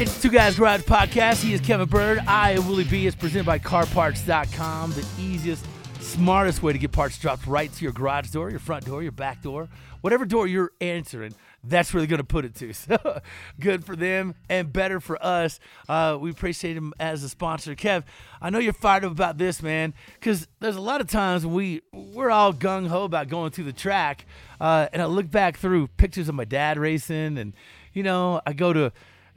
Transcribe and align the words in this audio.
It's 0.00 0.22
Two 0.22 0.30
Guys 0.30 0.56
Garage 0.56 0.82
Podcast. 0.82 1.42
He 1.42 1.52
is 1.52 1.60
Kevin 1.60 1.88
Bird. 1.88 2.20
I 2.20 2.52
am 2.52 2.68
Willie 2.68 2.84
B. 2.84 3.08
It's 3.08 3.16
presented 3.16 3.46
by 3.46 3.58
CarParts.com, 3.58 4.92
the 4.92 5.04
easiest, 5.18 5.66
smartest 5.98 6.62
way 6.62 6.72
to 6.72 6.78
get 6.78 6.92
parts 6.92 7.18
dropped 7.18 7.48
right 7.48 7.72
to 7.72 7.82
your 7.82 7.92
garage 7.92 8.30
door, 8.30 8.48
your 8.48 8.60
front 8.60 8.84
door, 8.84 9.02
your 9.02 9.10
back 9.10 9.42
door, 9.42 9.68
whatever 10.00 10.24
door 10.24 10.46
you're 10.46 10.70
answering. 10.80 11.34
That's 11.64 11.92
where 11.92 12.00
they're 12.00 12.06
going 12.06 12.18
to 12.18 12.24
put 12.24 12.44
it 12.44 12.54
to. 12.54 12.72
So 12.74 13.20
good 13.58 13.84
for 13.84 13.96
them 13.96 14.36
and 14.48 14.72
better 14.72 15.00
for 15.00 15.20
us. 15.20 15.58
Uh, 15.88 16.16
we 16.20 16.30
appreciate 16.30 16.76
him 16.76 16.94
as 17.00 17.24
a 17.24 17.28
sponsor. 17.28 17.74
Kev, 17.74 18.04
I 18.40 18.50
know 18.50 18.60
you're 18.60 18.74
fired 18.74 19.04
up 19.04 19.10
about 19.10 19.36
this, 19.36 19.64
man, 19.64 19.94
because 20.14 20.46
there's 20.60 20.76
a 20.76 20.80
lot 20.80 21.00
of 21.00 21.10
times 21.10 21.44
we 21.44 21.82
we're 21.92 22.30
all 22.30 22.54
gung 22.54 22.86
ho 22.86 23.02
about 23.02 23.26
going 23.26 23.50
to 23.50 23.64
the 23.64 23.72
track, 23.72 24.26
uh, 24.60 24.86
and 24.92 25.02
I 25.02 25.06
look 25.06 25.28
back 25.28 25.56
through 25.56 25.88
pictures 25.88 26.28
of 26.28 26.36
my 26.36 26.44
dad 26.44 26.78
racing, 26.78 27.36
and 27.36 27.52
you 27.92 28.04
know 28.04 28.40
I 28.46 28.52
go 28.52 28.72
to 28.72 28.92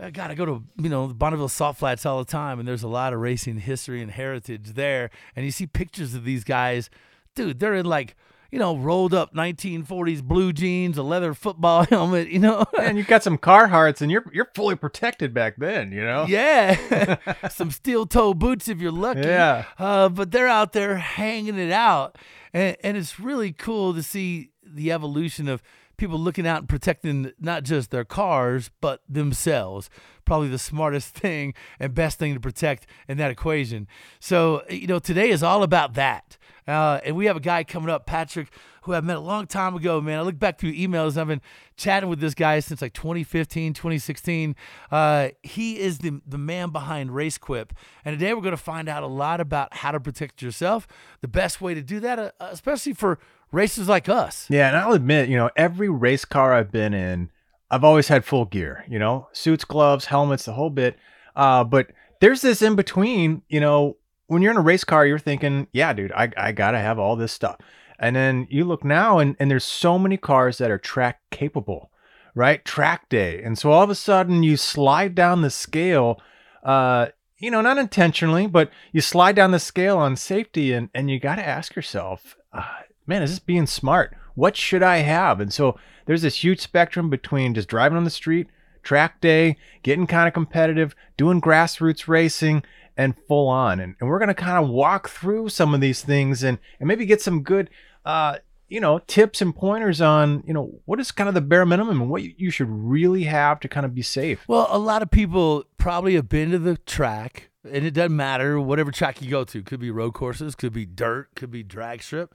God, 0.10 0.32
I 0.32 0.36
go 0.36 0.46
to 0.46 0.64
you 0.78 0.90
know 0.90 1.08
Bonneville 1.08 1.50
Salt 1.50 1.78
Flats 1.78 2.06
all 2.06 2.20
the 2.20 2.32
time, 2.32 2.60
and 2.60 2.68
there's 2.68 2.84
a 2.84 2.88
lot 2.88 3.14
of 3.14 3.20
racing 3.20 3.60
history 3.60 4.02
and 4.02 4.10
heritage 4.10 4.74
there. 4.74 5.12
And 5.36 5.46
you 5.46 5.52
see 5.52 5.68
pictures 5.68 6.16
of 6.16 6.24
these 6.24 6.44
guys, 6.44 6.90
dude. 7.36 7.60
They're 7.60 7.76
in 7.76 7.86
like 7.86 8.16
you 8.50 8.58
know 8.58 8.76
rolled 8.76 9.14
up 9.14 9.34
1940s 9.36 10.24
blue 10.24 10.54
jeans, 10.54 10.98
a 10.98 11.04
leather 11.04 11.36
football 11.36 11.86
helmet. 11.90 12.30
You 12.30 12.40
know, 12.40 12.66
and 12.80 12.98
you've 12.98 13.08
got 13.08 13.22
some 13.22 13.38
Carhartts, 13.38 14.02
and 14.02 14.12
you're 14.12 14.26
you're 14.34 14.50
fully 14.56 14.76
protected 14.76 15.34
back 15.34 15.58
then. 15.58 15.92
You 15.92 16.04
know, 16.04 16.26
yeah, 16.28 17.18
some 17.50 17.70
steel 17.70 18.08
toe 18.08 18.34
boots 18.34 18.68
if 18.68 18.80
you're 18.80 18.92
lucky. 18.92 19.28
Yeah, 19.28 19.66
uh, 19.78 20.10
but 20.10 20.32
they're 20.32 20.48
out 20.48 20.74
there 20.74 20.98
hanging 20.98 21.60
it 21.60 21.72
out, 21.72 22.18
and, 22.54 22.76
and 22.84 22.98
it's 22.98 23.20
really 23.20 23.52
cool 23.52 23.94
to 23.94 24.02
see 24.02 24.50
the 24.64 24.92
evolution 24.92 25.48
of 25.48 25.62
people 26.02 26.18
looking 26.18 26.48
out 26.48 26.58
and 26.58 26.68
protecting 26.68 27.32
not 27.40 27.62
just 27.64 27.92
their 27.92 28.04
cars 28.04 28.72
but 28.82 29.02
themselves. 29.08 29.88
Probably 30.26 30.48
the 30.48 30.58
smartest 30.58 31.14
thing 31.16 31.54
and 31.80 31.94
best 31.94 32.18
thing 32.18 32.34
to 32.34 32.40
protect 32.40 32.88
in 33.08 33.20
that 33.20 33.30
equation. 33.30 33.88
So 34.20 34.64
you 34.68 34.88
know 34.88 34.98
today 35.00 35.30
is 35.30 35.44
all 35.44 35.62
about 35.64 35.94
that. 35.94 36.38
Uh, 36.68 37.00
and 37.06 37.16
we 37.16 37.26
have 37.28 37.38
a 37.38 37.42
guy 37.42 37.64
coming 37.64 37.90
up 37.90 38.06
patrick 38.06 38.48
who 38.84 38.94
i 38.94 39.02
met 39.02 39.16
a 39.16 39.20
long 39.20 39.46
time 39.46 39.76
ago 39.76 40.02
man. 40.02 40.18
I 40.18 40.24
look 40.24 40.40
back 40.40 40.58
through 40.58 40.74
emails. 40.74 41.18
I've 41.18 41.28
been 41.28 41.42
chatting 41.78 42.10
with 42.10 42.20
this 42.20 42.34
guy 42.34 42.60
since 42.62 42.82
like 42.82 42.94
2015 42.94 43.74
2016 43.74 44.56
uh, 44.92 45.30
he 45.44 45.78
is 45.80 46.00
the, 46.00 46.20
the 46.26 46.40
man 46.40 46.72
behind 46.72 47.12
racequip. 47.12 47.72
And 48.04 48.18
today 48.18 48.34
we're 48.34 48.42
going 48.42 48.52
to 48.52 48.58
find 48.58 48.90
out 48.90 49.04
a 49.04 49.08
lot 49.08 49.40
about 49.40 49.76
how 49.76 49.92
to 49.92 50.00
protect 50.00 50.42
yourself. 50.42 50.88
The 51.22 51.28
best 51.28 51.62
way 51.62 51.76
to 51.76 51.84
do 51.84 52.00
that 52.00 52.18
uh, 52.18 52.32
especially 52.40 52.94
for 52.94 53.20
racers 53.52 53.90
like 53.90 54.10
us. 54.10 54.48
Yeah, 54.50 54.68
and 54.68 54.78
I'll 54.78 54.94
admit, 54.94 55.30
you 55.30 55.38
know, 55.38 55.50
every 55.56 55.90
race 55.90 56.26
car 56.26 56.54
I've 56.54 56.72
been 56.72 56.94
in, 56.94 57.30
I've 57.70 57.84
always 57.84 58.10
had 58.10 58.26
full 58.26 58.46
gear, 58.46 58.86
you 58.90 59.00
know, 59.00 59.30
suits, 59.32 59.64
gloves, 59.64 60.06
helmets, 60.06 60.46
the 60.46 60.54
whole 60.54 60.70
bit. 60.70 60.98
Uh, 61.36 61.64
but 61.64 61.88
there's 62.20 62.42
this 62.42 62.62
in 62.62 62.76
between, 62.76 63.44
you 63.48 63.60
know, 63.60 63.98
when 64.28 64.42
you're 64.42 64.52
in 64.52 64.58
a 64.58 64.62
race 64.62 64.84
car, 64.84 65.06
you're 65.06 65.20
thinking, 65.20 65.68
yeah, 65.74 65.94
dude, 65.94 66.12
I, 66.14 66.32
I 66.38 66.52
gotta 66.52 66.80
have 66.80 67.00
all 67.00 67.16
this 67.16 67.32
stuff. 67.32 67.58
And 68.00 68.16
then 68.16 68.48
you 68.50 68.66
look 68.66 68.84
now 68.84 69.20
and, 69.20 69.36
and 69.40 69.52
there's 69.52 69.64
so 69.64 70.00
many 70.00 70.18
cars 70.18 70.58
that 70.58 70.72
are 70.72 70.78
track 70.78 71.22
capable, 71.30 71.92
right? 72.34 72.64
Track 72.66 73.10
day. 73.10 73.44
And 73.44 73.58
so 73.58 73.72
all 73.72 73.84
of 73.84 73.90
a 73.90 73.96
sudden 73.96 74.44
you 74.44 74.58
slide 74.58 75.16
down 75.16 75.42
the 75.42 75.50
scale, 75.50 76.20
uh, 76.64 77.08
you 77.38 77.52
know, 77.52 77.62
not 77.62 77.78
intentionally, 77.78 78.48
but 78.48 78.72
you 78.92 79.02
slide 79.02 79.36
down 79.36 79.52
the 79.52 79.60
scale 79.60 79.98
on 79.98 80.16
safety 80.16 80.74
and, 80.74 80.90
and 80.94 81.10
you 81.10 81.20
got 81.20 81.36
to 81.36 81.48
ask 81.48 81.76
yourself, 81.76 82.38
uh, 82.54 82.82
man, 83.12 83.24
is 83.24 83.32
this 83.32 83.40
being 83.40 83.68
smart? 83.68 84.16
What 84.36 84.56
should 84.56 84.82
I 84.82 85.00
have? 85.00 85.42
And 85.42 85.52
so 85.52 85.78
there's 86.06 86.22
this 86.22 86.46
huge 86.46 86.62
spectrum 86.62 87.10
between 87.10 87.54
just 87.54 87.68
driving 87.68 87.98
on 87.98 88.06
the 88.06 88.10
street, 88.10 88.48
track 88.84 89.20
day, 89.20 89.58
getting 89.84 90.08
kind 90.08 90.30
of 90.30 90.34
competitive, 90.34 90.96
doing 91.18 91.42
grassroots 91.42 92.08
racing, 92.08 92.64
and 92.96 93.18
full 93.28 93.50
on. 93.50 93.82
And, 93.82 93.98
and 94.00 94.10
we're 94.10 94.18
going 94.18 94.30
to 94.30 94.34
kind 94.34 94.64
of 94.64 94.70
walk 94.70 95.10
through 95.10 95.50
some 95.50 95.74
of 95.74 95.82
these 95.82 96.02
things 96.02 96.42
and, 96.42 96.58
and 96.80 96.88
maybe 96.88 97.06
get 97.06 97.22
some 97.22 97.44
good, 97.44 97.70
uh, 98.06 98.38
you 98.70 98.80
know, 98.80 99.00
tips 99.00 99.42
and 99.42 99.54
pointers 99.54 100.00
on, 100.00 100.42
you 100.48 100.54
know, 100.54 100.80
what 100.86 101.02
is 101.02 101.12
kind 101.12 101.28
of 101.28 101.36
the 101.36 101.42
bare 101.42 101.66
minimum 101.66 102.00
and 102.00 102.10
what 102.10 102.24
you 102.40 102.50
should 102.50 102.70
really 102.70 103.24
have 103.24 103.60
to 103.60 103.68
kind 103.68 103.86
of 103.86 103.94
be 103.94 104.02
safe. 104.02 104.46
Well, 104.48 104.68
a 104.70 104.80
lot 104.80 105.02
of 105.02 105.12
people 105.12 105.66
probably 105.78 106.16
have 106.16 106.30
been 106.30 106.52
to 106.52 106.60
the 106.60 106.78
track, 106.78 107.50
and 107.70 107.86
it 107.86 107.92
doesn't 107.92 108.16
matter 108.16 108.58
whatever 108.58 108.90
track 108.90 109.22
you 109.22 109.30
go 109.30 109.44
to. 109.44 109.62
Could 109.64 109.82
be 109.82 109.92
road 109.92 110.14
courses, 110.14 110.56
could 110.56 110.72
be 110.72 110.86
dirt, 110.86 111.36
could 111.36 111.52
be 111.52 111.62
drag 111.62 112.04
strip 112.04 112.34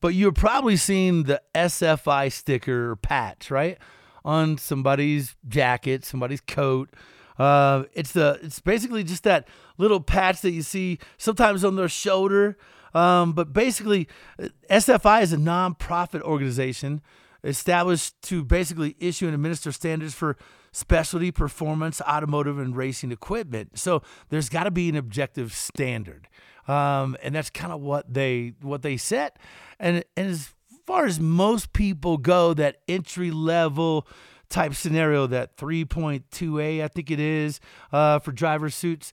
but 0.00 0.14
you're 0.14 0.32
probably 0.32 0.76
seeing 0.76 1.24
the 1.24 1.40
SFI 1.54 2.30
sticker 2.32 2.96
patch, 2.96 3.50
right? 3.50 3.78
On 4.24 4.58
somebody's 4.58 5.36
jacket, 5.48 6.04
somebody's 6.04 6.40
coat. 6.40 6.90
Uh, 7.38 7.84
it's 7.92 8.12
the 8.12 8.38
it's 8.42 8.60
basically 8.60 9.04
just 9.04 9.24
that 9.24 9.46
little 9.78 10.00
patch 10.00 10.40
that 10.40 10.52
you 10.52 10.62
see 10.62 10.98
sometimes 11.18 11.64
on 11.64 11.76
their 11.76 11.88
shoulder. 11.88 12.56
Um, 12.94 13.32
but 13.32 13.52
basically, 13.52 14.08
SFI 14.70 15.22
is 15.22 15.32
a 15.32 15.36
nonprofit 15.36 16.22
organization 16.22 17.02
established 17.44 18.20
to 18.22 18.42
basically 18.42 18.96
issue 18.98 19.26
and 19.26 19.34
administer 19.34 19.70
standards 19.70 20.14
for 20.14 20.36
specialty 20.72 21.30
performance, 21.30 22.00
automotive, 22.02 22.58
and 22.58 22.76
racing 22.76 23.12
equipment. 23.12 23.78
So 23.78 24.02
there's 24.28 24.48
got 24.48 24.64
to 24.64 24.70
be 24.70 24.88
an 24.88 24.96
objective 24.96 25.52
standard, 25.52 26.28
um, 26.68 27.16
and 27.22 27.34
that's 27.34 27.50
kind 27.50 27.72
of 27.72 27.80
what 27.80 28.12
they 28.12 28.54
what 28.60 28.82
they 28.82 28.96
set. 28.96 29.38
And, 29.78 30.04
and 30.16 30.30
as 30.30 30.54
far 30.86 31.06
as 31.06 31.20
most 31.20 31.72
people 31.72 32.16
go, 32.16 32.54
that 32.54 32.78
entry 32.88 33.30
level 33.30 34.06
type 34.48 34.74
scenario, 34.74 35.26
that 35.26 35.56
3.2A, 35.56 36.82
I 36.82 36.88
think 36.88 37.10
it 37.10 37.18
is, 37.18 37.60
uh, 37.92 38.18
for 38.20 38.32
driver 38.32 38.70
suits, 38.70 39.12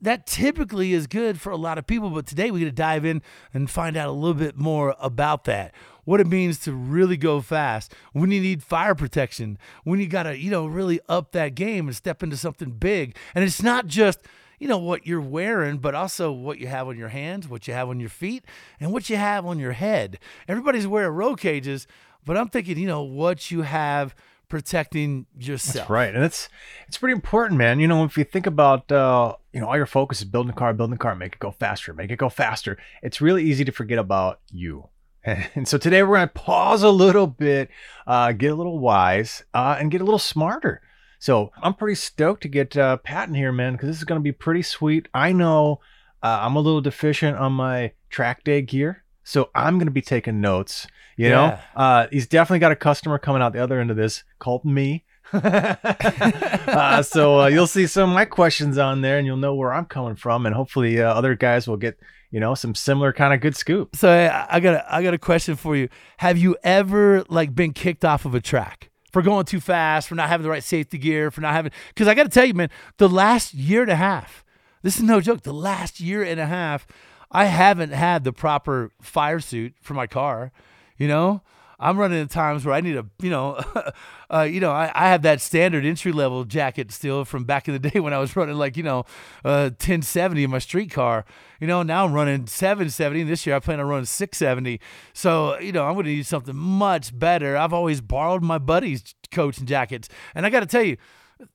that 0.00 0.26
typically 0.26 0.92
is 0.92 1.06
good 1.06 1.40
for 1.40 1.50
a 1.50 1.56
lot 1.56 1.78
of 1.78 1.86
people. 1.86 2.10
But 2.10 2.26
today 2.26 2.50
we're 2.50 2.58
going 2.58 2.64
to 2.66 2.72
dive 2.72 3.04
in 3.04 3.22
and 3.52 3.70
find 3.70 3.96
out 3.96 4.08
a 4.08 4.12
little 4.12 4.34
bit 4.34 4.56
more 4.56 4.94
about 5.00 5.44
that. 5.44 5.72
What 6.04 6.20
it 6.20 6.26
means 6.26 6.58
to 6.60 6.72
really 6.72 7.16
go 7.16 7.40
fast, 7.40 7.94
when 8.12 8.30
you 8.30 8.40
need 8.40 8.62
fire 8.62 8.94
protection, 8.94 9.56
when 9.84 10.00
you 10.00 10.06
got 10.06 10.24
to, 10.24 10.36
you 10.36 10.50
know, 10.50 10.66
really 10.66 11.00
up 11.08 11.32
that 11.32 11.54
game 11.54 11.86
and 11.86 11.96
step 11.96 12.22
into 12.22 12.36
something 12.36 12.72
big. 12.72 13.16
And 13.34 13.42
it's 13.42 13.62
not 13.62 13.86
just, 13.86 14.20
you 14.64 14.68
know 14.68 14.78
what 14.78 15.06
you're 15.06 15.20
wearing, 15.20 15.76
but 15.76 15.94
also 15.94 16.32
what 16.32 16.58
you 16.58 16.68
have 16.68 16.88
on 16.88 16.96
your 16.96 17.10
hands, 17.10 17.46
what 17.46 17.68
you 17.68 17.74
have 17.74 17.90
on 17.90 18.00
your 18.00 18.08
feet, 18.08 18.46
and 18.80 18.94
what 18.94 19.10
you 19.10 19.16
have 19.16 19.44
on 19.44 19.58
your 19.58 19.72
head. 19.72 20.18
Everybody's 20.48 20.86
wearing 20.86 21.10
roll 21.10 21.36
cages, 21.36 21.86
but 22.24 22.38
I'm 22.38 22.48
thinking, 22.48 22.78
you 22.78 22.86
know, 22.86 23.02
what 23.02 23.50
you 23.50 23.60
have 23.60 24.14
protecting 24.48 25.26
yourself. 25.38 25.74
That's 25.74 25.90
right, 25.90 26.14
and 26.14 26.24
it's 26.24 26.48
it's 26.88 26.96
pretty 26.96 27.12
important, 27.12 27.58
man. 27.58 27.78
You 27.78 27.88
know, 27.88 28.04
if 28.04 28.16
you 28.16 28.24
think 28.24 28.46
about, 28.46 28.90
uh, 28.90 29.34
you 29.52 29.60
know, 29.60 29.68
all 29.68 29.76
your 29.76 29.84
focus 29.84 30.20
is 30.20 30.24
building 30.24 30.52
a 30.52 30.56
car, 30.56 30.72
building 30.72 30.94
a 30.94 30.98
car, 30.98 31.14
make 31.14 31.34
it 31.34 31.40
go 31.40 31.50
faster, 31.50 31.92
make 31.92 32.10
it 32.10 32.16
go 32.16 32.30
faster. 32.30 32.78
It's 33.02 33.20
really 33.20 33.44
easy 33.44 33.66
to 33.66 33.72
forget 33.72 33.98
about 33.98 34.40
you. 34.50 34.88
And 35.54 35.68
so 35.68 35.76
today 35.76 36.02
we're 36.02 36.16
going 36.16 36.28
to 36.28 36.34
pause 36.34 36.82
a 36.82 36.90
little 36.90 37.26
bit, 37.26 37.68
uh, 38.06 38.32
get 38.32 38.52
a 38.52 38.54
little 38.54 38.78
wise, 38.78 39.44
uh, 39.52 39.76
and 39.78 39.90
get 39.90 40.00
a 40.00 40.04
little 40.04 40.18
smarter. 40.18 40.80
So 41.24 41.52
I'm 41.62 41.72
pretty 41.72 41.94
stoked 41.94 42.42
to 42.42 42.48
get 42.48 42.76
uh, 42.76 42.98
Pat 42.98 43.30
in 43.30 43.34
here, 43.34 43.50
man, 43.50 43.72
because 43.72 43.88
this 43.88 43.96
is 43.96 44.04
going 44.04 44.20
to 44.20 44.22
be 44.22 44.30
pretty 44.30 44.60
sweet. 44.60 45.08
I 45.14 45.32
know 45.32 45.80
uh, 46.22 46.40
I'm 46.42 46.54
a 46.54 46.60
little 46.60 46.82
deficient 46.82 47.38
on 47.38 47.54
my 47.54 47.92
track 48.10 48.44
day 48.44 48.60
gear, 48.60 49.04
so 49.22 49.48
I'm 49.54 49.78
going 49.78 49.86
to 49.86 49.90
be 49.90 50.02
taking 50.02 50.42
notes. 50.42 50.86
You 51.16 51.28
yeah. 51.28 51.30
know, 51.30 51.58
uh, 51.82 52.06
he's 52.12 52.26
definitely 52.26 52.58
got 52.58 52.72
a 52.72 52.76
customer 52.76 53.18
coming 53.18 53.40
out 53.40 53.54
the 53.54 53.62
other 53.62 53.80
end 53.80 53.90
of 53.90 53.96
this 53.96 54.22
called 54.38 54.66
me. 54.66 55.06
uh, 55.32 57.02
so 57.02 57.40
uh, 57.40 57.46
you'll 57.46 57.68
see 57.68 57.86
some 57.86 58.10
of 58.10 58.14
my 58.14 58.26
questions 58.26 58.76
on 58.76 59.00
there, 59.00 59.16
and 59.16 59.26
you'll 59.26 59.38
know 59.38 59.54
where 59.54 59.72
I'm 59.72 59.86
coming 59.86 60.16
from, 60.16 60.44
and 60.44 60.54
hopefully 60.54 61.00
uh, 61.00 61.10
other 61.10 61.34
guys 61.34 61.66
will 61.66 61.78
get 61.78 61.98
you 62.32 62.40
know 62.40 62.54
some 62.54 62.74
similar 62.74 63.14
kind 63.14 63.32
of 63.32 63.40
good 63.40 63.56
scoop. 63.56 63.96
So 63.96 64.10
I, 64.10 64.56
I 64.56 64.60
got 64.60 64.74
a, 64.74 64.94
I 64.94 65.02
got 65.02 65.14
a 65.14 65.18
question 65.18 65.56
for 65.56 65.74
you. 65.74 65.88
Have 66.18 66.36
you 66.36 66.58
ever 66.62 67.24
like 67.30 67.54
been 67.54 67.72
kicked 67.72 68.04
off 68.04 68.26
of 68.26 68.34
a 68.34 68.42
track? 68.42 68.90
For 69.14 69.22
going 69.22 69.44
too 69.44 69.60
fast, 69.60 70.08
for 70.08 70.16
not 70.16 70.28
having 70.28 70.42
the 70.42 70.50
right 70.50 70.64
safety 70.64 70.98
gear, 70.98 71.30
for 71.30 71.40
not 71.40 71.52
having, 71.52 71.70
because 71.90 72.08
I 72.08 72.14
got 72.14 72.24
to 72.24 72.28
tell 72.28 72.44
you, 72.44 72.52
man, 72.52 72.68
the 72.96 73.08
last 73.08 73.54
year 73.54 73.82
and 73.82 73.90
a 73.92 73.94
half, 73.94 74.44
this 74.82 74.96
is 74.96 75.04
no 75.04 75.20
joke, 75.20 75.42
the 75.42 75.54
last 75.54 76.00
year 76.00 76.24
and 76.24 76.40
a 76.40 76.46
half, 76.46 76.84
I 77.30 77.44
haven't 77.44 77.92
had 77.92 78.24
the 78.24 78.32
proper 78.32 78.90
fire 79.00 79.38
suit 79.38 79.74
for 79.80 79.94
my 79.94 80.08
car. 80.08 80.50
You 80.98 81.06
know, 81.06 81.42
I'm 81.84 81.98
running 81.98 82.18
into 82.18 82.32
times 82.32 82.64
where 82.64 82.74
I 82.74 82.80
need 82.80 82.96
a, 82.96 83.04
you 83.20 83.28
know, 83.28 83.60
uh, 84.30 84.40
you 84.40 84.58
know, 84.58 84.70
I, 84.70 84.90
I 84.94 85.10
have 85.10 85.20
that 85.22 85.42
standard 85.42 85.84
entry 85.84 86.12
level 86.12 86.44
jacket 86.44 86.90
still 86.90 87.26
from 87.26 87.44
back 87.44 87.68
in 87.68 87.74
the 87.74 87.90
day 87.90 88.00
when 88.00 88.14
I 88.14 88.18
was 88.18 88.34
running 88.34 88.56
like, 88.56 88.78
you 88.78 88.82
know, 88.82 89.00
uh, 89.44 89.68
1070 89.68 90.44
in 90.44 90.50
my 90.50 90.58
street 90.58 90.90
car. 90.90 91.26
You 91.60 91.66
know, 91.66 91.82
now 91.82 92.06
I'm 92.06 92.14
running 92.14 92.46
770. 92.46 93.20
And 93.20 93.30
this 93.30 93.44
year 93.44 93.54
I 93.54 93.58
plan 93.58 93.80
on 93.80 93.86
running 93.86 94.06
670. 94.06 94.80
So, 95.12 95.58
you 95.58 95.72
know, 95.72 95.84
I'm 95.84 95.92
going 95.92 96.06
to 96.06 96.12
need 96.12 96.26
something 96.26 96.56
much 96.56 97.16
better. 97.16 97.54
I've 97.54 97.74
always 97.74 98.00
borrowed 98.00 98.42
my 98.42 98.56
buddies' 98.56 99.14
coats 99.30 99.58
and 99.58 99.68
jackets. 99.68 100.08
And 100.34 100.46
I 100.46 100.50
got 100.50 100.60
to 100.60 100.66
tell 100.66 100.82
you, 100.82 100.96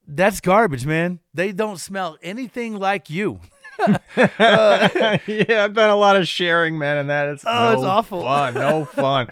that's 0.07 0.41
garbage, 0.41 0.85
man. 0.85 1.21
They 1.33 1.51
don't 1.51 1.79
smell 1.79 2.17
anything 2.21 2.75
like 2.77 3.09
you. 3.09 3.39
uh, 3.79 5.17
yeah, 5.27 5.63
I've 5.63 5.73
done 5.73 5.89
a 5.89 5.95
lot 5.95 6.15
of 6.15 6.27
sharing, 6.27 6.77
man, 6.77 6.97
and 6.97 7.09
that 7.09 7.29
is 7.29 7.43
oh, 7.45 7.51
no 7.53 7.73
it's 7.73 7.83
awful. 7.83 8.21
fun, 8.21 8.53
no 8.53 8.85
fun. 8.85 9.27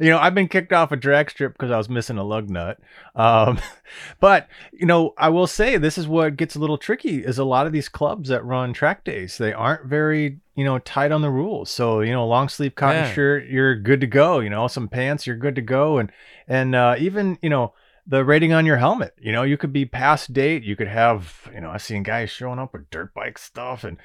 you 0.00 0.10
know, 0.10 0.18
I've 0.18 0.34
been 0.34 0.48
kicked 0.48 0.72
off 0.72 0.92
a 0.92 0.96
drag 0.96 1.30
strip 1.30 1.52
because 1.52 1.70
I 1.70 1.76
was 1.76 1.88
missing 1.88 2.18
a 2.18 2.24
lug 2.24 2.50
nut. 2.50 2.78
Um, 3.14 3.58
but 4.20 4.48
you 4.72 4.86
know, 4.86 5.14
I 5.18 5.28
will 5.28 5.46
say 5.46 5.76
this 5.76 5.98
is 5.98 6.06
what 6.08 6.36
gets 6.36 6.54
a 6.56 6.58
little 6.58 6.78
tricky: 6.78 7.24
is 7.24 7.38
a 7.38 7.44
lot 7.44 7.66
of 7.66 7.72
these 7.72 7.88
clubs 7.88 8.28
that 8.28 8.44
run 8.44 8.72
track 8.72 9.04
days 9.04 9.38
they 9.38 9.52
aren't 9.52 9.86
very 9.86 10.38
you 10.54 10.64
know 10.64 10.78
tight 10.80 11.12
on 11.12 11.22
the 11.22 11.30
rules. 11.30 11.70
So 11.70 12.00
you 12.00 12.12
know, 12.12 12.26
long 12.26 12.48
sleeve 12.48 12.74
cotton 12.74 13.02
Yeah. 13.02 13.12
shirt, 13.12 13.46
you're 13.46 13.74
good 13.76 14.00
to 14.00 14.06
go. 14.06 14.40
You 14.40 14.50
know, 14.50 14.68
some 14.68 14.88
pants, 14.88 15.26
you're 15.26 15.36
good 15.36 15.54
to 15.56 15.62
go, 15.62 15.98
and 15.98 16.10
and 16.48 16.74
uh, 16.74 16.96
even 16.98 17.38
you 17.42 17.50
know 17.50 17.72
the 18.06 18.24
rating 18.24 18.52
on 18.52 18.66
your 18.66 18.76
helmet. 18.76 19.14
You 19.20 19.32
know, 19.32 19.42
you 19.42 19.56
could 19.56 19.72
be 19.72 19.84
past 19.84 20.32
date. 20.32 20.62
You 20.62 20.76
could 20.76 20.88
have, 20.88 21.48
you 21.52 21.60
know, 21.60 21.70
I've 21.70 21.82
seen 21.82 22.02
guys 22.02 22.30
showing 22.30 22.58
up 22.58 22.72
with 22.72 22.88
dirt 22.90 23.12
bike 23.14 23.38
stuff 23.38 23.84
and, 23.84 23.98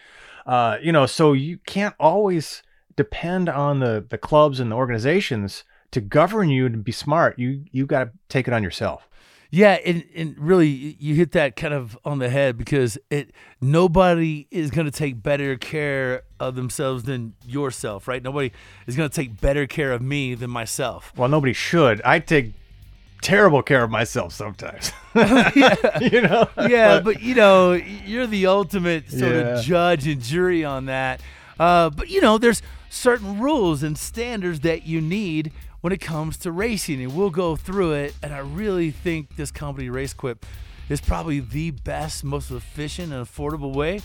uh, 0.45 0.77
you 0.81 0.92
know, 0.92 1.06
so 1.06 1.33
you 1.33 1.59
can't 1.68 1.95
always 2.00 2.63
depend 2.95 3.48
on 3.48 3.80
the, 3.80 4.06
the 4.09 4.18
clubs 4.18 4.59
and 4.59 4.71
the 4.71 4.75
organizations 4.75 5.63
to 5.92 6.01
govern 6.01 6.50
you 6.50 6.65
and 6.65 6.83
be 6.83 6.92
smart. 6.92 7.38
You, 7.38 7.63
you 7.71 7.86
got 7.86 8.06
to 8.06 8.12
take 8.27 8.48
it 8.48 8.53
on 8.53 8.63
yourself. 8.63 9.07
Yeah, 9.53 9.74
and, 9.86 10.06
and 10.15 10.39
really, 10.39 10.69
you 10.69 11.13
hit 11.15 11.33
that 11.33 11.57
kind 11.57 11.74
of 11.74 12.00
on 12.06 12.19
the 12.19 12.30
head 12.30 12.57
because 12.57 12.98
it 13.09 13.31
nobody 13.59 14.48
is 14.50 14.71
going 14.71 14.86
to 14.86 14.92
take 14.92 15.21
better 15.21 15.57
care 15.57 16.24
of 16.39 16.56
themselves 16.56 17.03
than 17.03 17.33
yourself, 17.45 18.07
right? 18.07 18.24
Nobody 18.24 18.53
is 18.88 18.95
going 18.95 19.09
to 19.09 19.13
take 19.13 19.42
better 19.42 19.68
care 19.68 19.92
of 19.92 20.01
me 20.01 20.36
than 20.36 20.50
myself. 20.50 21.12
Well, 21.18 21.27
nobody 21.27 21.51
should. 21.51 22.01
I 22.03 22.19
take 22.19 22.53
terrible 23.22 23.62
care 23.62 23.84
of 23.84 23.90
myself 23.92 24.34
sometimes. 24.34 24.92
you 25.16 26.22
know? 26.22 26.48
Yeah, 26.68 27.00
but, 27.02 27.22
you 27.22 27.36
know, 27.36 27.74
you're 27.74 28.28
the 28.28 28.48
ultimate 28.48 29.10
sort 29.10 29.22
Yeah. 29.34 29.38
of 29.60 29.64
judge 29.66 30.08
and 30.08 30.22
jury 30.22 30.64
on 30.66 30.86
that. 30.86 31.22
Uh, 31.60 31.90
but 31.90 32.10
you 32.10 32.22
know, 32.22 32.38
there's 32.38 32.62
certain 32.90 33.40
rules 33.40 33.84
and 33.84 33.98
standards 33.98 34.62
that 34.62 34.86
you 34.88 35.00
need 35.02 35.52
when 35.82 35.94
it 35.94 36.02
comes 36.02 36.38
to 36.38 36.52
racing, 36.52 37.02
and 37.02 37.16
we'll 37.16 37.30
go 37.30 37.56
through 37.56 37.94
it. 37.94 38.16
And 38.24 38.34
I 38.34 38.40
really 38.40 38.92
think 38.92 39.36
this 39.36 39.52
company, 39.52 39.88
RaceQuip, 39.90 40.38
is 40.90 41.02
probably 41.02 41.40
the 41.40 41.72
best, 41.72 42.24
most 42.24 42.52
efficient, 42.52 43.14
and 43.14 43.26
affordable 43.26 43.74
way 43.76 44.02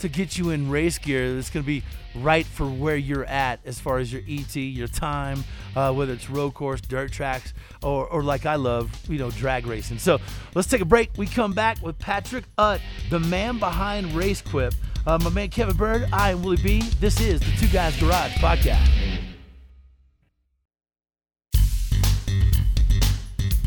to 0.00 0.08
get 0.08 0.38
you 0.38 0.50
in 0.50 0.70
race 0.70 0.98
gear 0.98 1.34
that's 1.34 1.50
going 1.50 1.64
to 1.64 1.66
be 1.66 1.82
right 2.14 2.46
for 2.46 2.66
where 2.66 2.96
you're 2.96 3.24
at 3.24 3.60
as 3.64 3.78
far 3.78 3.98
as 3.98 4.12
your 4.12 4.22
ET, 4.28 4.54
your 4.56 4.88
time, 4.88 5.44
uh, 5.76 5.92
whether 5.92 6.12
it's 6.12 6.28
road 6.30 6.54
course, 6.54 6.80
dirt 6.80 7.12
tracks, 7.12 7.52
or, 7.82 8.06
or 8.06 8.22
like 8.22 8.46
I 8.46 8.56
love, 8.56 8.90
you 9.08 9.18
know, 9.18 9.30
drag 9.30 9.66
racing. 9.66 9.98
So 9.98 10.18
let's 10.54 10.68
take 10.68 10.80
a 10.80 10.86
break. 10.86 11.10
We 11.16 11.26
come 11.26 11.52
back 11.52 11.82
with 11.82 11.98
Patrick 11.98 12.44
Utt, 12.56 12.80
the 13.10 13.20
man 13.20 13.58
behind 13.58 14.08
RaceQuip. 14.08 14.74
Uh, 15.06 15.18
my 15.22 15.30
man 15.30 15.48
Kevin 15.48 15.76
Bird, 15.76 16.08
I 16.12 16.32
am 16.32 16.42
Willie 16.42 16.62
B. 16.62 16.80
This 17.00 17.20
is 17.20 17.40
the 17.40 17.50
Two 17.58 17.68
Guys 17.72 17.98
Garage 17.98 18.32
podcast. 18.34 19.17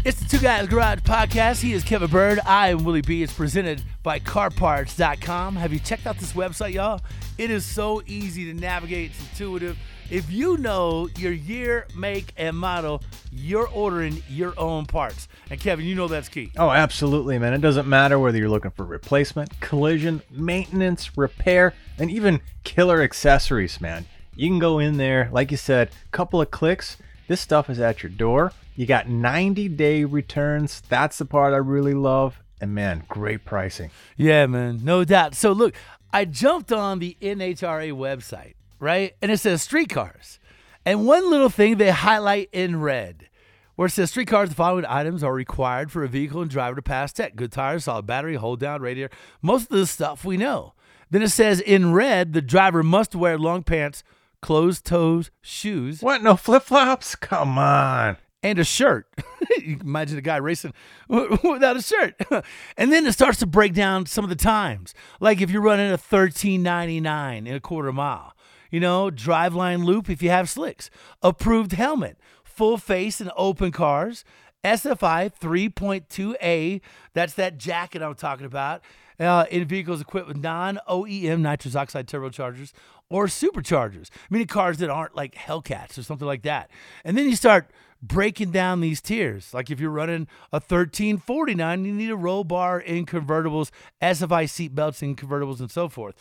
It's 0.03 0.19
the 0.19 0.27
Two 0.27 0.39
Guys 0.39 0.67
Garage 0.67 1.01
podcast. 1.01 1.61
He 1.61 1.73
is 1.73 1.83
Kevin 1.83 2.09
Bird. 2.09 2.39
I 2.43 2.69
am 2.69 2.83
Willie 2.83 3.01
B. 3.01 3.21
It's 3.21 3.31
presented 3.31 3.83
by 4.01 4.17
CarParts.com. 4.17 5.55
Have 5.55 5.71
you 5.71 5.77
checked 5.77 6.07
out 6.07 6.17
this 6.17 6.33
website, 6.33 6.73
y'all? 6.73 7.01
It 7.37 7.51
is 7.51 7.63
so 7.65 8.01
easy 8.07 8.45
to 8.45 8.59
navigate. 8.59 9.11
It's 9.11 9.19
intuitive. 9.19 9.77
If 10.09 10.31
you 10.31 10.57
know 10.57 11.07
your 11.19 11.33
year, 11.33 11.85
make, 11.95 12.33
and 12.35 12.57
model, 12.57 13.03
you're 13.31 13.67
ordering 13.67 14.23
your 14.27 14.59
own 14.59 14.87
parts. 14.87 15.27
And 15.51 15.59
Kevin, 15.59 15.85
you 15.85 15.93
know 15.93 16.07
that's 16.07 16.29
key. 16.29 16.51
Oh, 16.57 16.71
absolutely, 16.71 17.37
man. 17.37 17.53
It 17.53 17.61
doesn't 17.61 17.87
matter 17.87 18.17
whether 18.17 18.39
you're 18.39 18.49
looking 18.49 18.71
for 18.71 18.85
replacement, 18.85 19.59
collision, 19.59 20.23
maintenance, 20.31 21.15
repair, 21.15 21.75
and 21.99 22.09
even 22.09 22.41
killer 22.63 23.03
accessories, 23.03 23.79
man. 23.79 24.07
You 24.35 24.49
can 24.49 24.57
go 24.57 24.79
in 24.79 24.97
there, 24.97 25.29
like 25.31 25.51
you 25.51 25.57
said, 25.57 25.91
couple 26.09 26.41
of 26.41 26.49
clicks. 26.49 26.97
This 27.27 27.39
stuff 27.39 27.69
is 27.69 27.79
at 27.79 28.01
your 28.01 28.09
door. 28.09 28.51
You 28.75 28.85
got 28.85 29.09
90 29.09 29.67
day 29.69 30.03
returns. 30.03 30.81
That's 30.89 31.17
the 31.17 31.25
part 31.25 31.53
I 31.53 31.57
really 31.57 31.93
love. 31.93 32.41
And 32.59 32.75
man, 32.75 33.03
great 33.09 33.43
pricing. 33.43 33.89
Yeah, 34.17 34.45
man, 34.45 34.81
no 34.83 35.03
doubt. 35.03 35.35
So 35.35 35.51
look, 35.51 35.73
I 36.13 36.25
jumped 36.25 36.71
on 36.71 36.99
the 36.99 37.17
NHRA 37.21 37.91
website, 37.91 38.53
right? 38.79 39.15
And 39.21 39.31
it 39.31 39.39
says 39.39 39.61
streetcars. 39.61 40.39
And 40.85 41.05
one 41.05 41.29
little 41.29 41.49
thing 41.49 41.77
they 41.77 41.91
highlight 41.91 42.49
in 42.51 42.81
red 42.81 43.27
where 43.75 43.87
it 43.87 43.91
says 43.91 44.11
streetcars, 44.11 44.49
the 44.49 44.55
following 44.55 44.85
items 44.85 45.23
are 45.23 45.33
required 45.33 45.91
for 45.91 46.03
a 46.03 46.07
vehicle 46.07 46.41
and 46.41 46.51
driver 46.51 46.75
to 46.75 46.81
pass 46.81 47.11
tech. 47.11 47.35
Good 47.35 47.51
tires, 47.51 47.85
solid 47.85 48.05
battery, 48.05 48.35
hold 48.35 48.59
down 48.59 48.81
radiator. 48.81 49.13
Most 49.41 49.63
of 49.63 49.77
this 49.77 49.89
stuff 49.89 50.23
we 50.23 50.37
know. 50.37 50.73
Then 51.09 51.21
it 51.23 51.29
says 51.29 51.59
in 51.59 51.93
red, 51.93 52.33
the 52.33 52.41
driver 52.41 52.83
must 52.83 53.15
wear 53.15 53.37
long 53.37 53.63
pants, 53.63 54.03
closed 54.41 54.85
toes, 54.85 55.31
shoes, 55.41 56.01
What? 56.01 56.21
No 56.21 56.35
flip 56.35 56.63
flops? 56.63 57.15
Come 57.15 57.57
on. 57.57 58.17
And 58.43 58.59
a 58.59 58.63
shirt. 58.63 59.07
you 59.57 59.77
can 59.77 59.87
imagine 59.87 60.17
a 60.17 60.21
guy 60.21 60.37
racing 60.37 60.73
without 61.07 61.77
a 61.77 61.81
shirt. 61.81 62.15
and 62.77 62.91
then 62.91 63.05
it 63.05 63.13
starts 63.13 63.39
to 63.39 63.45
break 63.45 63.73
down 63.73 64.05
some 64.05 64.23
of 64.23 64.29
the 64.29 64.35
times. 64.35 64.93
Like 65.19 65.41
if 65.41 65.51
you're 65.51 65.61
running 65.61 65.87
a 65.87 65.91
1399 65.91 67.47
in 67.47 67.55
a 67.55 67.59
quarter 67.59 67.91
mile, 67.91 68.35
you 68.69 68.79
know, 68.79 69.09
driveline 69.11 69.83
loop 69.83 70.09
if 70.09 70.21
you 70.21 70.29
have 70.29 70.49
slicks, 70.49 70.89
approved 71.21 71.73
helmet, 71.73 72.17
full 72.43 72.77
face 72.77 73.21
and 73.21 73.31
open 73.35 73.71
cars, 73.71 74.23
SFI 74.63 75.33
3.2A, 75.39 76.81
that's 77.13 77.33
that 77.33 77.57
jacket 77.57 78.01
I'm 78.01 78.15
talking 78.15 78.45
about. 78.45 78.81
Uh, 79.19 79.45
in 79.51 79.65
vehicles 79.65 80.01
equipped 80.01 80.27
with 80.27 80.37
non 80.37 80.79
OEM 80.89 81.41
nitrous 81.41 81.75
oxide 81.75 82.07
turbochargers 82.07 82.71
or 83.07 83.27
superchargers, 83.27 84.09
meaning 84.31 84.47
cars 84.47 84.79
that 84.79 84.89
aren't 84.89 85.15
like 85.15 85.35
Hellcats 85.35 85.97
or 85.97 86.01
something 86.01 86.25
like 86.25 86.41
that. 86.41 86.71
And 87.03 87.15
then 87.15 87.29
you 87.29 87.35
start 87.35 87.69
breaking 88.01 88.51
down 88.51 88.81
these 88.81 89.01
tiers. 89.01 89.53
Like 89.53 89.69
if 89.69 89.79
you're 89.79 89.91
running 89.91 90.27
a 90.51 90.57
1349, 90.57 91.85
you 91.85 91.93
need 91.93 92.09
a 92.09 92.15
roll 92.15 92.43
bar 92.43 92.79
in 92.79 93.05
convertibles, 93.05 93.69
SFI 94.01 94.49
seat 94.49 94.73
belts 94.73 95.01
in 95.01 95.15
convertibles, 95.15 95.59
and 95.59 95.71
so 95.71 95.87
forth. 95.87 96.15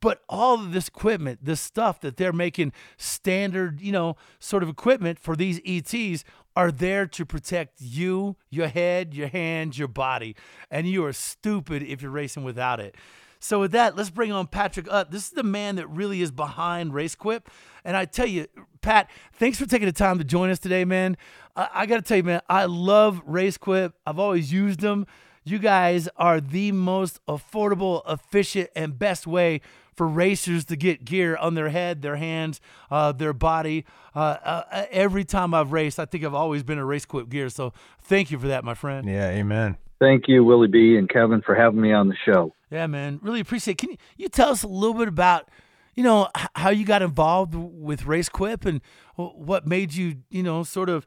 But 0.00 0.22
all 0.28 0.54
of 0.54 0.72
this 0.72 0.88
equipment, 0.88 1.40
this 1.42 1.60
stuff 1.60 2.00
that 2.00 2.16
they're 2.16 2.32
making 2.32 2.72
standard, 2.96 3.80
you 3.80 3.92
know, 3.92 4.16
sort 4.38 4.62
of 4.62 4.68
equipment 4.68 5.18
for 5.18 5.36
these 5.36 5.60
ETs 5.64 6.24
are 6.56 6.72
there 6.72 7.06
to 7.06 7.26
protect 7.26 7.80
you, 7.80 8.36
your 8.48 8.68
head, 8.68 9.14
your 9.14 9.28
hands, 9.28 9.78
your 9.78 9.88
body. 9.88 10.34
And 10.70 10.86
you 10.86 11.04
are 11.04 11.12
stupid 11.12 11.82
if 11.82 12.00
you're 12.02 12.10
racing 12.10 12.44
without 12.44 12.80
it. 12.80 12.96
So 13.40 13.60
with 13.60 13.72
that, 13.72 13.96
let's 13.96 14.10
bring 14.10 14.32
on 14.32 14.46
Patrick 14.46 14.86
Utt. 14.90 15.10
This 15.10 15.24
is 15.24 15.30
the 15.30 15.42
man 15.42 15.76
that 15.76 15.88
really 15.88 16.20
is 16.22 16.30
behind 16.30 16.92
RaceQuip. 16.92 17.46
And 17.84 17.96
I 17.96 18.04
tell 18.04 18.26
you, 18.26 18.46
Pat, 18.80 19.10
thanks 19.34 19.58
for 19.58 19.66
taking 19.66 19.86
the 19.86 19.92
time 19.92 20.18
to 20.18 20.24
join 20.24 20.50
us 20.50 20.58
today, 20.58 20.84
man. 20.84 21.16
I, 21.56 21.68
I 21.74 21.86
got 21.86 21.96
to 21.96 22.02
tell 22.02 22.16
you, 22.16 22.22
man, 22.24 22.40
I 22.48 22.64
love 22.64 23.22
RaceQuip. 23.26 23.92
I've 24.06 24.18
always 24.18 24.52
used 24.52 24.80
them. 24.80 25.06
You 25.44 25.58
guys 25.58 26.08
are 26.16 26.40
the 26.40 26.72
most 26.72 27.18
affordable, 27.26 28.02
efficient, 28.08 28.70
and 28.76 28.98
best 28.98 29.26
way 29.26 29.62
for 29.94 30.06
racers 30.06 30.64
to 30.66 30.76
get 30.76 31.04
gear 31.04 31.36
on 31.36 31.54
their 31.54 31.68
head, 31.68 32.02
their 32.02 32.16
hands, 32.16 32.60
uh, 32.90 33.12
their 33.12 33.32
body. 33.32 33.84
Uh, 34.14 34.36
uh, 34.42 34.86
every 34.90 35.24
time 35.24 35.52
I've 35.52 35.72
raced, 35.72 35.98
I 35.98 36.04
think 36.04 36.24
I've 36.24 36.34
always 36.34 36.62
been 36.62 36.78
a 36.78 36.84
RaceQuip 36.84 37.28
gear. 37.28 37.48
So 37.48 37.72
thank 38.02 38.30
you 38.30 38.38
for 38.38 38.48
that, 38.48 38.64
my 38.64 38.74
friend. 38.74 39.06
Yeah, 39.08 39.28
amen. 39.28 39.76
Thank 39.98 40.28
you, 40.28 40.42
Willie 40.42 40.68
B. 40.68 40.96
and 40.96 41.08
Kevin, 41.08 41.42
for 41.42 41.54
having 41.54 41.80
me 41.80 41.92
on 41.92 42.08
the 42.08 42.16
show. 42.24 42.54
Yeah, 42.70 42.86
man, 42.86 43.18
really 43.22 43.40
appreciate. 43.40 43.72
It. 43.74 43.78
Can 43.78 43.90
you, 43.90 43.96
you 44.16 44.28
tell 44.28 44.50
us 44.50 44.62
a 44.62 44.68
little 44.68 44.94
bit 44.94 45.08
about, 45.08 45.50
you 45.94 46.02
know, 46.02 46.28
how 46.54 46.70
you 46.70 46.84
got 46.84 47.02
involved 47.02 47.54
with 47.54 48.02
RaceQuip 48.02 48.64
and 48.64 48.80
what 49.16 49.66
made 49.66 49.94
you, 49.94 50.16
you 50.30 50.42
know, 50.42 50.62
sort 50.62 50.88
of 50.88 51.06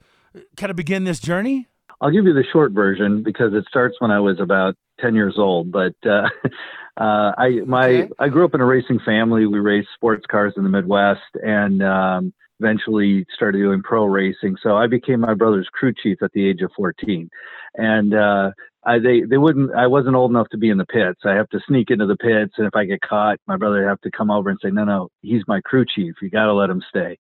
kind 0.58 0.70
of 0.70 0.76
begin 0.76 1.04
this 1.04 1.20
journey? 1.20 1.68
I'll 2.02 2.12
give 2.12 2.26
you 2.26 2.34
the 2.34 2.44
short 2.52 2.74
version 2.74 3.24
because 3.24 3.54
it 3.54 3.66
starts 3.70 3.96
when 4.00 4.12
I 4.12 4.20
was 4.20 4.40
about 4.40 4.76
10 5.00 5.16
years 5.16 5.36
old. 5.38 5.72
But 5.72 5.96
uh, 6.06 6.28
uh, 6.98 7.32
I 7.38 7.62
my 7.66 7.88
okay. 7.88 8.10
I 8.20 8.30
grew 8.30 8.46
up 8.46 8.54
in 8.54 8.62
a 8.62 8.66
racing 8.66 9.00
family. 9.06 9.46
We 9.46 9.60
raced 9.60 9.90
sports 9.96 10.26
cars 10.30 10.54
in 10.58 10.64
the 10.64 10.70
Midwest, 10.70 11.22
and 11.42 11.82
um, 11.82 12.34
eventually 12.60 13.26
started 13.36 13.60
doing 13.60 13.82
pro 13.82 14.06
racing. 14.06 14.58
So 14.62 14.76
I 14.76 14.88
became 14.88 15.22
my 15.22 15.34
brother's 15.34 15.70
crew 15.72 15.94
chief 15.94 16.22
at 16.22 16.32
the 16.34 16.48
age 16.48 16.62
of 16.62 16.72
14, 16.76 17.30
and 17.76 18.14
uh, 18.14 18.52
I, 18.86 19.00
they 19.00 19.22
they 19.22 19.38
wouldn't. 19.38 19.74
I 19.74 19.88
wasn't 19.88 20.16
old 20.16 20.32
enough 20.32 20.50
to 20.50 20.58
be 20.58 20.70
in 20.70 20.78
the 20.78 20.86
pits. 20.86 21.22
I 21.26 21.34
have 21.34 21.50
to 21.50 21.60
sneak 21.68 21.90
into 21.90 22.06
the 22.06 22.18
pits, 22.18 22.54
and 22.58 22.68
if 22.68 22.76
I 22.76 22.86
get 22.86 23.02
caught, 23.02 23.40
my 23.48 23.56
brother 23.56 23.82
would 23.82 23.88
have 23.88 24.02
to 24.02 24.12
come 24.12 24.30
over 24.30 24.50
and 24.50 24.60
say, 24.62 24.72
"No, 24.72 24.84
no, 24.84 25.10
he's 25.22 25.44
my 25.48 25.62
crew 25.62 25.86
chief. 25.86 26.16
You 26.22 26.30
got 26.30 26.46
to 26.46 26.54
let 26.54 26.70
him 26.70 26.84
stay." 26.90 27.18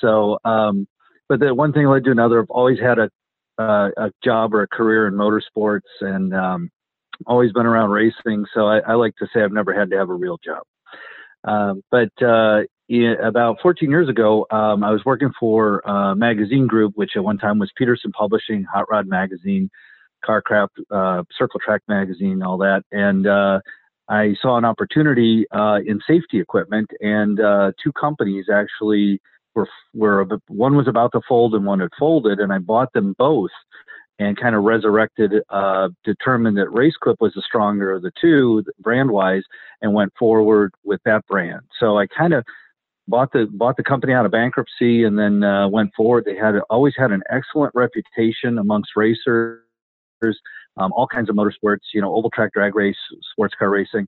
So, 0.00 0.38
um, 0.44 0.86
but 1.28 1.40
the 1.40 1.54
one 1.54 1.72
thing 1.72 1.86
led 1.86 2.04
to 2.04 2.10
another. 2.10 2.40
I've 2.40 2.50
always 2.50 2.80
had 2.80 2.98
a 2.98 3.10
uh, 3.58 3.90
a 3.96 4.10
job 4.24 4.54
or 4.54 4.62
a 4.62 4.68
career 4.68 5.06
in 5.06 5.14
motorsports, 5.14 5.80
and 6.00 6.34
um, 6.34 6.70
always 7.26 7.52
been 7.52 7.66
around 7.66 7.90
racing. 7.90 8.44
So 8.52 8.66
I, 8.66 8.78
I, 8.80 8.94
like 8.94 9.14
to 9.16 9.28
say 9.32 9.42
I've 9.42 9.52
never 9.52 9.72
had 9.72 9.90
to 9.90 9.96
have 9.96 10.10
a 10.10 10.14
real 10.14 10.38
job. 10.44 10.62
Um, 11.44 11.82
but 11.90 12.10
uh, 12.22 12.62
in, 12.88 13.16
about 13.22 13.58
14 13.62 13.88
years 13.88 14.08
ago, 14.08 14.46
um, 14.50 14.82
I 14.82 14.90
was 14.90 15.04
working 15.04 15.30
for 15.38 15.80
a 15.80 16.16
magazine 16.16 16.66
group, 16.66 16.94
which 16.96 17.12
at 17.16 17.22
one 17.22 17.38
time 17.38 17.58
was 17.58 17.70
Petersen 17.76 18.12
Publishing, 18.12 18.64
Hot 18.64 18.90
Rod 18.90 19.06
Magazine, 19.06 19.70
Carcraft, 20.26 20.68
uh, 20.90 21.22
Circle 21.36 21.60
Track 21.64 21.82
Magazine, 21.88 22.42
all 22.42 22.58
that. 22.58 22.82
And 22.92 23.26
uh, 23.26 23.60
I 24.08 24.34
saw 24.40 24.56
an 24.56 24.64
opportunity 24.64 25.46
uh, 25.50 25.80
in 25.86 26.00
safety 26.06 26.40
equipment, 26.40 26.90
and 27.00 27.40
uh, 27.40 27.72
two 27.82 27.92
companies 27.92 28.46
actually 28.52 29.20
were 29.54 29.68
were 29.94 30.26
one 30.48 30.76
was 30.76 30.88
about 30.88 31.12
to 31.12 31.20
fold 31.28 31.54
and 31.54 31.64
one 31.64 31.80
had 31.80 31.90
folded, 31.98 32.40
and 32.40 32.52
I 32.52 32.58
bought 32.58 32.92
them 32.92 33.14
both 33.18 33.50
and 34.18 34.36
kind 34.36 34.54
of 34.54 34.62
resurrected, 34.62 35.32
uh, 35.50 35.88
determined 36.04 36.56
that 36.56 36.68
RaceQuip 36.68 37.16
was 37.18 37.32
the 37.34 37.42
stronger 37.42 37.90
of 37.90 38.02
the 38.02 38.12
two 38.20 38.62
brand 38.78 39.10
wise, 39.10 39.42
and 39.82 39.92
went 39.92 40.12
forward 40.18 40.72
with 40.84 41.00
that 41.04 41.26
brand. 41.26 41.62
So 41.80 41.98
I 41.98 42.06
kind 42.06 42.32
of 42.32 42.44
bought 43.08 43.32
the 43.32 43.46
bought 43.50 43.76
the 43.76 43.82
company 43.82 44.12
out 44.12 44.24
of 44.24 44.32
bankruptcy 44.32 45.04
and 45.04 45.18
then 45.18 45.42
uh, 45.42 45.68
went 45.68 45.92
forward. 45.94 46.24
They 46.24 46.36
had 46.36 46.54
always 46.70 46.94
had 46.96 47.12
an 47.12 47.22
excellent 47.30 47.74
reputation 47.74 48.58
amongst 48.58 48.92
racers, 48.96 49.63
um, 50.76 50.92
all 50.92 51.06
kinds 51.06 51.28
of 51.28 51.36
motorsports, 51.36 51.80
you 51.92 52.00
know, 52.00 52.14
oval 52.14 52.30
track 52.30 52.52
drag 52.52 52.74
race, 52.74 52.96
sports 53.32 53.54
car 53.58 53.70
racing. 53.70 54.06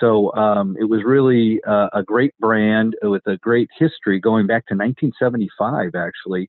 So 0.00 0.32
um, 0.34 0.76
it 0.78 0.84
was 0.84 1.02
really 1.04 1.60
uh, 1.66 1.88
a 1.92 2.02
great 2.02 2.34
brand 2.38 2.94
with 3.02 3.26
a 3.26 3.36
great 3.38 3.68
history 3.78 4.20
going 4.20 4.46
back 4.46 4.66
to 4.66 4.74
1975, 4.74 5.94
actually. 5.94 6.48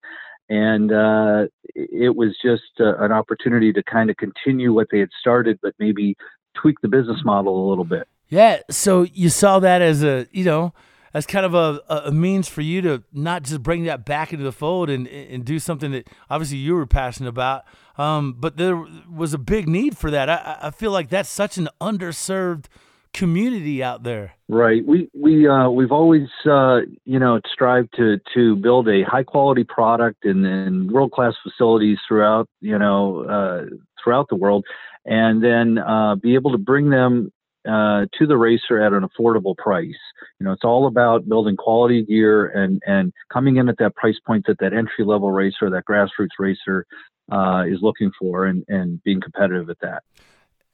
And 0.50 0.92
uh, 0.92 1.48
it 1.76 2.16
was 2.16 2.36
just 2.44 2.64
uh, 2.80 2.98
an 2.98 3.12
opportunity 3.12 3.72
to 3.74 3.84
kind 3.84 4.10
of 4.10 4.18
continue 4.18 4.74
what 4.74 4.88
they 4.92 5.00
had 5.00 5.10
started, 5.20 5.60
but 5.62 5.74
maybe 5.80 6.16
tweak 6.56 6.82
the 6.82 6.88
business 6.88 7.20
model 7.24 7.68
a 7.68 7.70
little 7.70 7.86
bit. 7.86 8.08
Yeah. 8.30 8.62
So 8.70 9.04
you 9.04 9.30
saw 9.30 9.60
that 9.60 9.82
as 9.82 10.04
a, 10.04 10.28
you 10.32 10.44
know, 10.44 10.74
as 11.14 11.26
kind 11.26 11.46
of 11.46 11.56
a, 11.56 11.82
a 11.90 12.12
means 12.12 12.48
for 12.48 12.62
you 12.62 12.82
to 12.82 13.04
not 13.12 13.44
just 13.44 13.64
bring 13.64 13.86
that 13.86 14.06
back 14.06 14.32
into 14.32 14.44
the 14.44 14.52
fold 14.52 14.90
and, 14.90 15.08
and 15.08 15.44
do 15.44 15.60
something 15.60 15.92
that 15.92 16.08
obviously 16.30 16.58
you 16.58 16.76
were 16.76 16.86
passionate 16.86 17.30
about. 17.30 17.64
Um, 18.00 18.36
but 18.40 18.56
there 18.56 18.82
was 19.14 19.34
a 19.34 19.38
big 19.38 19.68
need 19.68 19.98
for 19.98 20.10
that. 20.10 20.30
I, 20.30 20.58
I 20.64 20.72
feel 20.72 20.92
like 20.92 21.10
that's 21.10 21.30
such 21.30 21.58
an 21.58 21.68
underserved 21.82 22.68
community 23.14 23.84
out 23.84 24.04
there. 24.04 24.36
Right. 24.48 24.86
We 24.86 25.10
we 25.14 25.46
uh, 25.50 25.70
we've 25.70 25.92
always 25.92 26.30
uh, 26.50 26.80
you 27.04 27.20
know 27.20 27.42
strived 27.52 27.90
to 27.98 28.18
to 28.34 28.56
build 28.56 28.88
a 28.88 29.04
high 29.04 29.24
quality 29.24 29.66
product 29.66 30.24
and, 30.24 30.46
and 30.46 30.90
world 30.90 31.12
class 31.12 31.34
facilities 31.44 31.98
throughout 32.08 32.48
you 32.62 32.80
know 32.80 33.24
uh, 33.24 33.66
throughout 34.02 34.28
the 34.30 34.38
world, 34.38 34.64
and 35.06 35.44
then 35.44 35.78
uh, 35.78 36.16
be 36.16 36.36
able 36.36 36.54
to 36.54 36.58
bring 36.58 36.90
them 36.92 37.34
uh, 37.68 38.06
to 38.18 38.26
the 38.26 38.38
racer 38.38 38.82
at 38.82 38.94
an 38.94 39.06
affordable 39.06 39.58
price. 39.58 40.00
You 40.40 40.46
know, 40.46 40.54
it's 40.54 40.64
all 40.64 40.88
about 40.88 41.28
building 41.28 41.58
quality 41.58 42.06
gear 42.06 42.46
and 42.48 42.82
and 42.86 43.12
coming 43.32 43.58
in 43.58 43.68
at 43.68 43.78
that 43.80 43.96
price 43.96 44.20
point 44.26 44.46
that 44.48 44.60
that 44.60 44.74
entry 44.74 45.04
level 45.04 45.32
racer, 45.32 45.70
that 45.70 45.84
grassroots 45.86 46.40
racer, 46.40 46.86
uh, 47.32 47.64
is 47.68 47.80
looking 47.82 48.12
for, 48.20 48.46
and 48.46 48.64
and 48.68 49.04
being 49.04 49.22
competitive 49.22 49.70
at 49.70 49.80
that. 49.82 50.04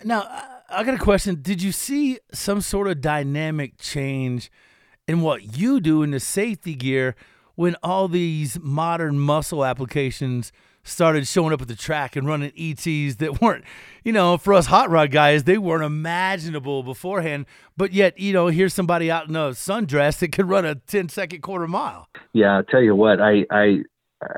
Now, 0.03 0.27
I 0.69 0.83
got 0.83 0.93
a 0.93 0.99
question. 0.99 1.41
Did 1.41 1.61
you 1.61 1.71
see 1.71 2.19
some 2.33 2.61
sort 2.61 2.87
of 2.87 3.01
dynamic 3.01 3.77
change 3.77 4.51
in 5.07 5.21
what 5.21 5.57
you 5.57 5.79
do 5.79 6.03
in 6.03 6.11
the 6.11 6.19
safety 6.19 6.75
gear 6.75 7.15
when 7.55 7.75
all 7.81 8.07
these 8.07 8.59
modern 8.59 9.19
muscle 9.19 9.63
applications 9.63 10.51
started 10.83 11.27
showing 11.27 11.51
up 11.51 11.61
at 11.61 11.67
the 11.67 11.75
track 11.75 12.15
and 12.15 12.27
running 12.27 12.51
ETs 12.57 13.15
that 13.15 13.41
weren't, 13.41 13.65
you 14.03 14.11
know, 14.11 14.37
for 14.37 14.53
us 14.53 14.67
hot 14.67 14.89
rod 14.89 15.11
guys, 15.11 15.43
they 15.43 15.57
weren't 15.57 15.83
imaginable 15.83 16.83
beforehand. 16.83 17.45
But 17.75 17.91
yet, 17.91 18.19
you 18.19 18.33
know, 18.33 18.47
here's 18.47 18.73
somebody 18.73 19.09
out 19.09 19.27
in 19.27 19.35
a 19.35 19.49
sundress 19.49 20.19
that 20.19 20.31
could 20.31 20.47
run 20.47 20.65
a 20.65 20.75
10 20.75 21.09
second 21.09 21.41
quarter 21.41 21.67
mile. 21.67 22.07
Yeah, 22.33 22.57
I'll 22.57 22.63
tell 22.63 22.81
you 22.81 22.95
what, 22.95 23.19
I, 23.19 23.45
I, 23.49 23.83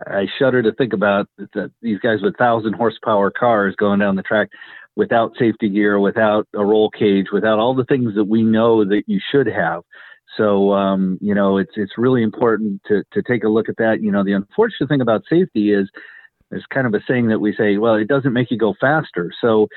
I 0.08 0.28
shudder 0.40 0.62
to 0.64 0.74
think 0.74 0.94
about 0.94 1.28
that 1.54 1.72
these 1.82 2.00
guys 2.00 2.22
with 2.22 2.38
thousand 2.38 2.74
horsepower 2.74 3.32
cars 3.32 3.76
going 3.78 4.00
down 4.00 4.16
the 4.16 4.24
track 4.24 4.50
without 4.96 5.34
safety 5.38 5.70
gear, 5.70 6.00
without 6.00 6.48
a 6.56 6.66
roll 6.66 6.90
cage, 6.90 7.28
without 7.32 7.60
all 7.60 7.76
the 7.76 7.86
things 7.86 8.16
that 8.16 8.26
we 8.26 8.42
know 8.44 8.84
that 8.84 9.04
you 9.08 9.20
should 9.32 9.48
have. 9.48 9.84
So 10.36 10.74
um, 10.74 11.18
you 11.22 11.34
know, 11.34 11.58
it's 11.58 11.74
it's 11.76 11.98
really 11.98 12.24
important 12.24 12.82
to 12.88 13.04
to 13.14 13.22
take 13.24 13.44
a 13.44 13.50
look 13.50 13.70
at 13.70 13.78
that. 13.78 14.02
You 14.02 14.12
know, 14.12 14.24
the 14.24 14.34
unfortunate 14.34 14.90
thing 14.90 15.02
about 15.02 15.24
safety 15.30 15.72
is 15.72 15.90
there's 16.50 16.66
kind 16.74 16.88
of 16.88 16.94
a 16.94 17.04
saying 17.08 17.28
that 17.28 17.40
we 17.40 17.54
say, 17.56 17.78
well, 17.78 17.96
it 17.96 18.08
doesn't 18.08 18.34
make 18.34 18.52
you 18.52 18.58
go 18.58 18.74
faster. 18.80 19.32
So 19.42 19.68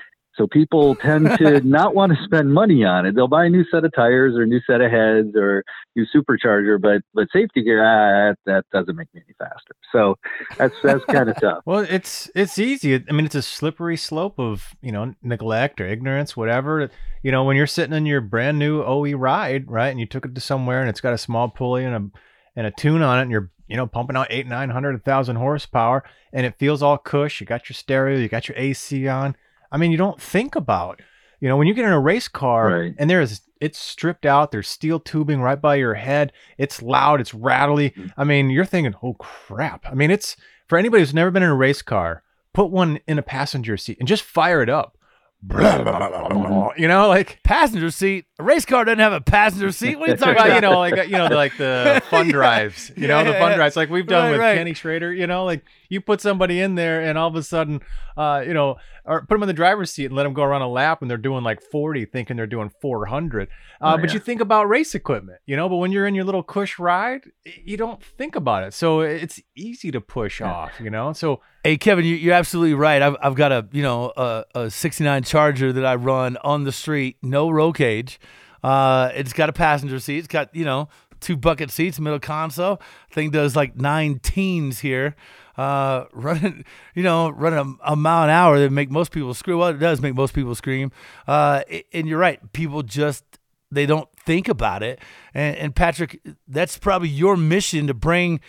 so 0.40 0.46
people 0.46 0.94
tend 1.02 1.26
to 1.38 1.60
not 1.60 1.94
want 1.94 2.12
to 2.12 2.24
spend 2.24 2.52
money 2.52 2.82
on 2.84 3.04
it. 3.04 3.14
They'll 3.14 3.28
buy 3.28 3.44
a 3.44 3.50
new 3.50 3.64
set 3.70 3.84
of 3.84 3.92
tires 3.94 4.34
or 4.36 4.42
a 4.42 4.46
new 4.46 4.60
set 4.66 4.80
of 4.80 4.90
heads 4.90 5.36
or 5.36 5.62
new 5.94 6.06
supercharger, 6.14 6.80
but 6.80 7.02
but 7.12 7.28
safety 7.32 7.62
gear 7.62 7.84
ah, 7.84 8.34
that 8.46 8.64
doesn't 8.72 8.96
make 8.96 9.12
me 9.12 9.22
any 9.26 9.34
faster. 9.38 9.74
So 9.92 10.16
that's 10.56 10.74
that's 10.82 11.04
kind 11.04 11.28
of 11.28 11.36
tough. 11.40 11.62
Well, 11.66 11.80
it's 11.88 12.30
it's 12.34 12.58
easy. 12.58 12.94
I 12.94 13.12
mean, 13.12 13.26
it's 13.26 13.34
a 13.34 13.42
slippery 13.42 13.98
slope 13.98 14.38
of 14.38 14.74
you 14.80 14.92
know 14.92 15.14
neglect 15.22 15.80
or 15.80 15.86
ignorance, 15.86 16.36
whatever. 16.36 16.90
You 17.22 17.32
know, 17.32 17.44
when 17.44 17.56
you're 17.56 17.66
sitting 17.66 17.94
in 17.94 18.06
your 18.06 18.22
brand 18.22 18.58
new 18.58 18.82
OE 18.82 19.12
ride, 19.12 19.70
right, 19.70 19.88
and 19.88 20.00
you 20.00 20.06
took 20.06 20.24
it 20.24 20.34
to 20.34 20.40
somewhere 20.40 20.80
and 20.80 20.88
it's 20.88 21.02
got 21.02 21.12
a 21.12 21.18
small 21.18 21.50
pulley 21.50 21.84
and 21.84 21.94
a 21.94 22.18
and 22.56 22.66
a 22.66 22.70
tune 22.70 23.02
on 23.02 23.18
it, 23.18 23.22
and 23.22 23.30
you're 23.30 23.50
you 23.68 23.76
know 23.76 23.86
pumping 23.86 24.16
out 24.16 24.28
eight, 24.30 24.46
nine 24.46 24.70
hundred, 24.70 24.94
a 24.94 24.98
thousand 24.98 25.36
horsepower, 25.36 26.02
and 26.32 26.46
it 26.46 26.58
feels 26.58 26.82
all 26.82 26.96
cush. 26.96 27.40
You 27.40 27.46
got 27.46 27.68
your 27.68 27.74
stereo, 27.74 28.18
you 28.18 28.28
got 28.28 28.48
your 28.48 28.56
AC 28.56 29.06
on 29.06 29.36
I 29.70 29.76
mean, 29.76 29.90
you 29.90 29.96
don't 29.96 30.20
think 30.20 30.54
about, 30.56 31.00
you 31.40 31.48
know, 31.48 31.56
when 31.56 31.66
you 31.66 31.74
get 31.74 31.84
in 31.84 31.92
a 31.92 32.00
race 32.00 32.28
car 32.28 32.68
right. 32.68 32.94
and 32.98 33.08
there 33.08 33.20
is 33.20 33.42
it's 33.60 33.78
stripped 33.78 34.24
out, 34.24 34.50
there's 34.50 34.68
steel 34.68 34.98
tubing 34.98 35.40
right 35.40 35.60
by 35.60 35.74
your 35.76 35.94
head, 35.94 36.32
it's 36.56 36.80
loud, 36.80 37.20
it's 37.20 37.34
rattly. 37.34 37.90
Mm. 37.90 38.12
I 38.16 38.24
mean, 38.24 38.50
you're 38.50 38.64
thinking, 38.64 38.94
oh 39.02 39.14
crap. 39.14 39.84
I 39.86 39.94
mean, 39.94 40.10
it's 40.10 40.36
for 40.66 40.78
anybody 40.78 41.02
who's 41.02 41.14
never 41.14 41.30
been 41.30 41.42
in 41.42 41.50
a 41.50 41.54
race 41.54 41.82
car, 41.82 42.22
put 42.54 42.70
one 42.70 43.00
in 43.06 43.18
a 43.18 43.22
passenger 43.22 43.76
seat 43.76 43.98
and 43.98 44.08
just 44.08 44.22
fire 44.22 44.62
it 44.62 44.70
up. 44.70 44.96
You 46.76 46.88
know, 46.88 47.08
like 47.08 47.40
passenger 47.44 47.90
seat. 47.90 48.26
A 48.40 48.42
race 48.42 48.64
car 48.64 48.86
doesn't 48.86 49.00
have 49.00 49.12
a 49.12 49.20
passenger 49.20 49.70
seat. 49.70 49.96
What 49.96 50.08
are 50.08 50.12
you 50.12 50.16
talking 50.16 50.32
about? 50.32 50.54
you 50.54 50.60
know, 50.62 50.78
like 50.78 50.96
you 51.08 51.18
know, 51.18 51.28
the, 51.28 51.34
like 51.34 51.58
the 51.58 52.02
fun 52.08 52.28
drives. 52.28 52.90
You 52.96 53.06
know, 53.06 53.22
the 53.22 53.34
fun 53.34 53.54
drives, 53.54 53.76
like 53.76 53.90
we've 53.90 54.06
done 54.06 54.24
right, 54.24 54.30
with 54.30 54.40
right. 54.40 54.56
Kenny 54.56 54.72
Schrader. 54.72 55.12
You 55.12 55.26
know, 55.26 55.44
like 55.44 55.62
you 55.90 56.00
put 56.00 56.22
somebody 56.22 56.58
in 56.58 56.74
there, 56.74 57.02
and 57.02 57.18
all 57.18 57.28
of 57.28 57.36
a 57.36 57.42
sudden, 57.42 57.82
uh, 58.16 58.42
you 58.46 58.54
know, 58.54 58.76
or 59.04 59.20
put 59.20 59.34
them 59.34 59.42
in 59.42 59.46
the 59.46 59.52
driver's 59.52 59.90
seat 59.92 60.06
and 60.06 60.16
let 60.16 60.22
them 60.22 60.32
go 60.32 60.42
around 60.42 60.62
a 60.62 60.68
lap, 60.68 61.02
and 61.02 61.10
they're 61.10 61.18
doing 61.18 61.44
like 61.44 61.62
forty, 61.62 62.06
thinking 62.06 62.38
they're 62.38 62.46
doing 62.46 62.70
four 62.80 63.04
hundred. 63.04 63.48
Uh, 63.78 63.94
oh, 63.94 64.00
but 64.00 64.08
yeah. 64.08 64.14
you 64.14 64.20
think 64.20 64.40
about 64.40 64.70
race 64.70 64.94
equipment, 64.94 65.38
you 65.44 65.54
know. 65.54 65.68
But 65.68 65.76
when 65.76 65.92
you're 65.92 66.06
in 66.06 66.14
your 66.14 66.24
little 66.24 66.42
cush 66.42 66.78
ride, 66.78 67.24
you 67.44 67.76
don't 67.76 68.02
think 68.02 68.36
about 68.36 68.64
it. 68.64 68.72
So 68.72 69.00
it's 69.00 69.38
easy 69.54 69.90
to 69.90 70.00
push 70.00 70.40
yeah. 70.40 70.50
off, 70.50 70.72
you 70.80 70.88
know. 70.88 71.12
So 71.12 71.42
hey, 71.62 71.76
Kevin, 71.76 72.06
you, 72.06 72.30
are 72.30 72.34
absolutely 72.34 72.74
right. 72.74 73.02
I've 73.02 73.16
I've 73.22 73.34
got 73.34 73.52
a 73.52 73.68
you 73.72 73.82
know 73.82 74.12
a, 74.16 74.44
a 74.54 74.70
'69 74.70 75.24
Charger 75.24 75.72
that 75.72 75.84
I 75.84 75.94
run 75.96 76.36
on 76.38 76.64
the 76.64 76.72
street, 76.72 77.18
no 77.22 77.50
roll 77.50 77.72
cage. 77.72 78.18
Uh, 78.62 79.10
it's 79.14 79.32
got 79.32 79.48
a 79.48 79.52
passenger 79.52 79.98
seat. 79.98 80.18
It's 80.18 80.28
got 80.28 80.54
you 80.54 80.64
know 80.64 80.88
two 81.20 81.36
bucket 81.36 81.70
seats, 81.70 82.00
middle 82.00 82.18
console. 82.18 82.80
Thing 83.10 83.30
does 83.30 83.54
like 83.54 83.76
nine 83.76 84.18
teens 84.20 84.80
here. 84.80 85.14
Uh, 85.56 86.06
running, 86.12 86.64
you 86.94 87.02
know, 87.02 87.28
running 87.28 87.78
a, 87.84 87.92
a, 87.92 87.96
mile 87.96 88.24
an 88.24 88.30
hour 88.30 88.58
that 88.58 88.70
make 88.70 88.90
most 88.90 89.12
people 89.12 89.34
scream. 89.34 89.58
Well, 89.58 89.68
it 89.68 89.78
does 89.78 90.00
make 90.00 90.14
most 90.14 90.32
people 90.32 90.54
scream. 90.54 90.90
Uh, 91.26 91.62
and 91.92 92.08
you're 92.08 92.18
right. 92.18 92.40
People 92.52 92.82
just 92.82 93.24
they 93.70 93.86
don't 93.86 94.08
think 94.24 94.48
about 94.48 94.82
it. 94.82 95.00
And, 95.34 95.56
and 95.56 95.76
Patrick, 95.76 96.20
that's 96.48 96.78
probably 96.78 97.08
your 97.08 97.36
mission 97.36 97.86
to 97.86 97.94
bring 97.94 98.40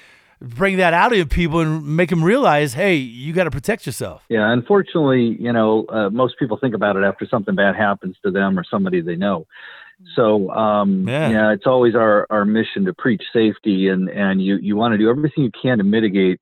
bring 0.42 0.78
that 0.78 0.92
out 0.92 1.16
of 1.16 1.30
people 1.30 1.60
and 1.60 1.96
make 1.96 2.10
them 2.10 2.24
realize, 2.24 2.74
hey, 2.74 2.96
you 2.96 3.32
got 3.32 3.44
to 3.44 3.52
protect 3.52 3.86
yourself. 3.86 4.24
Yeah, 4.28 4.52
unfortunately, 4.52 5.38
you 5.40 5.54
know, 5.54 5.86
uh, 5.88 6.10
most 6.10 6.40
people 6.40 6.58
think 6.58 6.74
about 6.74 6.96
it 6.96 7.04
after 7.04 7.28
something 7.28 7.54
bad 7.54 7.76
happens 7.76 8.16
to 8.26 8.32
them 8.32 8.58
or 8.58 8.64
somebody 8.64 9.02
they 9.02 9.16
know. 9.16 9.46
So 10.16 10.50
um, 10.52 11.08
yeah. 11.08 11.30
yeah, 11.30 11.52
it's 11.54 11.66
always 11.66 11.96
our, 11.96 12.28
our 12.30 12.46
mission 12.46 12.86
to 12.86 12.94
preach 12.94 13.24
safety, 13.34 13.88
and 13.88 14.10
and 14.10 14.42
you 14.42 14.58
you 14.58 14.76
want 14.76 14.94
to 14.94 14.98
do 14.98 15.10
everything 15.10 15.44
you 15.44 15.52
can 15.60 15.78
to 15.78 15.84
mitigate 15.84 16.40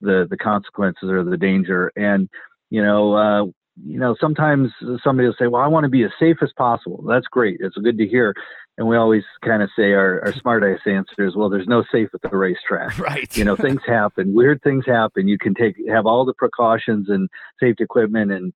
the 0.00 0.26
the 0.28 0.36
consequences 0.36 1.10
or 1.10 1.24
the 1.24 1.36
danger. 1.36 1.92
And 1.96 2.28
you 2.70 2.82
know, 2.82 3.14
uh, 3.14 3.44
you 3.82 3.98
know, 3.98 4.16
sometimes 4.20 4.70
somebody 5.02 5.28
will 5.28 5.36
say, 5.38 5.46
"Well, 5.46 5.62
I 5.62 5.66
want 5.66 5.84
to 5.84 5.90
be 5.90 6.04
as 6.04 6.10
safe 6.18 6.38
as 6.42 6.50
possible." 6.56 7.04
That's 7.06 7.26
great. 7.26 7.58
It's 7.60 7.76
good 7.76 7.98
to 7.98 8.06
hear. 8.06 8.34
And 8.78 8.88
we 8.88 8.96
always 8.96 9.24
kind 9.44 9.62
of 9.62 9.68
say 9.76 9.92
our, 9.92 10.24
our 10.24 10.32
smart 10.32 10.64
ass 10.64 10.80
answer 10.86 11.26
is, 11.26 11.36
"Well, 11.36 11.50
there's 11.50 11.66
no 11.68 11.84
safe 11.92 12.08
at 12.14 12.22
the 12.22 12.36
racetrack." 12.36 12.98
Right. 12.98 13.34
You 13.36 13.44
know, 13.44 13.56
things 13.56 13.82
happen. 13.86 14.32
Weird 14.32 14.62
things 14.62 14.84
happen. 14.86 15.28
You 15.28 15.38
can 15.38 15.54
take 15.54 15.76
have 15.88 16.06
all 16.06 16.24
the 16.24 16.34
precautions 16.34 17.08
and 17.08 17.28
safety 17.58 17.84
equipment 17.84 18.32
and 18.32 18.52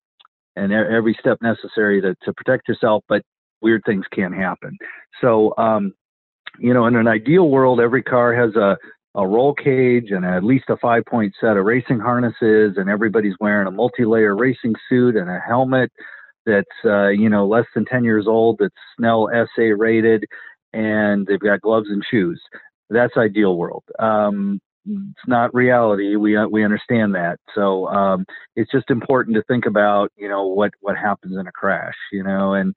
and 0.55 0.71
every 0.71 1.15
step 1.19 1.39
necessary 1.41 2.01
to 2.01 2.15
to 2.23 2.33
protect 2.33 2.67
yourself, 2.67 3.03
but 3.07 3.23
weird 3.65 3.81
things 3.85 4.05
can 4.11 4.31
happen. 4.31 4.77
So, 5.19 5.53
um, 5.57 5.93
you 6.59 6.73
know, 6.73 6.85
in 6.85 6.95
an 6.95 7.07
ideal 7.07 7.49
world, 7.49 7.79
every 7.79 8.03
car 8.03 8.33
has 8.33 8.55
a 8.55 8.77
a 9.15 9.25
roll 9.25 9.53
cage 9.53 10.11
and 10.11 10.25
at 10.25 10.43
least 10.43 10.65
a 10.69 10.77
five 10.77 11.03
point 11.05 11.33
set 11.39 11.57
of 11.57 11.65
racing 11.65 11.99
harnesses 11.99 12.73
and 12.77 12.89
everybody's 12.89 13.35
wearing 13.39 13.65
a 13.67 13.71
multi-layer 13.71 14.35
racing 14.35 14.75
suit 14.89 15.15
and 15.15 15.29
a 15.29 15.39
helmet 15.39 15.89
that's 16.45 16.67
uh, 16.83 17.07
you 17.07 17.29
know 17.29 17.47
less 17.47 17.65
than 17.73 17.85
10 17.85 18.03
years 18.03 18.27
old 18.27 18.57
that's 18.59 18.75
snell 18.97 19.29
sa 19.55 19.63
rated 19.77 20.25
and 20.73 21.25
they've 21.25 21.39
got 21.39 21.61
gloves 21.61 21.87
and 21.89 22.03
shoes. 22.11 22.41
That's 22.89 23.15
ideal 23.17 23.55
world. 23.55 23.83
Um, 23.99 24.59
it's 24.87 25.27
not 25.27 25.55
reality. 25.55 26.15
We 26.15 26.37
uh, 26.37 26.47
we 26.47 26.63
understand 26.63 27.15
that. 27.15 27.39
So 27.55 27.87
um, 27.87 28.25
it's 28.55 28.71
just 28.71 28.91
important 28.91 29.35
to 29.35 29.43
think 29.43 29.65
about 29.65 30.11
you 30.17 30.27
know 30.27 30.45
what 30.45 30.71
what 30.81 30.97
happens 30.97 31.37
in 31.39 31.47
a 31.47 31.51
crash 31.51 31.95
you 32.11 32.23
know 32.23 32.53
and 32.53 32.75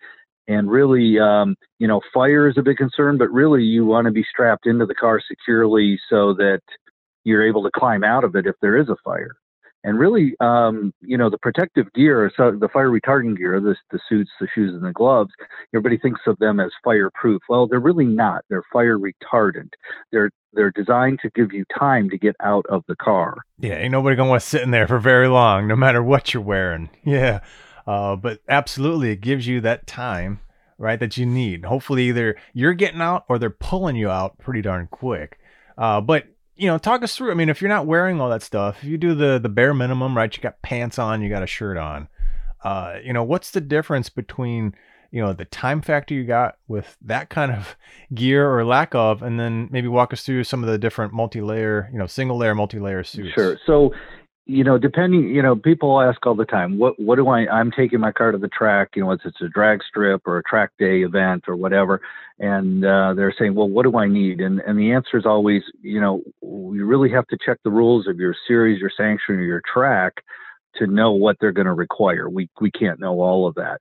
and 0.48 0.70
really, 0.70 1.18
um, 1.20 1.54
you 1.78 1.86
know, 1.86 2.00
fire 2.12 2.48
is 2.48 2.56
a 2.56 2.62
big 2.62 2.78
concern, 2.78 3.18
but 3.18 3.30
really 3.30 3.62
you 3.62 3.84
want 3.84 4.06
to 4.06 4.10
be 4.10 4.24
strapped 4.28 4.66
into 4.66 4.86
the 4.86 4.94
car 4.94 5.20
securely 5.20 6.00
so 6.08 6.34
that 6.34 6.60
you're 7.24 7.46
able 7.46 7.62
to 7.62 7.70
climb 7.74 8.02
out 8.02 8.24
of 8.24 8.34
it 8.34 8.46
if 8.46 8.54
there 8.62 8.76
is 8.76 8.88
a 8.88 8.96
fire. 9.04 9.36
And 9.84 9.98
really, 9.98 10.34
um, 10.40 10.92
you 11.00 11.16
know, 11.16 11.30
the 11.30 11.38
protective 11.38 11.86
gear, 11.94 12.32
so 12.36 12.50
the 12.50 12.68
fire 12.68 12.90
retardant 12.90 13.36
gear, 13.36 13.60
the, 13.60 13.76
the 13.92 14.00
suits, 14.08 14.30
the 14.40 14.48
shoes, 14.52 14.74
and 14.74 14.84
the 14.84 14.92
gloves, 14.92 15.30
everybody 15.72 15.98
thinks 15.98 16.20
of 16.26 16.36
them 16.38 16.58
as 16.58 16.72
fireproof. 16.82 17.40
Well, 17.48 17.68
they're 17.68 17.78
really 17.78 18.04
not. 18.04 18.44
They're 18.50 18.64
fire 18.72 18.98
retardant. 18.98 19.70
They're 20.10 20.30
they're 20.54 20.72
designed 20.72 21.20
to 21.22 21.30
give 21.30 21.52
you 21.52 21.64
time 21.78 22.10
to 22.10 22.18
get 22.18 22.34
out 22.42 22.66
of 22.68 22.82
the 22.88 22.96
car. 22.96 23.36
Yeah, 23.58 23.74
ain't 23.74 23.92
nobody 23.92 24.16
gonna 24.16 24.30
want 24.30 24.42
to 24.42 24.48
sit 24.48 24.62
in 24.62 24.72
there 24.72 24.88
for 24.88 24.98
very 24.98 25.28
long, 25.28 25.68
no 25.68 25.76
matter 25.76 26.02
what 26.02 26.34
you're 26.34 26.42
wearing. 26.42 26.90
Yeah. 27.04 27.40
Uh, 27.88 28.14
but 28.16 28.40
absolutely, 28.50 29.10
it 29.10 29.22
gives 29.22 29.46
you 29.46 29.62
that 29.62 29.86
time, 29.86 30.40
right, 30.76 31.00
that 31.00 31.16
you 31.16 31.24
need. 31.24 31.64
Hopefully, 31.64 32.08
either 32.08 32.36
you're 32.52 32.74
getting 32.74 33.00
out 33.00 33.24
or 33.30 33.38
they're 33.38 33.48
pulling 33.48 33.96
you 33.96 34.10
out 34.10 34.36
pretty 34.38 34.60
darn 34.60 34.88
quick. 34.90 35.38
Uh, 35.78 35.98
but 35.98 36.26
you 36.54 36.66
know, 36.66 36.76
talk 36.76 37.02
us 37.02 37.16
through. 37.16 37.30
I 37.30 37.34
mean, 37.34 37.48
if 37.48 37.62
you're 37.62 37.70
not 37.70 37.86
wearing 37.86 38.20
all 38.20 38.28
that 38.28 38.42
stuff, 38.42 38.82
if 38.82 38.84
you 38.84 38.98
do 38.98 39.14
the 39.14 39.38
the 39.38 39.48
bare 39.48 39.72
minimum, 39.72 40.14
right? 40.14 40.36
You 40.36 40.42
got 40.42 40.60
pants 40.60 40.98
on, 40.98 41.22
you 41.22 41.30
got 41.30 41.42
a 41.42 41.46
shirt 41.46 41.78
on. 41.78 42.08
Uh, 42.62 42.98
you 43.02 43.14
know, 43.14 43.22
what's 43.22 43.52
the 43.52 43.60
difference 43.62 44.10
between 44.10 44.74
you 45.10 45.22
know 45.22 45.32
the 45.32 45.46
time 45.46 45.80
factor 45.80 46.12
you 46.12 46.24
got 46.24 46.58
with 46.68 46.98
that 47.00 47.30
kind 47.30 47.52
of 47.52 47.74
gear 48.14 48.52
or 48.54 48.66
lack 48.66 48.94
of, 48.94 49.22
and 49.22 49.40
then 49.40 49.66
maybe 49.70 49.88
walk 49.88 50.12
us 50.12 50.24
through 50.24 50.44
some 50.44 50.62
of 50.62 50.68
the 50.68 50.76
different 50.76 51.14
multi-layer, 51.14 51.88
you 51.90 51.98
know, 51.98 52.06
single 52.06 52.36
layer, 52.36 52.54
multi-layer 52.54 53.02
suits. 53.02 53.32
Sure. 53.32 53.58
So 53.64 53.94
you 54.48 54.64
know, 54.64 54.78
depending, 54.78 55.28
you 55.28 55.42
know, 55.42 55.54
people 55.54 56.00
ask 56.00 56.24
all 56.26 56.34
the 56.34 56.46
time, 56.46 56.78
what 56.78 56.98
what 56.98 57.16
do 57.16 57.28
I? 57.28 57.46
I'm 57.48 57.70
taking 57.70 58.00
my 58.00 58.12
car 58.12 58.32
to 58.32 58.38
the 58.38 58.48
track. 58.48 58.88
You 58.96 59.04
know, 59.04 59.10
it's 59.12 59.24
it's 59.26 59.42
a 59.42 59.48
drag 59.48 59.80
strip 59.86 60.26
or 60.26 60.38
a 60.38 60.42
track 60.42 60.70
day 60.78 61.02
event 61.02 61.44
or 61.48 61.54
whatever, 61.54 62.00
and 62.38 62.82
uh, 62.82 63.12
they're 63.14 63.34
saying, 63.38 63.54
well, 63.54 63.68
what 63.68 63.82
do 63.82 63.98
I 63.98 64.08
need? 64.08 64.40
And 64.40 64.60
and 64.60 64.78
the 64.78 64.90
answer 64.90 65.18
is 65.18 65.26
always, 65.26 65.62
you 65.82 66.00
know, 66.00 66.22
you 66.40 66.86
really 66.86 67.10
have 67.10 67.26
to 67.26 67.38
check 67.44 67.58
the 67.62 67.70
rules 67.70 68.08
of 68.08 68.18
your 68.18 68.34
series, 68.46 68.80
your 68.80 68.90
sanction, 68.96 69.34
or 69.34 69.42
your 69.42 69.62
track 69.70 70.14
to 70.76 70.86
know 70.86 71.12
what 71.12 71.36
they're 71.40 71.52
going 71.52 71.66
to 71.66 71.74
require. 71.74 72.30
We 72.30 72.48
we 72.58 72.70
can't 72.70 73.00
know 73.00 73.20
all 73.20 73.46
of 73.46 73.54
that. 73.56 73.80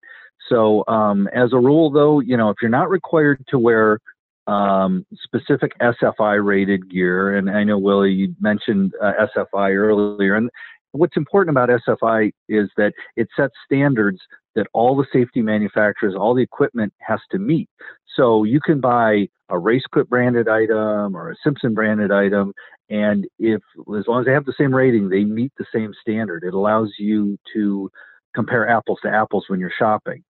So 0.50 0.84
um, 0.90 1.30
as 1.34 1.54
a 1.54 1.58
rule, 1.60 1.90
though, 1.90 2.20
you 2.20 2.36
know, 2.36 2.50
if 2.50 2.58
you're 2.62 2.70
not 2.70 2.90
required 2.90 3.46
to 3.50 3.58
wear 3.58 4.00
um, 4.48 5.06
specific 5.24 5.74
SFI 5.80 6.44
rated 6.44 6.90
gear. 6.90 7.38
And 7.38 7.50
I 7.50 7.64
know, 7.64 7.78
Willie, 7.78 8.12
you 8.12 8.36
mentioned 8.40 8.94
uh, 9.02 9.14
SFI 9.36 9.76
earlier. 9.76 10.36
And 10.36 10.50
what's 10.92 11.18
important 11.18 11.56
about 11.56 11.70
SFI 11.70 12.32
is 12.50 12.70
that 12.78 12.94
it 13.16 13.28
sets 13.36 13.54
standards 13.66 14.20
that 14.56 14.68
all 14.74 14.96
the 14.96 15.06
safety 15.14 15.42
manufacturers, 15.42 16.16
all 16.18 16.34
the 16.34 16.42
equipment 16.42 16.94
has 17.00 17.20
to 17.32 17.38
meet. 17.38 17.70
So 18.16 18.44
you 18.44 18.60
can 18.60 18.82
buy 18.82 19.28
a 19.50 19.56
RaceQuip 19.56 20.10
branded 20.10 20.48
item 20.48 21.16
or 21.16 21.30
a 21.30 21.36
Simpson 21.44 21.74
branded 21.74 22.12
item, 22.12 22.54
and 22.90 23.28
if 23.38 23.62
as 23.98 24.08
long 24.08 24.22
as 24.22 24.26
they 24.26 24.34
have 24.34 24.46
the 24.46 24.56
same 24.58 24.74
rating, 24.74 25.10
they 25.10 25.24
meet 25.24 25.52
the 25.58 25.66
same 25.74 25.94
standard. 26.02 26.44
It 26.44 26.54
allows 26.54 26.92
you 26.98 27.38
to 27.54 27.90
compare 28.34 28.68
apples 28.68 29.00
to 29.04 29.10
apples 29.10 29.46
when 29.48 29.60
you're 29.60 29.72
shopping. 29.78 30.24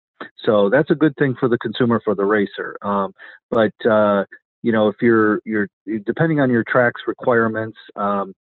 So 0.46 0.70
that's 0.70 0.92
a 0.92 0.96
good 0.96 1.16
thing 1.18 1.36
for 1.40 1.50
the 1.50 1.58
consumer, 1.58 2.02
for 2.04 2.16
the 2.16 2.26
racer. 2.26 2.78
Um, 2.82 3.14
but 3.50 3.74
uh, 3.90 4.26
you 4.62 4.72
know, 4.72 4.88
if 4.88 4.96
you're 5.02 5.42
you're 5.46 5.68
depending 6.06 6.40
on 6.40 6.50
your 6.50 6.64
track's 6.64 7.02
requirements, 7.08 7.78
um, 7.96 8.34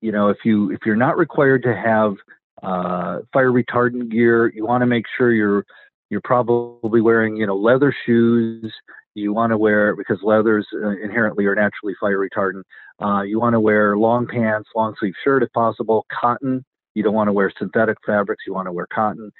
you 0.00 0.12
know, 0.12 0.28
if 0.28 0.38
you 0.44 0.70
if 0.72 0.80
you're 0.84 0.96
not 0.96 1.16
required 1.16 1.62
to 1.64 1.74
have 1.74 2.14
uh, 2.62 3.20
fire 3.32 3.52
retardant 3.52 4.10
gear, 4.10 4.52
you 4.54 4.64
want 4.66 4.82
to 4.82 4.86
make 4.86 5.04
sure 5.16 5.32
you're 5.32 5.64
you're 6.10 6.20
probably 6.22 7.00
wearing 7.00 7.36
you 7.36 7.46
know 7.46 7.56
leather 7.56 7.94
shoes. 8.06 8.72
You 9.14 9.32
want 9.32 9.50
to 9.50 9.58
wear 9.58 9.96
because 9.96 10.18
leathers 10.22 10.66
uh, 10.74 10.90
inherently 11.02 11.44
are 11.46 11.54
naturally 11.54 11.94
fire 12.00 12.18
retardant. 12.18 12.62
Uh, 13.02 13.22
you 13.22 13.40
want 13.40 13.54
to 13.54 13.60
wear 13.60 13.96
long 13.96 14.26
pants, 14.26 14.68
long 14.76 14.94
sleeve 14.98 15.14
shirt 15.24 15.42
if 15.42 15.52
possible, 15.52 16.06
cotton. 16.20 16.64
You 16.94 17.02
don't 17.02 17.14
want 17.14 17.28
to 17.28 17.32
wear 17.32 17.52
synthetic 17.58 17.98
fabrics. 18.04 18.44
You 18.46 18.54
want 18.54 18.66
to 18.66 18.72
wear 18.72 18.86
cotton. 18.92 19.30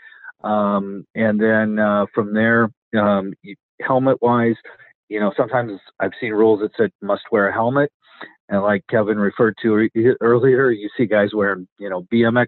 Um, 0.42 1.04
and 1.14 1.40
then 1.40 1.78
uh, 1.78 2.06
from 2.14 2.32
there, 2.32 2.68
um, 2.98 3.32
helmet 3.80 4.18
wise, 4.22 4.56
you 5.08 5.20
know, 5.20 5.32
sometimes 5.36 5.80
I've 6.00 6.12
seen 6.20 6.32
rules 6.32 6.60
that 6.60 6.70
said 6.76 6.90
must 7.02 7.22
wear 7.32 7.48
a 7.48 7.52
helmet. 7.52 7.90
And 8.48 8.62
like 8.62 8.82
Kevin 8.88 9.18
referred 9.18 9.56
to 9.62 9.88
earlier, 10.20 10.70
you 10.70 10.88
see 10.96 11.06
guys 11.06 11.30
wearing, 11.34 11.68
you 11.78 11.90
know, 11.90 12.06
BMX 12.12 12.46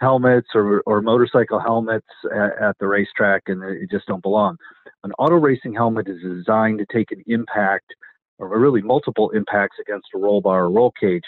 helmets 0.00 0.48
or, 0.54 0.80
or 0.86 1.00
motorcycle 1.00 1.60
helmets 1.60 2.06
at, 2.34 2.62
at 2.62 2.78
the 2.78 2.86
racetrack, 2.86 3.42
and 3.46 3.62
they 3.62 3.86
just 3.90 4.06
don't 4.06 4.22
belong. 4.22 4.56
An 5.04 5.12
auto 5.18 5.36
racing 5.36 5.74
helmet 5.74 6.08
is 6.08 6.22
designed 6.22 6.78
to 6.78 6.86
take 6.92 7.10
an 7.10 7.22
impact, 7.26 7.94
or 8.38 8.48
really 8.58 8.82
multiple 8.82 9.30
impacts 9.30 9.76
against 9.80 10.08
a 10.14 10.18
roll 10.18 10.40
bar 10.40 10.64
or 10.64 10.70
roll 10.70 10.92
cage. 11.00 11.24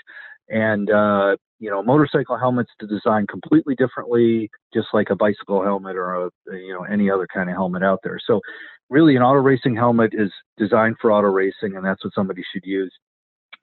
And 0.48 0.90
uh, 0.90 1.36
you 1.60 1.70
know, 1.70 1.82
motorcycle 1.82 2.38
helmets 2.38 2.70
to 2.80 2.86
design 2.86 3.26
completely 3.26 3.74
differently, 3.76 4.50
just 4.74 4.88
like 4.92 5.10
a 5.10 5.16
bicycle 5.16 5.62
helmet 5.62 5.94
or 5.94 6.26
a, 6.26 6.30
you 6.56 6.72
know, 6.72 6.84
any 6.84 7.10
other 7.10 7.28
kind 7.32 7.50
of 7.50 7.54
helmet 7.54 7.82
out 7.82 8.00
there. 8.02 8.18
So 8.26 8.40
really 8.88 9.14
an 9.14 9.22
auto 9.22 9.40
racing 9.40 9.76
helmet 9.76 10.12
is 10.14 10.32
designed 10.56 10.96
for 11.00 11.12
auto 11.12 11.28
racing 11.28 11.76
and 11.76 11.84
that's 11.84 12.02
what 12.02 12.14
somebody 12.14 12.42
should 12.52 12.64
use. 12.64 12.92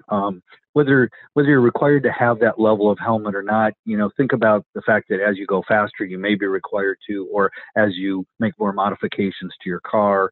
Um, 0.09 0.41
whether 0.73 1.09
whether 1.33 1.49
you're 1.49 1.59
required 1.59 2.03
to 2.03 2.11
have 2.11 2.39
that 2.39 2.59
level 2.59 2.91
of 2.91 2.99
helmet 2.99 3.33
or 3.33 3.41
not, 3.41 3.73
you 3.83 3.97
know, 3.97 4.11
think 4.15 4.31
about 4.31 4.63
the 4.75 4.81
fact 4.83 5.07
that 5.09 5.19
as 5.19 5.35
you 5.35 5.47
go 5.47 5.63
faster, 5.67 6.05
you 6.05 6.19
may 6.19 6.35
be 6.35 6.45
required 6.45 6.97
to, 7.09 7.27
or 7.33 7.51
as 7.75 7.95
you 7.95 8.23
make 8.39 8.53
more 8.59 8.73
modifications 8.73 9.51
to 9.63 9.69
your 9.69 9.79
car, 9.79 10.31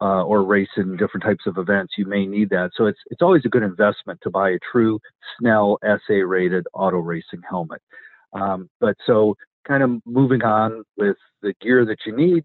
uh, 0.00 0.24
or 0.24 0.44
race 0.44 0.68
in 0.76 0.96
different 0.96 1.24
types 1.24 1.46
of 1.46 1.58
events, 1.58 1.94
you 1.96 2.06
may 2.06 2.26
need 2.26 2.50
that. 2.50 2.70
So 2.74 2.86
it's 2.86 2.98
it's 3.10 3.22
always 3.22 3.42
a 3.44 3.48
good 3.48 3.62
investment 3.62 4.20
to 4.22 4.30
buy 4.30 4.50
a 4.50 4.58
true 4.70 5.00
Snell 5.38 5.78
SA 5.82 6.14
rated 6.26 6.66
auto 6.74 6.98
racing 6.98 7.42
helmet. 7.48 7.80
Um, 8.32 8.68
but 8.80 8.96
so 9.06 9.34
kind 9.66 9.82
of 9.82 10.00
moving 10.04 10.42
on 10.42 10.82
with 10.96 11.16
the 11.42 11.54
gear 11.60 11.84
that 11.86 11.98
you 12.04 12.16
need, 12.16 12.44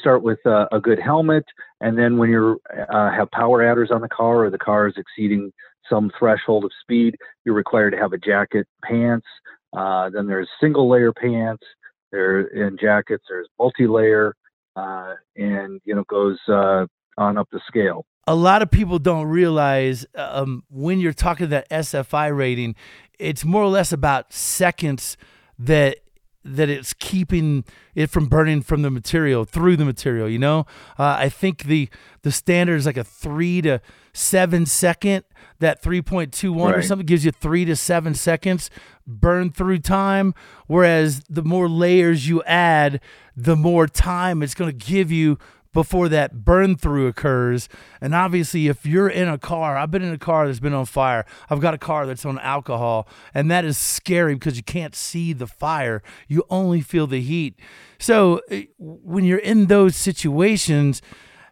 start 0.00 0.22
with 0.22 0.38
a 0.44 0.80
good 0.82 0.98
helmet, 0.98 1.44
and 1.80 1.96
then 1.96 2.18
when 2.18 2.30
you 2.30 2.60
uh, 2.92 3.10
have 3.10 3.30
power 3.30 3.62
adders 3.62 3.90
on 3.90 4.00
the 4.00 4.08
car 4.08 4.44
or 4.44 4.50
the 4.50 4.58
car 4.58 4.88
is 4.88 4.94
exceeding 4.96 5.52
some 5.88 6.10
threshold 6.18 6.64
of 6.64 6.70
speed, 6.82 7.16
you're 7.44 7.54
required 7.54 7.90
to 7.92 7.98
have 7.98 8.12
a 8.12 8.18
jacket, 8.18 8.66
pants. 8.84 9.26
Uh, 9.76 10.10
then 10.10 10.26
there's 10.26 10.48
single 10.60 10.88
layer 10.88 11.12
pants. 11.12 11.62
There 12.10 12.40
in 12.48 12.78
jackets, 12.78 13.24
there's 13.28 13.48
multi-layer 13.58 14.34
uh, 14.78 15.14
and 15.36 15.80
you 15.84 15.94
know 15.94 16.04
goes 16.08 16.38
uh, 16.48 16.86
on 17.16 17.36
up 17.36 17.48
the 17.50 17.60
scale. 17.66 18.04
A 18.26 18.34
lot 18.34 18.62
of 18.62 18.70
people 18.70 18.98
don't 18.98 19.26
realize 19.26 20.06
um, 20.14 20.62
when 20.68 21.00
you're 21.00 21.14
talking 21.14 21.48
that 21.48 21.68
SFI 21.70 22.36
rating, 22.36 22.74
it's 23.18 23.44
more 23.44 23.62
or 23.62 23.68
less 23.68 23.90
about 23.92 24.32
seconds 24.32 25.16
that 25.58 25.98
that 26.56 26.68
it's 26.68 26.94
keeping 26.94 27.64
it 27.94 28.10
from 28.10 28.26
burning 28.26 28.62
from 28.62 28.82
the 28.82 28.90
material 28.90 29.44
through 29.44 29.76
the 29.76 29.84
material. 29.84 30.28
You 30.28 30.38
know, 30.38 30.60
uh, 30.98 31.16
I 31.18 31.28
think 31.28 31.64
the 31.64 31.88
the 32.22 32.32
standard 32.32 32.76
is 32.76 32.86
like 32.86 32.96
a 32.96 33.04
three 33.04 33.60
to 33.62 33.80
seven 34.12 34.66
second. 34.66 35.24
That 35.60 35.82
three 35.82 36.02
point 36.02 36.32
two 36.32 36.52
one 36.52 36.72
right. 36.72 36.78
or 36.78 36.82
something 36.82 37.06
gives 37.06 37.24
you 37.24 37.32
three 37.32 37.64
to 37.64 37.76
seven 37.76 38.14
seconds 38.14 38.70
burn 39.06 39.50
through 39.50 39.78
time. 39.78 40.34
Whereas 40.66 41.22
the 41.28 41.42
more 41.42 41.68
layers 41.68 42.28
you 42.28 42.42
add, 42.44 43.00
the 43.36 43.56
more 43.56 43.86
time 43.86 44.42
it's 44.42 44.54
going 44.54 44.76
to 44.76 44.86
give 44.86 45.10
you 45.10 45.38
before 45.78 46.08
that 46.08 46.44
burn 46.44 46.74
through 46.74 47.06
occurs. 47.06 47.68
And 48.00 48.12
obviously, 48.12 48.66
if 48.66 48.84
you're 48.84 49.08
in 49.08 49.28
a 49.28 49.38
car, 49.38 49.76
I've 49.76 49.92
been 49.92 50.02
in 50.02 50.12
a 50.12 50.18
car 50.18 50.48
that's 50.48 50.58
been 50.58 50.74
on 50.74 50.86
fire. 50.86 51.24
I've 51.48 51.60
got 51.60 51.72
a 51.72 51.78
car 51.78 52.04
that's 52.04 52.24
on 52.24 52.36
alcohol, 52.40 53.06
and 53.32 53.48
that 53.52 53.64
is 53.64 53.78
scary 53.78 54.34
because 54.34 54.56
you 54.56 54.64
can't 54.64 54.96
see 54.96 55.32
the 55.32 55.46
fire. 55.46 56.02
You 56.26 56.42
only 56.50 56.80
feel 56.80 57.06
the 57.06 57.20
heat. 57.20 57.60
So 57.96 58.40
eh, 58.50 58.64
when 58.76 59.22
you're 59.22 59.38
in 59.38 59.66
those 59.66 59.94
situations, 59.94 61.00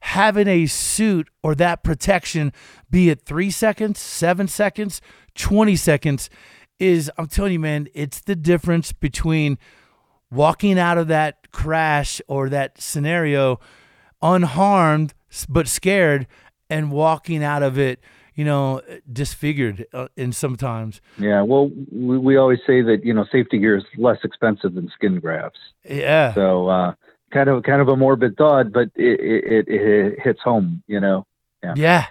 having 0.01 0.49
a 0.49 0.67
suit 0.67 1.29
or 1.45 1.55
that 1.55 1.85
protection, 1.85 2.53
be 2.91 3.11
it 3.11 3.23
three 3.25 3.53
seconds, 3.53 4.01
seven 4.01 4.49
seconds, 4.49 5.01
20 5.37 5.77
seconds, 5.77 6.31
is 6.81 7.13
I'm 7.17 7.29
telling 7.29 7.53
you, 7.53 7.61
man, 7.61 7.87
it's 7.95 8.23
the 8.23 8.35
difference 8.35 8.91
between 8.91 9.57
walking 10.33 10.81
out 10.81 10.99
of 10.99 11.07
that 11.07 11.53
crash 11.53 12.21
or 12.27 12.49
that 12.49 12.81
scenario 12.81 13.61
unharmed 14.23 15.15
but 15.49 15.69
scared 15.69 16.27
and 16.71 16.91
walking 16.91 17.43
out 17.43 17.63
of 17.63 17.79
it 17.79 18.01
you 18.35 18.45
know 18.45 18.81
disfigured 19.11 19.87
uh, 19.93 20.09
and 20.17 20.35
sometimes. 20.35 21.01
Yeah 21.19 21.43
well 21.43 21.71
we, 21.91 22.19
we 22.19 22.37
always 22.37 22.61
say 22.67 22.83
that 22.83 23.05
you 23.05 23.15
know 23.15 23.25
safety 23.31 23.59
gear 23.59 23.77
is 23.77 23.85
less 23.97 24.19
expensive 24.25 24.75
than 24.75 24.89
skin 24.89 25.21
grafts. 25.21 25.61
Yeah. 25.85 26.35
So 26.35 26.69
uh 26.69 26.95
kind 27.33 27.49
of 27.49 27.63
kind 27.65 27.81
of 27.81 27.89
a 27.89 27.97
morbid 27.97 28.37
thought 28.37 28.73
but 28.73 28.89
it 28.95 29.21
it, 29.21 29.69
it 29.69 30.21
hits 30.23 30.41
home 30.43 30.83
you 30.87 31.01
know? 31.01 31.27
Yeah. 31.63 31.75
Yeah 31.77 32.07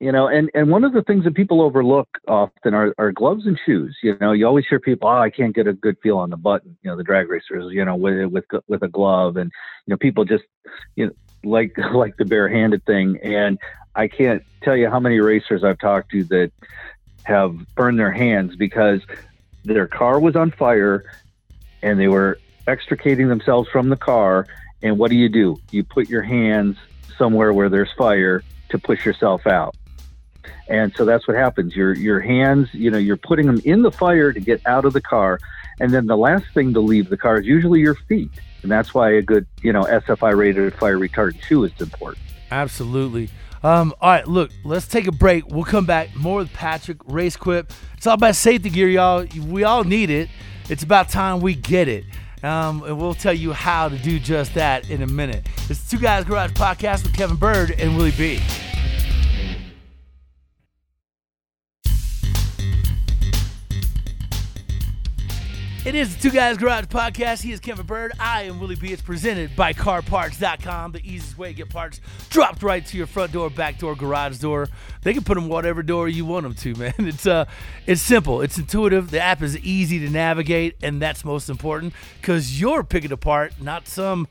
you 0.00 0.10
know 0.10 0.26
and 0.26 0.50
and 0.54 0.70
one 0.70 0.84
of 0.84 0.92
the 0.92 1.02
things 1.02 1.24
that 1.24 1.34
people 1.34 1.60
overlook 1.60 2.08
often 2.26 2.74
are, 2.74 2.94
are 2.98 3.12
gloves 3.12 3.46
and 3.46 3.58
shoes 3.64 3.96
you 4.02 4.16
know 4.20 4.32
you 4.32 4.46
always 4.46 4.64
hear 4.68 4.80
people 4.80 5.08
oh 5.08 5.18
i 5.18 5.30
can't 5.30 5.54
get 5.54 5.66
a 5.66 5.72
good 5.72 5.96
feel 6.02 6.18
on 6.18 6.30
the 6.30 6.36
button 6.36 6.76
you 6.82 6.90
know 6.90 6.96
the 6.96 7.04
drag 7.04 7.28
racers 7.28 7.72
you 7.72 7.84
know 7.84 7.96
with 7.96 8.30
with 8.32 8.44
with 8.66 8.82
a 8.82 8.88
glove 8.88 9.36
and 9.36 9.50
you 9.86 9.92
know 9.92 9.96
people 9.96 10.24
just 10.24 10.44
you 10.96 11.06
know 11.06 11.12
like 11.44 11.76
like 11.92 12.16
the 12.16 12.24
barehanded 12.24 12.84
thing 12.84 13.18
and 13.22 13.58
i 13.94 14.08
can't 14.08 14.42
tell 14.62 14.76
you 14.76 14.88
how 14.88 14.98
many 14.98 15.20
racers 15.20 15.62
i've 15.62 15.78
talked 15.78 16.10
to 16.10 16.24
that 16.24 16.50
have 17.24 17.54
burned 17.74 17.98
their 17.98 18.12
hands 18.12 18.56
because 18.56 19.00
their 19.64 19.86
car 19.86 20.18
was 20.18 20.34
on 20.34 20.50
fire 20.50 21.04
and 21.82 22.00
they 22.00 22.08
were 22.08 22.38
extricating 22.66 23.28
themselves 23.28 23.68
from 23.68 23.88
the 23.88 23.96
car 23.96 24.46
and 24.82 24.98
what 24.98 25.10
do 25.10 25.16
you 25.16 25.28
do? 25.28 25.60
You 25.70 25.84
put 25.84 26.08
your 26.08 26.22
hands 26.22 26.76
somewhere 27.18 27.52
where 27.52 27.68
there's 27.68 27.92
fire 27.98 28.42
to 28.70 28.78
push 28.78 29.04
yourself 29.04 29.46
out 29.46 29.74
and 30.68 30.92
so 30.96 31.04
that's 31.04 31.26
what 31.26 31.36
happens. 31.36 31.74
Your 31.74 31.94
your 31.94 32.20
hands, 32.20 32.68
you 32.72 32.90
know, 32.90 32.98
you're 32.98 33.16
putting 33.16 33.46
them 33.46 33.60
in 33.64 33.82
the 33.82 33.90
fire 33.90 34.32
to 34.32 34.40
get 34.40 34.60
out 34.66 34.84
of 34.84 34.92
the 34.92 35.00
car, 35.00 35.38
and 35.80 35.92
then 35.92 36.06
the 36.06 36.16
last 36.16 36.44
thing 36.54 36.72
to 36.74 36.80
leave 36.80 37.08
the 37.08 37.16
car 37.16 37.38
is 37.40 37.46
usually 37.46 37.80
your 37.80 37.94
feet, 37.94 38.30
and 38.62 38.70
that's 38.70 38.94
why 38.94 39.10
a 39.12 39.22
good, 39.22 39.46
you 39.62 39.72
know, 39.72 39.82
SFI 39.82 40.36
rated 40.36 40.74
fire 40.74 40.98
retardant 40.98 41.42
shoe 41.42 41.64
is 41.64 41.72
important. 41.80 42.24
Absolutely. 42.50 43.30
Um, 43.62 43.92
all 44.00 44.10
right, 44.10 44.26
look, 44.26 44.50
let's 44.64 44.86
take 44.86 45.06
a 45.06 45.12
break. 45.12 45.46
We'll 45.48 45.64
come 45.64 45.84
back 45.84 46.14
more 46.16 46.38
with 46.38 46.52
Patrick 46.52 46.98
Race 47.04 47.36
RaceQuip. 47.36 47.70
It's 47.96 48.06
all 48.06 48.14
about 48.14 48.34
safety 48.34 48.70
gear, 48.70 48.88
y'all. 48.88 49.26
We 49.46 49.64
all 49.64 49.84
need 49.84 50.08
it. 50.08 50.30
It's 50.70 50.82
about 50.82 51.10
time 51.10 51.40
we 51.40 51.54
get 51.54 51.88
it. 51.88 52.04
Um, 52.42 52.82
and 52.84 52.98
we'll 52.98 53.14
tell 53.14 53.34
you 53.34 53.52
how 53.52 53.90
to 53.90 53.98
do 53.98 54.18
just 54.18 54.54
that 54.54 54.88
in 54.88 55.02
a 55.02 55.06
minute. 55.06 55.46
It's 55.68 55.90
Two 55.90 55.98
Guys 55.98 56.24
Garage 56.24 56.52
Podcast 56.52 57.02
with 57.02 57.14
Kevin 57.14 57.36
Bird 57.36 57.72
and 57.72 57.96
Willie 57.96 58.12
B. 58.12 58.40
It 65.82 65.94
is 65.94 66.14
the 66.14 66.20
Two 66.20 66.30
Guys 66.30 66.58
Garage 66.58 66.84
Podcast. 66.84 67.42
He 67.42 67.52
is 67.52 67.58
Kevin 67.58 67.86
Bird. 67.86 68.12
I 68.20 68.42
am 68.42 68.60
Willie 68.60 68.76
B. 68.76 68.92
It's 68.92 69.00
presented 69.00 69.56
by 69.56 69.72
CarParts.com, 69.72 70.92
the 70.92 70.98
easiest 70.98 71.38
way 71.38 71.48
to 71.48 71.54
get 71.54 71.70
parts 71.70 72.02
dropped 72.28 72.62
right 72.62 72.84
to 72.84 72.98
your 72.98 73.06
front 73.06 73.32
door, 73.32 73.48
back 73.48 73.78
door, 73.78 73.94
garage 73.94 74.36
door. 74.40 74.68
They 75.00 75.14
can 75.14 75.24
put 75.24 75.36
them 75.36 75.48
whatever 75.48 75.82
door 75.82 76.06
you 76.06 76.26
want 76.26 76.42
them 76.42 76.52
to, 76.54 76.74
man. 76.78 76.92
It's 76.98 77.26
uh, 77.26 77.46
it's 77.86 78.02
simple. 78.02 78.42
It's 78.42 78.58
intuitive. 78.58 79.10
The 79.10 79.22
app 79.22 79.40
is 79.40 79.56
easy 79.60 79.98
to 80.00 80.10
navigate, 80.10 80.76
and 80.82 81.00
that's 81.00 81.24
most 81.24 81.48
important 81.48 81.94
because 82.20 82.60
you're 82.60 82.84
picking 82.84 83.10
apart, 83.10 83.54
not 83.58 83.88
some, 83.88 84.28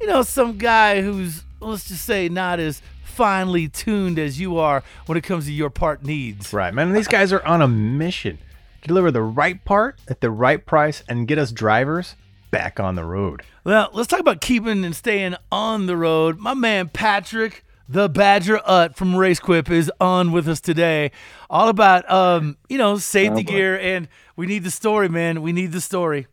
you 0.00 0.06
know, 0.06 0.22
some 0.22 0.56
guy 0.56 1.02
who's 1.02 1.44
let's 1.60 1.88
just 1.88 2.06
say 2.06 2.30
not 2.30 2.58
as 2.58 2.80
finely 3.02 3.68
tuned 3.68 4.18
as 4.18 4.40
you 4.40 4.56
are 4.56 4.82
when 5.04 5.18
it 5.18 5.24
comes 5.24 5.44
to 5.44 5.52
your 5.52 5.68
part 5.68 6.02
needs. 6.02 6.54
Right, 6.54 6.72
man. 6.72 6.94
These 6.94 7.08
guys 7.08 7.34
are 7.34 7.44
on 7.44 7.60
a 7.60 7.68
mission 7.68 8.38
deliver 8.82 9.10
the 9.10 9.22
right 9.22 9.64
part 9.64 9.98
at 10.08 10.20
the 10.20 10.30
right 10.30 10.64
price 10.64 11.02
and 11.08 11.28
get 11.28 11.38
us 11.38 11.52
drivers 11.52 12.14
back 12.50 12.78
on 12.80 12.94
the 12.94 13.04
road. 13.04 13.42
Well, 13.64 13.90
let's 13.92 14.08
talk 14.08 14.20
about 14.20 14.40
keeping 14.40 14.84
and 14.84 14.94
staying 14.94 15.36
on 15.50 15.86
the 15.86 15.96
road. 15.96 16.38
My 16.38 16.54
man 16.54 16.88
Patrick, 16.88 17.64
the 17.88 18.08
Badger 18.08 18.60
Utt 18.64 18.96
from 18.96 19.12
RaceQuip, 19.12 19.70
is 19.70 19.90
on 20.00 20.32
with 20.32 20.48
us 20.48 20.60
today. 20.60 21.10
All 21.50 21.68
about 21.68 22.10
um, 22.10 22.56
you 22.68 22.78
know, 22.78 22.96
safety 22.98 23.44
oh, 23.46 23.50
gear 23.50 23.78
and 23.78 24.08
we 24.36 24.46
need 24.46 24.64
the 24.64 24.70
story, 24.70 25.08
man. 25.08 25.42
We 25.42 25.52
need 25.52 25.72
the 25.72 25.80
story. 25.80 26.26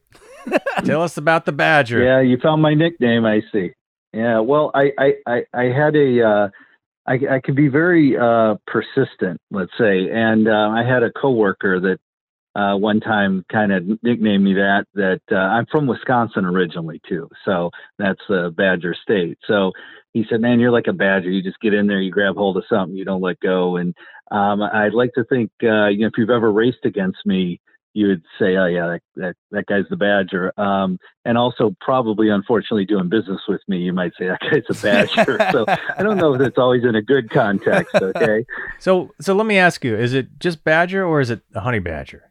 Tell 0.83 1.01
us 1.01 1.17
about 1.17 1.45
the 1.45 1.51
Badger. 1.51 2.03
Yeah, 2.03 2.21
you 2.21 2.37
found 2.37 2.61
my 2.61 2.73
nickname, 2.73 3.25
I 3.25 3.41
see. 3.51 3.71
Yeah, 4.13 4.39
well, 4.39 4.71
I 4.73 4.91
I 4.99 5.13
I, 5.25 5.43
I 5.53 5.63
had 5.65 5.95
a 5.95 6.21
uh, 6.23 6.49
I, 7.07 7.19
I 7.35 7.39
could 7.43 7.55
be 7.55 7.67
very 7.67 8.17
uh, 8.17 8.55
persistent, 8.67 9.39
let's 9.51 9.71
say, 9.77 10.09
and 10.09 10.47
uh, 10.47 10.69
I 10.69 10.83
had 10.83 11.03
a 11.03 11.11
coworker 11.11 11.79
that 11.79 11.99
uh, 12.55 12.75
one 12.75 12.99
time 12.99 13.45
kind 13.51 13.71
of 13.71 13.83
nicknamed 14.03 14.43
me 14.43 14.53
that. 14.53 14.85
That 14.93 15.21
uh, 15.31 15.35
I'm 15.35 15.65
from 15.71 15.87
Wisconsin 15.87 16.45
originally 16.45 17.01
too, 17.07 17.29
so 17.45 17.71
that's 17.97 18.21
uh, 18.29 18.49
Badger 18.49 18.95
State. 19.01 19.39
So 19.47 19.71
he 20.13 20.25
said, 20.29 20.41
"Man, 20.41 20.59
you're 20.59 20.71
like 20.71 20.87
a 20.87 20.93
badger. 20.93 21.29
You 21.29 21.41
just 21.41 21.59
get 21.59 21.73
in 21.73 21.87
there, 21.87 22.01
you 22.01 22.11
grab 22.11 22.35
hold 22.35 22.57
of 22.57 22.63
something, 22.69 22.95
you 22.95 23.05
don't 23.05 23.21
let 23.21 23.39
go." 23.39 23.77
And 23.77 23.95
um, 24.31 24.61
I'd 24.61 24.93
like 24.93 25.13
to 25.15 25.23
think, 25.23 25.51
uh, 25.63 25.87
you 25.87 25.99
know, 25.99 26.07
if 26.07 26.13
you've 26.17 26.29
ever 26.29 26.51
raced 26.51 26.85
against 26.85 27.25
me, 27.25 27.59
you 27.93 28.07
would 28.07 28.23
say, 28.39 28.55
"Oh 28.55 28.65
yeah, 28.65 28.87
that 28.87 29.01
that, 29.15 29.35
that 29.51 29.65
guy's 29.65 29.85
the 29.89 29.95
Badger." 29.95 30.51
Um, 30.59 30.99
and 31.25 31.37
also, 31.37 31.75
probably, 31.79 32.29
unfortunately, 32.29 32.85
doing 32.85 33.09
business 33.09 33.41
with 33.47 33.61
me, 33.67 33.77
you 33.79 33.93
might 33.93 34.13
say 34.19 34.27
that 34.27 34.41
guy's 34.41 34.63
a 34.69 34.81
Badger. 34.81 35.37
so 35.51 35.65
I 35.67 36.03
don't 36.03 36.17
know 36.17 36.33
if 36.33 36.41
it's 36.41 36.57
always 36.57 36.83
in 36.83 36.95
a 36.95 37.01
good 37.01 37.29
context. 37.29 37.95
Okay. 37.95 38.45
so 38.79 39.11
so 39.19 39.35
let 39.35 39.45
me 39.45 39.57
ask 39.57 39.83
you: 39.83 39.95
Is 39.95 40.13
it 40.13 40.39
just 40.39 40.63
Badger 40.63 41.05
or 41.05 41.21
is 41.21 41.29
it 41.29 41.41
a 41.55 41.61
Honey 41.61 41.79
Badger? 41.79 42.29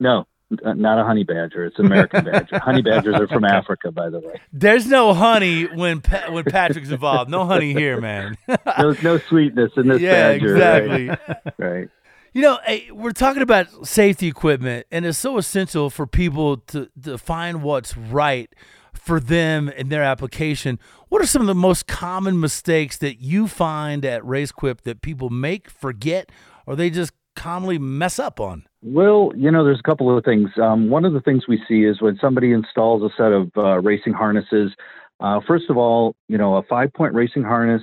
No, 0.00 0.26
not 0.50 0.98
a 0.98 1.04
honey 1.04 1.24
badger. 1.24 1.64
It's 1.64 1.78
American 1.78 2.24
badger. 2.30 2.58
honey 2.58 2.82
badgers 2.82 3.14
are 3.14 3.28
from 3.28 3.44
Africa, 3.44 3.90
by 3.90 4.10
the 4.10 4.20
way. 4.20 4.40
There's 4.52 4.86
no 4.86 5.14
honey 5.14 5.64
when 5.64 6.00
pa- 6.00 6.30
when 6.30 6.44
Patrick's 6.44 6.90
involved. 6.90 7.30
No 7.30 7.46
honey 7.46 7.72
here, 7.72 8.00
man. 8.00 8.36
There's 8.78 9.02
no 9.02 9.18
sweetness 9.18 9.72
in 9.76 9.88
this 9.88 10.00
yeah, 10.00 10.32
badger. 10.32 10.54
exactly. 10.54 11.08
Right. 11.08 11.18
right. 11.58 11.88
You 12.32 12.42
know, 12.42 12.58
hey, 12.66 12.90
we're 12.90 13.12
talking 13.12 13.42
about 13.42 13.86
safety 13.86 14.26
equipment, 14.26 14.86
and 14.90 15.06
it's 15.06 15.18
so 15.18 15.38
essential 15.38 15.88
for 15.88 16.04
people 16.04 16.56
to, 16.56 16.88
to 17.04 17.16
find 17.16 17.62
what's 17.62 17.96
right 17.96 18.52
for 18.92 19.20
them 19.20 19.68
in 19.68 19.88
their 19.88 20.02
application. 20.02 20.80
What 21.08 21.22
are 21.22 21.26
some 21.26 21.42
of 21.42 21.46
the 21.46 21.54
most 21.54 21.86
common 21.86 22.40
mistakes 22.40 22.96
that 22.98 23.20
you 23.20 23.46
find 23.46 24.04
at 24.04 24.22
RaceQuip 24.22 24.80
that 24.80 25.00
people 25.00 25.30
make, 25.30 25.70
forget, 25.70 26.32
or 26.66 26.74
they 26.74 26.90
just 26.90 27.12
commonly 27.36 27.78
mess 27.78 28.18
up 28.18 28.40
on? 28.40 28.66
Well, 28.84 29.32
you 29.34 29.50
know, 29.50 29.64
there's 29.64 29.80
a 29.80 29.88
couple 29.88 30.16
of 30.16 30.24
things. 30.24 30.50
Um, 30.62 30.90
one 30.90 31.06
of 31.06 31.14
the 31.14 31.22
things 31.22 31.44
we 31.48 31.62
see 31.66 31.84
is 31.84 32.02
when 32.02 32.18
somebody 32.20 32.52
installs 32.52 33.02
a 33.02 33.08
set 33.16 33.32
of 33.32 33.50
uh, 33.56 33.80
racing 33.80 34.12
harnesses. 34.12 34.72
Uh, 35.20 35.40
first 35.48 35.70
of 35.70 35.78
all, 35.78 36.14
you 36.28 36.36
know, 36.36 36.56
a 36.56 36.62
five-point 36.64 37.14
racing 37.14 37.44
harness 37.44 37.82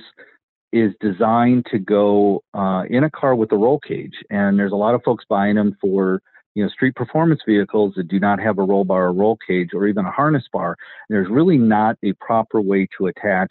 is 0.72 0.92
designed 1.00 1.66
to 1.72 1.78
go 1.80 2.42
uh, 2.54 2.84
in 2.88 3.04
a 3.04 3.10
car 3.10 3.34
with 3.34 3.52
a 3.52 3.56
roll 3.56 3.80
cage, 3.80 4.14
and 4.30 4.58
there's 4.58 4.72
a 4.72 4.76
lot 4.76 4.94
of 4.94 5.02
folks 5.04 5.24
buying 5.28 5.56
them 5.56 5.76
for 5.80 6.22
you 6.54 6.62
know 6.64 6.70
street 6.70 6.94
performance 6.94 7.40
vehicles 7.46 7.94
that 7.96 8.08
do 8.08 8.20
not 8.20 8.40
have 8.40 8.58
a 8.58 8.62
roll 8.62 8.84
bar 8.84 9.06
or 9.06 9.12
roll 9.12 9.38
cage 9.46 9.70
or 9.74 9.88
even 9.88 10.06
a 10.06 10.12
harness 10.12 10.44
bar. 10.52 10.76
There's 11.10 11.28
really 11.30 11.58
not 11.58 11.96
a 12.04 12.12
proper 12.14 12.60
way 12.60 12.88
to 12.98 13.08
attach 13.08 13.50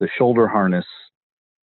the 0.00 0.08
shoulder 0.18 0.48
harness 0.48 0.86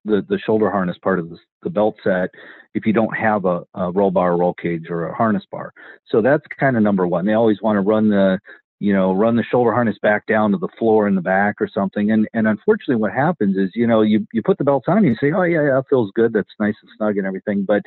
the, 0.05 0.25
the 0.29 0.39
shoulder 0.39 0.71
harness 0.71 0.99
part 0.99 1.19
of 1.19 1.31
the, 1.31 1.39
the 1.63 1.71
belt 1.71 1.97
set 2.03 2.31
if 2.75 2.87
you 2.87 2.93
don't 2.93 3.17
have 3.17 3.45
a, 3.45 3.63
a 3.75 3.91
roll 3.93 4.11
bar, 4.11 4.37
roll 4.37 4.55
cage, 4.55 4.87
or 4.89 5.07
a 5.07 5.15
harness 5.15 5.45
bar. 5.51 5.73
So 6.09 6.23
that's 6.23 6.45
kind 6.59 6.77
of 6.77 6.83
number 6.83 7.07
one. 7.07 7.27
They 7.27 7.35
always 7.35 7.63
want 7.63 7.77
to 7.77 7.81
run 7.81 8.09
the 8.09 8.39
you 8.81 8.93
know 8.93 9.13
run 9.13 9.37
the 9.37 9.45
shoulder 9.45 9.73
harness 9.73 9.97
back 10.03 10.27
down 10.27 10.51
to 10.53 10.59
the 10.59 10.69
floor 10.79 11.07
in 11.07 11.15
the 11.15 11.21
back 11.21 11.57
or 11.61 11.69
something. 11.69 12.11
And 12.11 12.29
and 12.35 12.47
unfortunately, 12.49 12.97
what 12.97 13.13
happens 13.13 13.57
is 13.57 13.71
you 13.75 13.87
know 13.87 14.03
you 14.03 14.27
you 14.33 14.43
put 14.43 14.59
the 14.59 14.65
belts 14.65 14.87
on 14.89 14.99
and 14.99 15.07
you 15.07 15.17
say, 15.21 15.33
oh 15.33 15.43
yeah, 15.43 15.63
yeah, 15.63 15.75
that 15.75 15.85
feels 15.89 16.11
good, 16.15 16.33
that's 16.33 16.49
nice 16.59 16.75
and 16.83 16.91
snug 16.97 17.17
and 17.17 17.27
everything, 17.27 17.65
but 17.65 17.83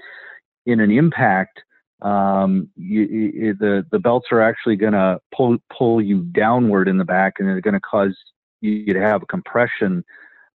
in 0.65 0.79
an 0.79 0.91
impact 0.91 1.59
um, 2.01 2.69
you, 2.75 3.01
you, 3.01 3.53
the 3.53 3.85
the 3.91 3.99
belts 3.99 4.27
are 4.31 4.41
actually 4.41 4.75
going 4.75 4.93
to 4.93 5.19
pull 5.33 5.57
pull 5.75 6.01
you 6.01 6.21
downward 6.23 6.87
in 6.87 6.97
the 6.97 7.05
back, 7.05 7.35
and 7.39 7.47
they're 7.47 7.61
going 7.61 7.73
to 7.73 7.79
cause 7.79 8.15
you 8.61 8.93
to 8.93 8.99
have 8.99 9.23
a 9.23 9.27
compression 9.27 10.03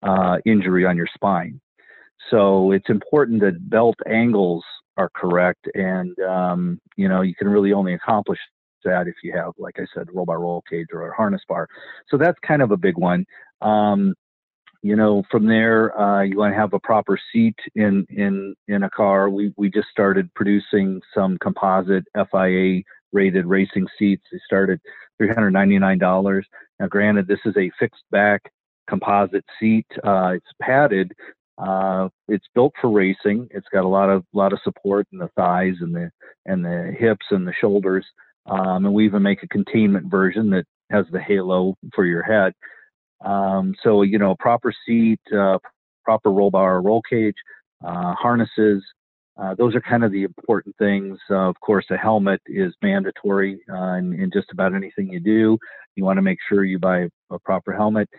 uh, 0.03 0.38
injury 0.45 0.86
on 0.86 0.97
your 0.97 1.07
spine. 1.13 1.60
So 2.29 2.71
it's 2.71 2.89
important 2.89 3.41
that 3.41 3.69
belt 3.69 3.95
angles 4.05 4.63
are 4.97 5.10
correct, 5.15 5.67
and 5.75 6.17
um, 6.19 6.79
you 6.95 7.07
know 7.07 7.21
you 7.21 7.36
can 7.36 7.47
really 7.47 7.73
only 7.73 7.93
accomplish 7.93 8.39
that 8.83 9.07
if 9.07 9.15
you 9.23 9.33
have, 9.36 9.53
like 9.57 9.75
I 9.77 9.86
said, 9.93 10.07
roll 10.13 10.25
by 10.25 10.33
roll 10.33 10.63
cage 10.69 10.88
or 10.93 11.10
a 11.10 11.15
harness 11.15 11.41
bar. 11.47 11.67
So 12.10 12.17
that's 12.17 12.38
kind 12.45 12.62
of 12.62 12.71
a 12.71 12.77
big 12.77 12.97
one. 12.97 13.25
Um, 13.62 14.13
you 14.83 14.95
know, 14.95 15.23
from 15.29 15.47
there, 15.47 15.99
uh, 15.99 16.21
you 16.21 16.38
want 16.38 16.53
to 16.53 16.60
have 16.60 16.73
a 16.73 16.79
proper 16.79 17.19
seat 17.31 17.57
in 17.75 18.05
in 18.10 18.55
in 18.67 18.83
a 18.83 18.89
car. 18.89 19.29
We 19.29 19.53
we 19.57 19.69
just 19.69 19.89
started 19.89 20.33
producing 20.33 21.01
some 21.13 21.38
composite 21.39 22.05
FIA 22.31 22.83
rated 23.12 23.45
racing 23.45 23.88
seats. 23.97 24.23
They 24.31 24.39
started 24.45 24.79
three 25.17 25.29
hundred 25.29 25.51
ninety 25.51 25.79
nine 25.79 25.97
dollars. 25.97 26.45
Now, 26.79 26.88
granted, 26.88 27.27
this 27.27 27.39
is 27.45 27.55
a 27.57 27.71
fixed 27.79 28.03
back 28.12 28.51
composite 28.88 29.45
seat. 29.60 29.88
Uh, 30.04 30.34
it's 30.36 30.52
padded. 30.62 31.13
Uh, 31.58 32.08
it's 32.28 32.45
built 32.54 32.73
for 32.80 32.89
racing. 32.89 33.47
It's 33.52 33.67
got 33.71 33.84
a 33.84 33.88
lot 33.88 34.10
of 34.10 34.23
lot 34.34 34.54
of 34.54 34.60
support 34.63 35.08
in 35.12 35.17
the 35.17 35.30
thighs 35.36 35.76
and 35.82 35.93
the 35.93 36.12
and 36.45 36.63
the 36.63 36.95
hips 36.97 37.26
and 37.32 37.47
the 37.47 37.54
shoulders. 37.60 38.06
Um, 38.45 38.86
and 38.86 38.93
we 38.93 39.06
even 39.06 39.23
make 39.23 39.43
a 39.43 39.47
containment 39.47 40.10
version 40.10 40.50
that 40.52 40.65
has 40.91 41.06
the 41.12 41.19
halo 41.19 41.76
for 41.93 42.06
your 42.06 42.23
head. 42.23 42.54
Um, 43.26 43.73
so 43.84 44.04
you 44.04 44.19
know, 44.19 44.36
proper 44.39 44.73
seat, 44.86 45.19
uh, 45.36 45.58
proper 46.06 46.32
roll 46.32 46.52
bar, 46.52 46.82
roll 46.82 47.02
cage, 47.10 47.36
uh, 47.86 48.13
harnesses. 48.13 48.84
Uh, 49.38 49.54
those 49.56 49.76
are 49.76 49.82
kind 49.82 50.04
of 50.04 50.12
the 50.12 50.23
important 50.23 50.76
things. 50.78 51.19
of 51.30 51.60
course, 51.60 51.86
a 51.91 51.97
helmet 51.97 52.41
is 52.47 52.73
mandatory 52.82 53.60
uh, 53.71 53.93
in, 53.93 54.13
in, 54.19 54.32
just 54.34 54.52
about 54.52 54.73
anything 54.73 55.10
you 55.10 55.19
do. 55.19 55.58
You 55.95 56.04
want 56.04 56.17
to 56.17 56.23
make 56.23 56.39
sure 56.50 56.63
you 56.63 56.80
buy 56.80 57.08
a 57.30 57.39
proper 57.39 57.71
helmet. 57.71 58.10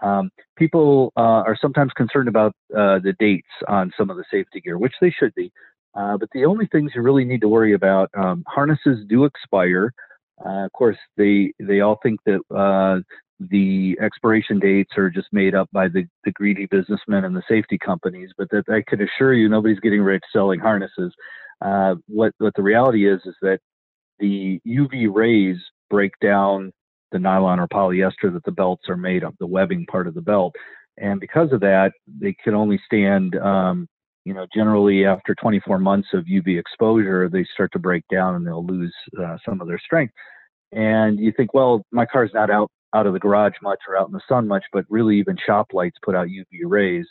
Um, 0.00 0.30
people 0.56 1.12
uh, 1.16 1.42
are 1.46 1.56
sometimes 1.60 1.92
concerned 1.96 2.28
about 2.28 2.52
uh, 2.72 2.98
the 3.00 3.14
dates 3.18 3.48
on 3.66 3.92
some 3.98 4.10
of 4.10 4.16
the 4.16 4.24
safety 4.30 4.60
gear, 4.60 4.78
which 4.78 4.94
they 5.00 5.10
should 5.10 5.34
be. 5.34 5.52
Uh, 5.94 6.16
but 6.16 6.28
the 6.32 6.44
only 6.44 6.66
things 6.66 6.92
you 6.94 7.02
really 7.02 7.24
need 7.24 7.40
to 7.40 7.48
worry 7.48 7.72
about, 7.72 8.10
um, 8.16 8.44
harnesses 8.46 9.04
do 9.08 9.24
expire. 9.24 9.92
Uh, 10.44 10.64
of 10.66 10.72
course, 10.72 10.98
they 11.16 11.52
they 11.58 11.80
all 11.80 11.98
think 12.02 12.20
that 12.24 12.40
uh, 12.54 13.00
the 13.40 13.98
expiration 14.00 14.58
dates 14.58 14.92
are 14.96 15.10
just 15.10 15.28
made 15.32 15.54
up 15.54 15.68
by 15.72 15.88
the, 15.88 16.06
the 16.24 16.32
greedy 16.32 16.66
businessmen 16.66 17.24
and 17.24 17.34
the 17.34 17.42
safety 17.48 17.78
companies. 17.78 18.30
But 18.36 18.48
that 18.50 18.64
I 18.68 18.82
can 18.88 19.00
assure 19.02 19.34
you, 19.34 19.48
nobody's 19.48 19.80
getting 19.80 20.02
rich 20.02 20.22
selling 20.32 20.60
harnesses. 20.60 21.12
Uh, 21.60 21.96
what 22.06 22.32
what 22.38 22.54
the 22.54 22.62
reality 22.62 23.08
is 23.10 23.20
is 23.24 23.34
that 23.42 23.58
the 24.20 24.60
UV 24.66 25.12
rays 25.12 25.56
break 25.90 26.12
down 26.20 26.72
the 27.12 27.18
nylon 27.18 27.60
or 27.60 27.68
polyester 27.68 28.32
that 28.32 28.44
the 28.44 28.52
belts 28.52 28.88
are 28.88 28.96
made 28.96 29.24
of, 29.24 29.34
the 29.38 29.46
webbing 29.46 29.86
part 29.86 30.06
of 30.06 30.14
the 30.14 30.20
belt. 30.20 30.54
And 30.96 31.20
because 31.20 31.52
of 31.52 31.60
that, 31.60 31.92
they 32.20 32.34
can 32.42 32.54
only 32.54 32.80
stand, 32.84 33.36
um, 33.36 33.86
you 34.24 34.34
know, 34.34 34.46
generally 34.54 35.06
after 35.06 35.34
24 35.34 35.78
months 35.78 36.08
of 36.12 36.24
UV 36.24 36.58
exposure, 36.58 37.28
they 37.28 37.44
start 37.54 37.72
to 37.72 37.78
break 37.78 38.04
down 38.10 38.34
and 38.34 38.46
they'll 38.46 38.66
lose 38.66 38.94
uh, 39.20 39.36
some 39.44 39.60
of 39.60 39.68
their 39.68 39.78
strength. 39.78 40.12
And 40.72 41.18
you 41.18 41.32
think, 41.36 41.54
well, 41.54 41.82
my 41.92 42.04
car's 42.04 42.30
not 42.34 42.50
out 42.50 42.70
out 42.94 43.06
of 43.06 43.12
the 43.12 43.18
garage 43.18 43.54
much 43.62 43.80
or 43.86 43.98
out 43.98 44.06
in 44.06 44.14
the 44.14 44.20
sun 44.28 44.48
much, 44.48 44.64
but 44.72 44.84
really 44.88 45.18
even 45.18 45.36
shop 45.44 45.68
lights 45.72 45.98
put 46.02 46.14
out 46.14 46.28
UV 46.28 46.60
rays, 46.64 47.06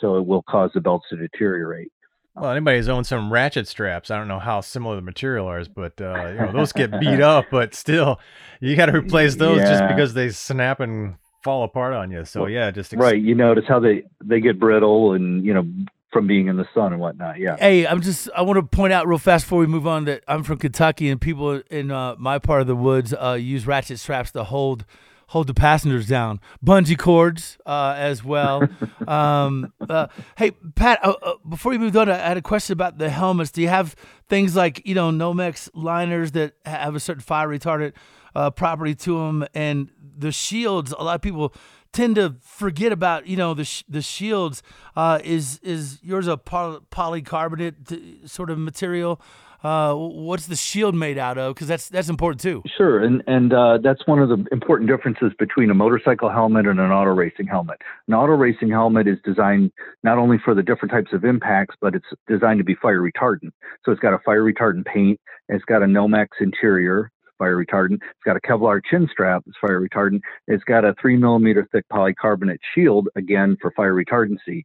so 0.00 0.16
it 0.16 0.26
will 0.26 0.42
cause 0.48 0.70
the 0.72 0.80
belts 0.80 1.06
to 1.10 1.16
deteriorate. 1.16 1.92
Well, 2.40 2.50
anybody 2.50 2.78
who's 2.78 2.88
owned 2.88 3.06
some 3.06 3.32
ratchet 3.32 3.68
straps, 3.68 4.10
I 4.10 4.18
don't 4.18 4.28
know 4.28 4.38
how 4.38 4.60
similar 4.60 4.96
the 4.96 5.02
material 5.02 5.52
is, 5.54 5.68
but 5.68 6.00
uh, 6.00 6.28
you 6.28 6.34
know 6.34 6.52
those 6.52 6.72
get 6.72 6.98
beat 7.00 7.20
up. 7.20 7.46
But 7.50 7.74
still, 7.74 8.20
you 8.60 8.76
got 8.76 8.86
to 8.86 8.92
replace 8.96 9.36
those 9.36 9.58
yeah. 9.58 9.70
just 9.70 9.88
because 9.88 10.14
they 10.14 10.30
snap 10.30 10.80
and 10.80 11.16
fall 11.42 11.64
apart 11.64 11.94
on 11.94 12.10
you. 12.10 12.24
So 12.24 12.46
yeah, 12.46 12.70
just 12.70 12.92
ex- 12.92 13.00
right. 13.00 13.20
You 13.20 13.34
notice 13.34 13.64
how 13.66 13.80
they 13.80 14.04
they 14.22 14.40
get 14.40 14.58
brittle 14.58 15.12
and 15.12 15.44
you 15.44 15.54
know 15.54 15.66
from 16.12 16.26
being 16.26 16.48
in 16.48 16.56
the 16.56 16.66
sun 16.74 16.92
and 16.92 17.00
whatnot. 17.00 17.38
Yeah. 17.38 17.56
Hey, 17.56 17.86
I'm 17.86 18.00
just 18.00 18.28
I 18.34 18.42
want 18.42 18.56
to 18.56 18.62
point 18.62 18.92
out 18.92 19.06
real 19.06 19.18
fast 19.18 19.44
before 19.44 19.58
we 19.58 19.66
move 19.66 19.86
on 19.86 20.04
that 20.06 20.24
I'm 20.26 20.42
from 20.42 20.58
Kentucky 20.58 21.08
and 21.10 21.20
people 21.20 21.62
in 21.70 21.90
uh, 21.90 22.16
my 22.18 22.38
part 22.38 22.60
of 22.60 22.66
the 22.66 22.76
woods 22.76 23.12
uh, 23.12 23.32
use 23.32 23.66
ratchet 23.66 23.98
straps 23.98 24.30
to 24.32 24.44
hold 24.44 24.84
hold 25.28 25.46
the 25.46 25.54
passengers 25.54 26.06
down. 26.06 26.40
Bungee 26.64 26.98
cords 26.98 27.58
uh, 27.66 27.94
as 27.96 28.24
well. 28.24 28.68
um, 29.08 29.72
uh, 29.88 30.08
hey, 30.36 30.52
Pat, 30.74 30.98
uh, 31.02 31.14
uh, 31.22 31.34
before 31.48 31.72
you 31.72 31.78
move 31.78 31.96
on, 31.96 32.10
I 32.10 32.16
had 32.16 32.36
a 32.36 32.42
question 32.42 32.72
about 32.72 32.98
the 32.98 33.10
helmets. 33.10 33.50
Do 33.50 33.62
you 33.62 33.68
have 33.68 33.94
things 34.28 34.56
like, 34.56 34.86
you 34.86 34.94
know, 34.94 35.10
Nomex 35.10 35.68
liners 35.74 36.32
that 36.32 36.54
have 36.64 36.94
a 36.94 37.00
certain 37.00 37.22
fire 37.22 37.48
retardant 37.48 37.92
uh, 38.34 38.50
property 38.50 38.94
to 38.94 39.18
them 39.18 39.46
and 39.54 39.90
the 40.00 40.32
shields? 40.32 40.94
A 40.98 41.04
lot 41.04 41.16
of 41.16 41.22
people 41.22 41.54
tend 41.92 42.16
to 42.16 42.36
forget 42.40 42.92
about 42.92 43.26
you 43.26 43.36
know 43.36 43.54
the 43.54 43.64
sh- 43.64 43.84
the 43.88 44.02
shields. 44.02 44.62
Uh, 44.96 45.18
is 45.24 45.58
is 45.62 45.98
yours 46.02 46.26
a 46.26 46.36
poly- 46.36 46.80
polycarbonate 46.90 48.28
sort 48.28 48.50
of 48.50 48.58
material? 48.58 49.20
Uh, 49.62 49.94
what's 49.94 50.46
the 50.46 50.56
shield 50.56 50.94
made 50.94 51.18
out 51.18 51.36
of? 51.36 51.54
Because 51.54 51.66
that's 51.66 51.88
that's 51.88 52.08
important 52.08 52.40
too. 52.40 52.62
Sure, 52.76 53.02
and 53.02 53.22
and 53.26 53.52
uh, 53.52 53.78
that's 53.82 54.06
one 54.06 54.20
of 54.20 54.28
the 54.28 54.44
important 54.52 54.88
differences 54.88 55.32
between 55.38 55.70
a 55.70 55.74
motorcycle 55.74 56.30
helmet 56.30 56.66
and 56.66 56.78
an 56.78 56.90
auto 56.90 57.10
racing 57.10 57.46
helmet. 57.46 57.78
An 58.06 58.14
auto 58.14 58.32
racing 58.32 58.70
helmet 58.70 59.08
is 59.08 59.18
designed 59.24 59.72
not 60.04 60.18
only 60.18 60.38
for 60.44 60.54
the 60.54 60.62
different 60.62 60.92
types 60.92 61.12
of 61.12 61.24
impacts, 61.24 61.74
but 61.80 61.94
it's 61.94 62.06
designed 62.28 62.58
to 62.58 62.64
be 62.64 62.76
fire 62.76 63.00
retardant. 63.00 63.50
So 63.84 63.92
it's 63.92 64.00
got 64.00 64.14
a 64.14 64.18
fire 64.24 64.42
retardant 64.42 64.86
paint. 64.86 65.20
It's 65.48 65.64
got 65.64 65.82
a 65.82 65.86
Nomex 65.86 66.28
interior, 66.40 67.10
fire 67.38 67.56
retardant. 67.56 67.94
It's 67.94 68.24
got 68.24 68.36
a 68.36 68.40
Kevlar 68.40 68.80
chin 68.88 69.08
strap, 69.10 69.42
it's 69.46 69.56
fire 69.60 69.80
retardant. 69.80 70.20
It's 70.46 70.64
got 70.64 70.84
a 70.84 70.94
three 71.00 71.16
millimeter 71.16 71.66
thick 71.72 71.84
polycarbonate 71.92 72.58
shield, 72.74 73.08
again 73.16 73.56
for 73.60 73.72
fire 73.72 73.94
retardancy. 73.94 74.62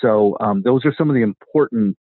So 0.00 0.36
um, 0.40 0.62
those 0.62 0.84
are 0.84 0.94
some 0.96 1.10
of 1.10 1.14
the 1.14 1.22
important 1.22 1.96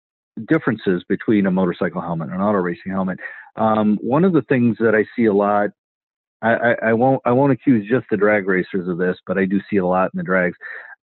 differences 0.46 1.04
between 1.08 1.46
a 1.46 1.50
motorcycle 1.50 2.00
helmet 2.00 2.28
and 2.28 2.36
an 2.36 2.42
auto 2.42 2.58
racing 2.58 2.92
helmet. 2.92 3.18
Um, 3.56 3.98
one 4.00 4.24
of 4.24 4.32
the 4.32 4.42
things 4.42 4.76
that 4.80 4.94
I 4.94 5.04
see 5.16 5.26
a 5.26 5.34
lot, 5.34 5.70
I, 6.42 6.54
I, 6.54 6.74
I, 6.88 6.92
won't 6.92 7.20
I 7.24 7.32
won't 7.32 7.52
accuse 7.52 7.88
just 7.88 8.06
the 8.10 8.16
drag 8.16 8.46
racers 8.46 8.88
of 8.88 8.98
this, 8.98 9.16
but 9.26 9.38
I 9.38 9.44
do 9.44 9.60
see 9.68 9.78
a 9.78 9.86
lot 9.86 10.10
in 10.14 10.18
the 10.18 10.22
drags, 10.22 10.56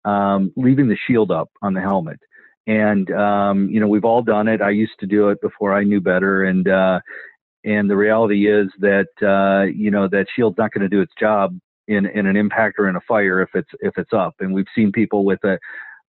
um, 0.04 0.52
leaving 0.56 0.88
the 0.88 0.96
shield 1.06 1.30
up 1.30 1.50
on 1.62 1.74
the 1.74 1.80
helmet. 1.80 2.20
And 2.66 3.10
um, 3.10 3.68
you 3.68 3.80
know 3.80 3.88
we've 3.88 4.04
all 4.04 4.22
done 4.22 4.48
it. 4.48 4.62
I 4.62 4.70
used 4.70 4.98
to 5.00 5.06
do 5.06 5.28
it 5.28 5.40
before 5.42 5.74
I 5.74 5.84
knew 5.84 6.00
better, 6.00 6.44
and 6.44 6.66
uh, 6.66 7.00
and 7.64 7.90
the 7.90 7.96
reality 7.96 8.50
is 8.50 8.68
that 8.78 9.08
uh, 9.22 9.64
you 9.64 9.90
know 9.90 10.08
that 10.08 10.26
shield's 10.34 10.56
not 10.56 10.72
going 10.72 10.82
to 10.82 10.88
do 10.88 11.02
its 11.02 11.12
job 11.18 11.58
in 11.88 12.06
in 12.06 12.26
an 12.26 12.36
impact 12.36 12.76
or 12.78 12.88
in 12.88 12.96
a 12.96 13.00
fire 13.02 13.42
if 13.42 13.50
it's 13.54 13.68
if 13.80 13.98
it's 13.98 14.12
up. 14.12 14.34
And 14.40 14.54
we've 14.54 14.66
seen 14.74 14.92
people 14.92 15.24
with 15.24 15.42
a 15.44 15.58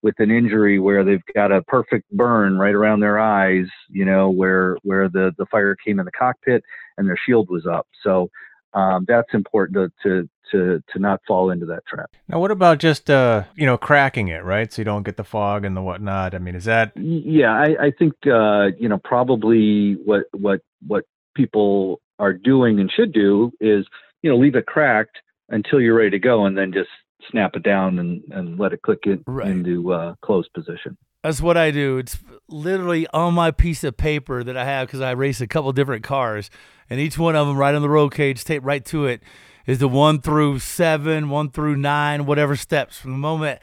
with 0.06 0.20
an 0.20 0.30
injury 0.30 0.78
where 0.78 1.02
they've 1.02 1.24
got 1.34 1.50
a 1.50 1.62
perfect 1.62 2.08
burn 2.12 2.56
right 2.56 2.76
around 2.76 3.00
their 3.00 3.18
eyes, 3.18 3.66
you 3.90 4.04
know, 4.04 4.30
where 4.30 4.76
where 4.84 5.08
the 5.08 5.32
the 5.36 5.46
fire 5.46 5.74
came 5.84 5.98
in 5.98 6.04
the 6.04 6.12
cockpit 6.12 6.62
and 6.96 7.08
their 7.08 7.18
shield 7.26 7.48
was 7.50 7.66
up. 7.66 7.88
So 8.04 8.30
um, 8.72 9.04
that's 9.08 9.34
important 9.34 9.92
to, 10.04 10.08
to 10.08 10.28
to 10.52 10.80
to 10.92 10.98
not 11.00 11.22
fall 11.26 11.50
into 11.50 11.66
that 11.66 11.84
trap. 11.88 12.08
Now, 12.28 12.38
what 12.38 12.52
about 12.52 12.78
just 12.78 13.10
uh, 13.10 13.42
you 13.56 13.66
know 13.66 13.76
cracking 13.76 14.28
it, 14.28 14.44
right? 14.44 14.72
So 14.72 14.80
you 14.80 14.84
don't 14.84 15.02
get 15.02 15.16
the 15.16 15.24
fog 15.24 15.64
and 15.64 15.76
the 15.76 15.82
whatnot. 15.82 16.36
I 16.36 16.38
mean, 16.38 16.54
is 16.54 16.66
that? 16.66 16.92
Yeah, 16.96 17.50
I, 17.50 17.86
I 17.86 17.90
think 17.98 18.12
uh, 18.26 18.66
you 18.78 18.88
know 18.88 19.00
probably 19.02 19.94
what 20.04 20.26
what 20.30 20.60
what 20.86 21.02
people 21.34 22.00
are 22.20 22.32
doing 22.32 22.78
and 22.78 22.88
should 22.92 23.12
do 23.12 23.50
is 23.60 23.84
you 24.22 24.30
know 24.30 24.36
leave 24.36 24.54
it 24.54 24.66
cracked 24.66 25.16
until 25.48 25.80
you're 25.80 25.96
ready 25.96 26.10
to 26.10 26.20
go, 26.20 26.46
and 26.46 26.56
then 26.56 26.72
just 26.72 26.90
snap 27.30 27.56
it 27.56 27.62
down 27.62 27.98
and, 27.98 28.22
and 28.30 28.58
let 28.58 28.72
it 28.72 28.82
click 28.82 29.00
it 29.04 29.20
right. 29.26 29.48
into 29.48 29.92
uh, 29.92 30.14
closed 30.22 30.52
position. 30.52 30.96
That's 31.22 31.40
what 31.40 31.56
I 31.56 31.70
do. 31.70 31.98
It's 31.98 32.18
literally 32.48 33.06
on 33.08 33.34
my 33.34 33.50
piece 33.50 33.82
of 33.82 33.96
paper 33.96 34.44
that 34.44 34.56
I 34.56 34.64
have 34.64 34.86
because 34.86 35.00
I 35.00 35.10
race 35.12 35.40
a 35.40 35.46
couple 35.46 35.72
different 35.72 36.04
cars, 36.04 36.50
and 36.88 37.00
each 37.00 37.18
one 37.18 37.34
of 37.34 37.46
them 37.46 37.56
right 37.56 37.74
on 37.74 37.82
the 37.82 37.88
roll 37.88 38.08
cage, 38.10 38.44
taped 38.44 38.64
right 38.64 38.84
to 38.86 39.06
it, 39.06 39.22
is 39.66 39.78
the 39.78 39.88
one 39.88 40.20
through 40.20 40.60
seven, 40.60 41.28
one 41.28 41.50
through 41.50 41.76
nine, 41.76 42.26
whatever 42.26 42.54
steps. 42.54 42.98
From 42.98 43.10
the 43.12 43.18
moment 43.18 43.60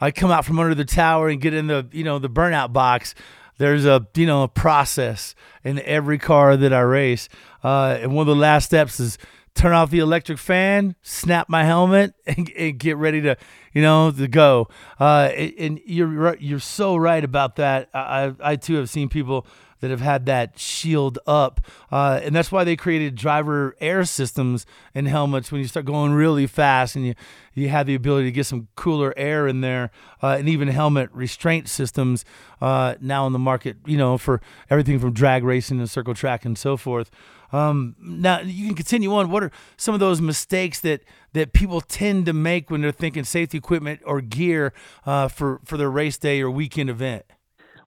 I 0.00 0.10
come 0.10 0.30
out 0.30 0.44
from 0.44 0.58
under 0.58 0.74
the 0.74 0.84
tower 0.84 1.28
and 1.28 1.40
get 1.40 1.54
in 1.54 1.68
the 1.68 1.88
you 1.90 2.04
know 2.04 2.18
the 2.18 2.28
burnout 2.28 2.72
box, 2.72 3.14
there's 3.58 3.86
a 3.86 4.06
you 4.14 4.26
know 4.26 4.42
a 4.42 4.48
process 4.48 5.34
in 5.64 5.80
every 5.80 6.18
car 6.18 6.56
that 6.56 6.72
I 6.72 6.80
race, 6.80 7.28
uh, 7.64 7.98
and 8.00 8.14
one 8.14 8.28
of 8.28 8.34
the 8.34 8.40
last 8.40 8.66
steps 8.66 9.00
is 9.00 9.16
turn 9.56 9.72
off 9.72 9.90
the 9.90 9.98
electric 9.98 10.38
fan, 10.38 10.94
snap 11.02 11.48
my 11.48 11.64
helmet, 11.64 12.14
and, 12.26 12.50
and 12.56 12.78
get 12.78 12.96
ready 12.96 13.20
to, 13.22 13.36
you 13.72 13.82
know, 13.82 14.10
to 14.12 14.28
go. 14.28 14.68
Uh, 15.00 15.30
and 15.58 15.80
you're 15.84 16.36
you're 16.36 16.60
so 16.60 16.96
right 16.96 17.24
about 17.24 17.56
that. 17.56 17.88
I 17.92 18.34
I 18.40 18.56
too 18.56 18.76
have 18.76 18.88
seen 18.88 19.08
people 19.08 19.46
that 19.80 19.90
have 19.90 20.00
had 20.00 20.26
that 20.26 20.58
shield 20.58 21.18
up, 21.26 21.60
uh, 21.92 22.20
and 22.22 22.34
that's 22.34 22.50
why 22.50 22.64
they 22.64 22.76
created 22.76 23.14
driver 23.14 23.76
air 23.80 24.04
systems 24.04 24.64
in 24.94 25.06
helmets. 25.06 25.52
When 25.52 25.60
you 25.60 25.66
start 25.66 25.86
going 25.86 26.12
really 26.12 26.46
fast 26.46 26.96
and 26.96 27.06
you 27.06 27.14
you 27.54 27.68
have 27.68 27.86
the 27.86 27.94
ability 27.94 28.26
to 28.26 28.32
get 28.32 28.46
some 28.46 28.68
cooler 28.76 29.14
air 29.16 29.46
in 29.46 29.60
there, 29.62 29.90
uh, 30.22 30.36
and 30.38 30.48
even 30.48 30.68
helmet 30.68 31.10
restraint 31.12 31.68
systems 31.68 32.24
uh, 32.60 32.94
now 33.00 33.26
in 33.26 33.32
the 33.32 33.38
market. 33.38 33.76
You 33.86 33.96
know, 33.96 34.18
for 34.18 34.40
everything 34.70 34.98
from 34.98 35.12
drag 35.12 35.44
racing 35.44 35.78
and 35.78 35.90
circle 35.90 36.14
track 36.14 36.44
and 36.44 36.56
so 36.56 36.76
forth. 36.76 37.10
Um, 37.52 37.96
now 38.00 38.40
you 38.40 38.66
can 38.66 38.74
continue 38.74 39.12
on. 39.14 39.30
What 39.30 39.42
are 39.42 39.50
some 39.76 39.94
of 39.94 40.00
those 40.00 40.20
mistakes 40.20 40.80
that 40.80 41.02
that 41.32 41.52
people 41.52 41.80
tend 41.80 42.26
to 42.26 42.32
make 42.32 42.70
when 42.70 42.80
they're 42.80 42.92
thinking 42.92 43.24
safety 43.24 43.58
equipment 43.58 44.00
or 44.04 44.20
gear 44.20 44.72
uh, 45.04 45.28
for 45.28 45.60
for 45.64 45.76
their 45.76 45.90
race 45.90 46.18
day 46.18 46.40
or 46.40 46.50
weekend 46.50 46.90
event? 46.90 47.24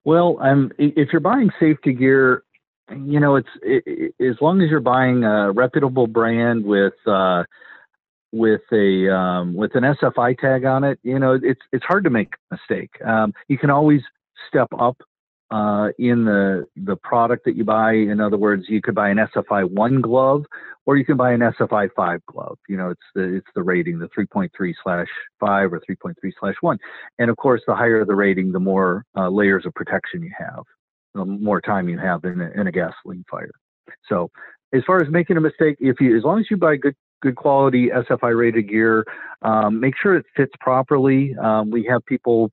Well, 0.04 0.38
um, 0.42 0.72
if 0.78 1.10
you're 1.12 1.20
buying 1.20 1.52
safety 1.60 1.94
gear, 1.94 2.44
you 2.90 3.20
know 3.20 3.36
it's 3.36 3.50
it, 3.62 3.84
it, 3.86 4.26
as 4.26 4.36
long 4.42 4.62
as 4.62 4.70
you're 4.70 4.80
buying 4.80 5.24
a 5.24 5.52
reputable 5.52 6.08
brand 6.08 6.66
with 6.66 6.94
uh, 7.06 7.44
with 8.32 8.62
a 8.72 9.14
um, 9.14 9.54
with 9.54 9.76
an 9.76 9.84
SFI 9.84 10.38
tag 10.38 10.66
on 10.66 10.84
it, 10.84 11.00
you 11.04 11.20
know, 11.20 11.40
it's 11.42 11.62
it's 11.72 11.86
hard 11.86 12.04
to 12.04 12.10
make 12.10 12.34
a 12.52 12.56
mistake. 12.56 12.92
Um, 13.06 13.34
you 13.48 13.58
can 13.58 13.70
always 13.70 14.02
step 14.48 14.68
up 14.78 14.98
uh, 15.52 15.90
in 15.98 16.26
the 16.26 16.66
the 16.76 16.96
product 16.98 17.46
that 17.46 17.56
you 17.56 17.64
buy. 17.64 17.94
In 17.94 18.20
other 18.20 18.38
words, 18.38 18.66
you 18.68 18.82
could 18.82 18.96
buy 18.96 19.10
an 19.10 19.18
SFI 19.18 19.70
one 19.70 20.02
glove, 20.02 20.46
or 20.86 20.98
you 20.98 21.06
can 21.06 21.18
buy 21.18 21.32
an 21.32 21.40
SFI 21.40 21.90
five 21.96 22.26
glove. 22.26 22.58
You 22.68 22.78
know, 22.78 22.90
it's 22.90 23.02
the 23.16 23.36
it's 23.36 23.48
the 23.56 23.64
rating, 23.64 24.00
the 24.00 24.10
3.3 24.10 24.50
slash 24.84 25.08
five 25.40 25.74
or 25.74 25.82
3.3 25.90 26.14
slash 26.40 26.56
one. 26.62 26.78
And 27.18 27.30
of 27.30 27.38
course, 27.38 27.62
the 27.68 27.76
higher 27.76 28.06
the 28.06 28.16
rating, 28.16 28.52
the 28.52 28.60
more 28.60 29.06
uh, 29.18 29.30
layers 29.30 29.66
of 29.66 29.74
protection 29.74 30.22
you 30.22 30.32
have, 30.38 30.64
the 31.16 31.26
more 31.26 31.62
time 31.62 31.90
you 31.90 31.98
have 31.98 32.24
in 32.26 32.42
a, 32.42 32.50
in 32.52 32.68
a 32.68 32.72
gasoline 32.72 33.26
fire. 33.30 33.52
So, 34.08 34.30
as 34.72 34.84
far 34.86 35.02
as 35.02 35.10
making 35.10 35.38
a 35.38 35.42
mistake, 35.42 35.78
if 35.80 36.00
you 36.00 36.16
as 36.16 36.24
long 36.24 36.40
as 36.40 36.46
you 36.52 36.58
buy 36.58 36.76
good 36.76 36.96
good 37.22 37.36
quality 37.36 37.90
SFI 37.90 38.38
rated 38.38 38.70
gear, 38.70 39.06
um, 39.42 39.80
make 39.80 39.96
sure 40.02 40.16
it 40.16 40.26
fits 40.36 40.54
properly. 40.60 41.36
Um, 41.36 41.70
we 41.70 41.86
have 41.86 42.06
people 42.06 42.52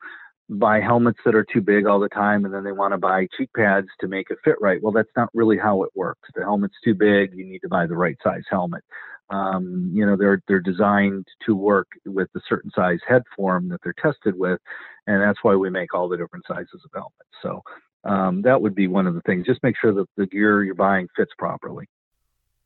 buy 0.49 0.81
helmets 0.81 1.19
that 1.25 1.35
are 1.35 1.47
too 1.53 1.61
big 1.61 1.87
all 1.87 1.99
the 1.99 2.09
time 2.09 2.45
and 2.45 2.55
then 2.55 2.65
they 2.65 2.73
want 2.73 2.93
to 2.93 2.99
buy 2.99 3.27
cheek 3.37 3.51
pads 3.57 3.89
to 4.01 4.07
make 4.07 4.31
it 4.31 4.39
fit 4.45 4.57
right. 4.61 4.83
Well, 4.83 4.93
that's 4.93 5.11
not 5.17 5.29
really 5.35 5.59
how 5.59 5.83
it 5.83 5.91
works. 5.95 6.29
The 6.35 6.43
helmet's 6.43 6.77
too 6.85 6.95
big. 6.95 7.35
You 7.35 7.45
need 7.45 7.61
to 7.61 7.69
buy 7.69 7.87
the 7.87 7.97
right 7.97 8.17
size 8.23 8.45
helmet. 8.49 8.85
Um, 9.29 9.91
you 9.93 10.07
know, 10.07 10.17
they're, 10.17 10.41
they're 10.47 10.61
designed 10.61 11.27
to 11.47 11.57
work 11.57 11.89
with 12.05 12.29
a 12.37 12.41
certain 12.49 12.71
size 12.77 13.01
head 13.09 13.23
form 13.35 13.69
that 13.71 13.81
they're 13.83 13.95
tested 14.01 14.39
with. 14.39 14.61
And 15.09 15.21
that's 15.21 15.39
why 15.43 15.57
we 15.57 15.69
make 15.69 15.95
all 15.95 16.09
the 16.09 16.17
different 16.17 16.45
sizes 16.47 16.81
of 16.85 16.91
helmets. 16.95 17.31
So, 17.43 17.63
um, 18.05 18.43
that 18.43 18.63
would 18.63 18.75
be 18.75 18.87
one 18.87 19.09
of 19.09 19.15
the 19.15 19.21
things. 19.23 19.47
Just 19.47 19.63
make 19.65 19.75
sure 19.81 19.93
that 19.93 20.07
the 20.17 20.27
gear 20.27 20.63
you're 20.63 20.77
buying 20.77 21.09
fits 21.17 21.33
properly. 21.37 21.89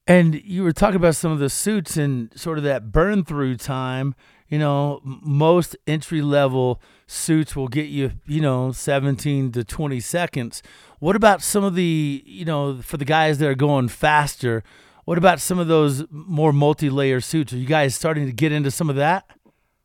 And 0.06 0.34
you 0.34 0.64
were 0.64 0.72
talking 0.72 0.96
about 0.96 1.14
some 1.14 1.32
of 1.32 1.38
the 1.38 1.48
suits 1.48 1.96
and 1.96 2.30
sort 2.38 2.58
of 2.58 2.64
that 2.64 2.92
burn 2.92 3.24
through 3.24 3.56
time 3.56 4.14
you 4.50 4.58
know, 4.58 5.00
most 5.04 5.76
entry 5.86 6.20
level 6.20 6.80
suits 7.06 7.54
will 7.54 7.68
get 7.68 7.86
you, 7.86 8.12
you 8.26 8.40
know, 8.40 8.72
17 8.72 9.52
to 9.52 9.64
20 9.64 10.00
seconds. 10.00 10.62
What 10.98 11.16
about 11.16 11.40
some 11.40 11.64
of 11.64 11.76
the, 11.76 12.22
you 12.26 12.44
know, 12.44 12.82
for 12.82 12.96
the 12.96 13.04
guys 13.04 13.38
that 13.38 13.48
are 13.48 13.54
going 13.54 13.88
faster? 13.88 14.62
What 15.04 15.18
about 15.18 15.40
some 15.40 15.58
of 15.58 15.68
those 15.68 16.04
more 16.10 16.52
multi-layer 16.52 17.20
suits? 17.20 17.52
Are 17.52 17.56
you 17.56 17.66
guys 17.66 17.94
starting 17.94 18.26
to 18.26 18.32
get 18.32 18.52
into 18.52 18.70
some 18.70 18.90
of 18.90 18.96
that? 18.96 19.24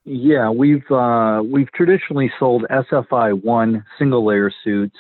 Yeah, 0.04 0.50
we've 0.52 0.90
uh, 0.92 1.42
we've 1.44 1.72
traditionally 1.72 2.32
sold 2.38 2.66
SFI 2.70 3.44
one 3.44 3.84
single 3.98 4.24
layer 4.24 4.52
suits 4.64 4.96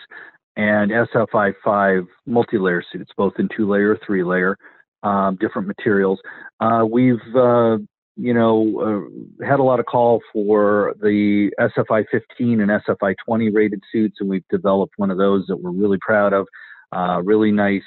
and 0.57 0.89
SFI 0.89 1.53
five 1.63 2.07
multi-layer 2.25 2.83
suits, 2.91 3.11
both 3.15 3.33
in 3.37 3.47
two 3.55 3.69
layer, 3.69 3.99
three 4.03 4.23
layer, 4.23 4.57
um, 5.03 5.37
different 5.39 5.67
materials. 5.67 6.19
Uh, 6.59 6.85
we've 6.89 7.19
uh, 7.35 7.77
you 8.17 8.33
know, 8.33 9.09
uh, 9.41 9.45
had 9.45 9.59
a 9.59 9.63
lot 9.63 9.79
of 9.79 9.85
call 9.85 10.21
for 10.31 10.95
the 11.01 11.51
SFI 11.59 12.05
15 12.09 12.61
and 12.61 12.71
SFI 12.71 13.15
20 13.25 13.49
rated 13.49 13.81
suits, 13.91 14.17
and 14.19 14.29
we've 14.29 14.47
developed 14.49 14.93
one 14.97 15.11
of 15.11 15.17
those 15.17 15.45
that 15.47 15.57
we're 15.57 15.71
really 15.71 15.97
proud 15.99 16.33
of. 16.33 16.47
Uh, 16.91 17.21
really 17.23 17.51
nice, 17.51 17.83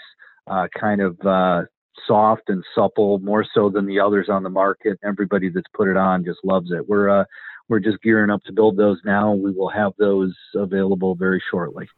uh, 0.46 0.66
kind 0.78 1.00
of 1.00 1.18
uh, 1.24 1.62
soft 2.06 2.42
and 2.48 2.62
supple, 2.74 3.18
more 3.20 3.46
so 3.54 3.70
than 3.70 3.86
the 3.86 3.98
others 3.98 4.28
on 4.28 4.42
the 4.42 4.50
market. 4.50 4.98
Everybody 5.02 5.48
that's 5.48 5.66
put 5.74 5.88
it 5.88 5.96
on 5.96 6.24
just 6.24 6.40
loves 6.44 6.70
it. 6.72 6.86
We're 6.88 7.08
uh, 7.08 7.24
we're 7.68 7.80
just 7.80 8.02
gearing 8.02 8.30
up 8.30 8.42
to 8.44 8.52
build 8.52 8.76
those 8.76 8.98
now. 9.04 9.32
We 9.32 9.52
will 9.52 9.70
have 9.70 9.92
those 9.98 10.34
available 10.54 11.14
very 11.14 11.42
shortly. 11.50 11.88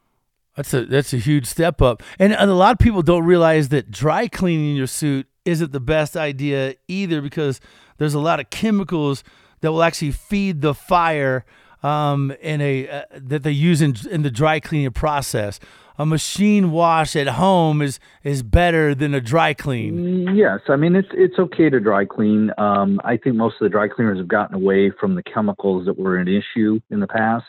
That's 0.56 0.74
a 0.74 0.84
that's 0.84 1.12
a 1.12 1.18
huge 1.18 1.46
step 1.46 1.82
up, 1.82 2.02
and 2.18 2.32
a 2.32 2.46
lot 2.46 2.72
of 2.72 2.78
people 2.78 3.02
don't 3.02 3.24
realize 3.24 3.70
that 3.70 3.90
dry 3.90 4.28
cleaning 4.28 4.76
your 4.76 4.86
suit 4.86 5.26
isn't 5.44 5.72
the 5.72 5.80
best 5.80 6.16
idea 6.16 6.74
either 6.88 7.20
because 7.20 7.60
there's 7.98 8.14
a 8.14 8.20
lot 8.20 8.40
of 8.40 8.50
chemicals 8.50 9.24
that 9.60 9.72
will 9.72 9.82
actually 9.82 10.12
feed 10.12 10.60
the 10.60 10.74
fire 10.74 11.44
um, 11.82 12.32
in 12.40 12.60
a 12.60 12.88
uh, 12.88 13.02
that 13.12 13.42
they 13.42 13.50
use 13.50 13.80
in, 13.80 13.96
in 14.10 14.22
the 14.22 14.30
dry 14.30 14.60
cleaning 14.60 14.90
process. 14.90 15.60
A 15.98 16.06
machine 16.06 16.70
wash 16.70 17.14
at 17.14 17.26
home 17.26 17.82
is 17.82 18.00
is 18.22 18.42
better 18.42 18.94
than 18.94 19.14
a 19.14 19.20
dry 19.20 19.52
clean. 19.54 20.34
Yes, 20.34 20.60
I 20.68 20.76
mean 20.76 20.96
it's 20.96 21.08
it's 21.12 21.38
okay 21.38 21.68
to 21.68 21.80
dry 21.80 22.04
clean. 22.04 22.50
Um, 22.58 23.00
I 23.04 23.16
think 23.16 23.36
most 23.36 23.54
of 23.60 23.66
the 23.66 23.68
dry 23.68 23.88
cleaners 23.88 24.18
have 24.18 24.28
gotten 24.28 24.54
away 24.54 24.90
from 24.98 25.14
the 25.14 25.22
chemicals 25.22 25.86
that 25.86 25.98
were 25.98 26.16
an 26.16 26.28
issue 26.28 26.80
in 26.90 27.00
the 27.00 27.06
past. 27.06 27.44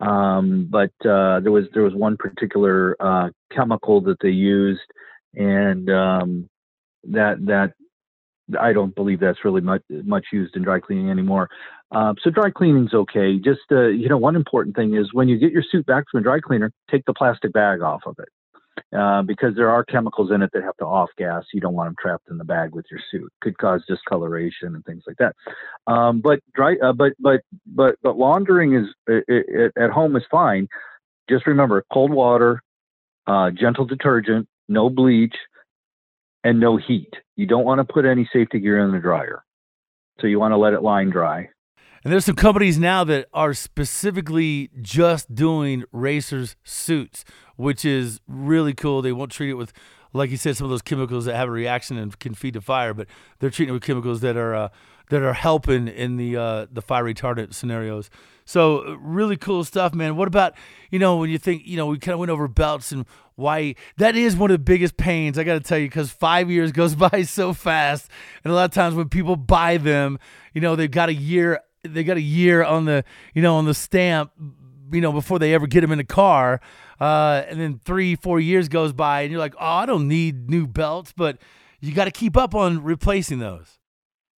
Um, 0.00 0.68
but 0.70 0.90
uh, 1.06 1.40
there 1.40 1.52
was 1.52 1.66
there 1.72 1.84
was 1.84 1.94
one 1.94 2.16
particular 2.16 2.96
uh, 2.98 3.30
chemical 3.54 4.00
that 4.02 4.16
they 4.20 4.30
used, 4.30 4.80
and 5.34 5.88
um, 5.88 6.48
that 7.10 7.44
that 7.46 7.72
I 8.60 8.72
don't 8.72 8.94
believe 8.94 9.20
that's 9.20 9.44
really 9.44 9.60
much 9.60 9.82
much 9.88 10.26
used 10.32 10.56
in 10.56 10.62
dry 10.62 10.80
cleaning 10.80 11.10
anymore. 11.10 11.48
Uh, 11.90 12.14
so 12.22 12.30
dry 12.30 12.50
cleaning's 12.50 12.94
okay. 12.94 13.38
Just 13.38 13.60
uh, 13.70 13.88
you 13.88 14.08
know, 14.08 14.18
one 14.18 14.36
important 14.36 14.76
thing 14.76 14.94
is 14.94 15.12
when 15.12 15.28
you 15.28 15.38
get 15.38 15.52
your 15.52 15.62
suit 15.70 15.86
back 15.86 16.04
from 16.10 16.20
a 16.20 16.22
dry 16.22 16.40
cleaner, 16.40 16.70
take 16.90 17.04
the 17.06 17.14
plastic 17.14 17.52
bag 17.52 17.82
off 17.82 18.02
of 18.06 18.16
it. 18.18 18.28
Uh, 18.92 19.22
because 19.22 19.54
there 19.56 19.70
are 19.70 19.84
chemicals 19.84 20.30
in 20.32 20.42
it 20.42 20.50
that 20.52 20.62
have 20.62 20.76
to 20.76 20.84
off 20.84 21.08
gas. 21.16 21.44
You 21.52 21.60
don't 21.60 21.74
want 21.74 21.88
them 21.88 21.96
trapped 22.00 22.28
in 22.28 22.38
the 22.38 22.44
bag 22.44 22.74
with 22.74 22.84
your 22.90 23.00
suit. 23.10 23.32
Could 23.40 23.56
cause 23.58 23.82
discoloration 23.88 24.74
and 24.74 24.84
things 24.84 25.04
like 25.06 25.16
that. 25.18 25.34
Um, 25.92 26.20
but 26.20 26.40
dry, 26.54 26.76
uh, 26.82 26.92
but 26.92 27.12
but 27.18 27.40
but 27.66 27.96
but 28.02 28.18
laundering 28.18 28.74
is 28.74 28.86
it, 29.06 29.24
it, 29.28 29.72
at 29.80 29.90
home 29.90 30.16
is 30.16 30.24
fine. 30.30 30.68
Just 31.28 31.46
remember 31.46 31.84
cold 31.92 32.12
water, 32.12 32.62
uh, 33.26 33.50
gentle 33.50 33.84
detergent, 33.84 34.48
no 34.68 34.90
bleach, 34.90 35.34
and 36.44 36.60
no 36.60 36.76
heat. 36.76 37.12
You 37.36 37.46
don't 37.46 37.64
want 37.64 37.80
to 37.80 37.92
put 37.92 38.04
any 38.04 38.28
safety 38.32 38.60
gear 38.60 38.78
in 38.78 38.92
the 38.92 39.00
dryer. 39.00 39.44
So 40.20 40.28
you 40.28 40.38
want 40.38 40.52
to 40.52 40.56
let 40.56 40.74
it 40.74 40.82
line 40.82 41.10
dry. 41.10 41.48
And 42.04 42.12
there's 42.12 42.26
some 42.26 42.36
companies 42.36 42.78
now 42.78 43.02
that 43.04 43.28
are 43.32 43.54
specifically 43.54 44.70
just 44.82 45.34
doing 45.34 45.84
racers 45.90 46.54
suits, 46.62 47.24
which 47.56 47.84
is 47.84 48.20
really 48.28 48.74
cool. 48.74 49.00
They 49.00 49.12
won't 49.12 49.32
treat 49.32 49.48
it 49.48 49.54
with, 49.54 49.72
like 50.12 50.30
you 50.30 50.36
said, 50.36 50.56
some 50.56 50.66
of 50.66 50.70
those 50.70 50.82
chemicals 50.82 51.24
that 51.24 51.34
have 51.34 51.48
a 51.48 51.52
reaction 51.52 51.96
and 51.96 52.16
can 52.20 52.34
feed 52.34 52.54
the 52.54 52.60
fire, 52.60 52.92
but 52.92 53.08
they're 53.38 53.48
treating 53.48 53.70
it 53.70 53.72
with 53.72 53.82
chemicals 53.82 54.20
that 54.20 54.36
are 54.36 54.54
uh, 54.54 54.68
that 55.08 55.22
are 55.22 55.32
helping 55.32 55.88
in 55.88 56.16
the 56.18 56.36
uh, 56.36 56.66
the 56.70 56.82
fire 56.82 57.04
retardant 57.04 57.54
scenarios. 57.54 58.10
So 58.44 58.96
really 59.00 59.36
cool 59.36 59.64
stuff, 59.64 59.94
man. 59.94 60.16
What 60.16 60.28
about 60.28 60.54
you 60.90 60.98
know 60.98 61.16
when 61.16 61.30
you 61.30 61.38
think 61.38 61.66
you 61.66 61.76
know 61.76 61.86
we 61.86 61.98
kind 61.98 62.12
of 62.12 62.18
went 62.18 62.30
over 62.30 62.48
belts 62.48 62.92
and 62.92 63.06
why 63.36 63.74
that 63.96 64.16
is 64.16 64.36
one 64.36 64.50
of 64.50 64.54
the 64.54 64.64
biggest 64.64 64.96
pains 64.96 65.38
I 65.38 65.44
got 65.44 65.54
to 65.54 65.60
tell 65.60 65.78
you 65.78 65.88
because 65.88 66.10
five 66.10 66.50
years 66.50 66.72
goes 66.80 66.94
by 66.94 67.22
so 67.22 67.52
fast, 67.52 68.08
and 68.44 68.52
a 68.52 68.56
lot 68.56 68.64
of 68.64 68.70
times 68.72 68.94
when 68.94 69.08
people 69.08 69.36
buy 69.36 69.78
them, 69.78 70.18
you 70.52 70.60
know 70.60 70.76
they've 70.76 70.90
got 70.90 71.08
a 71.08 71.14
year 71.14 71.60
they 71.82 72.04
got 72.04 72.16
a 72.16 72.22
year 72.22 72.64
on 72.64 72.84
the 72.84 73.04
you 73.34 73.42
know 73.42 73.56
on 73.56 73.64
the 73.66 73.74
stamp 73.74 74.32
you 74.92 75.00
know 75.00 75.12
before 75.12 75.38
they 75.38 75.54
ever 75.54 75.66
get 75.66 75.80
them 75.80 75.92
in 75.92 75.98
a 75.98 76.04
car 76.04 76.60
uh, 77.00 77.42
and 77.48 77.60
then 77.60 77.80
three 77.84 78.16
four 78.16 78.40
years 78.40 78.68
goes 78.68 78.92
by 78.92 79.22
and 79.22 79.30
you're 79.30 79.40
like 79.40 79.54
oh 79.56 79.66
i 79.66 79.86
don't 79.86 80.08
need 80.08 80.48
new 80.48 80.66
belts 80.66 81.12
but 81.16 81.38
you 81.80 81.92
got 81.92 82.04
to 82.06 82.10
keep 82.10 82.36
up 82.36 82.54
on 82.54 82.82
replacing 82.82 83.38
those 83.38 83.78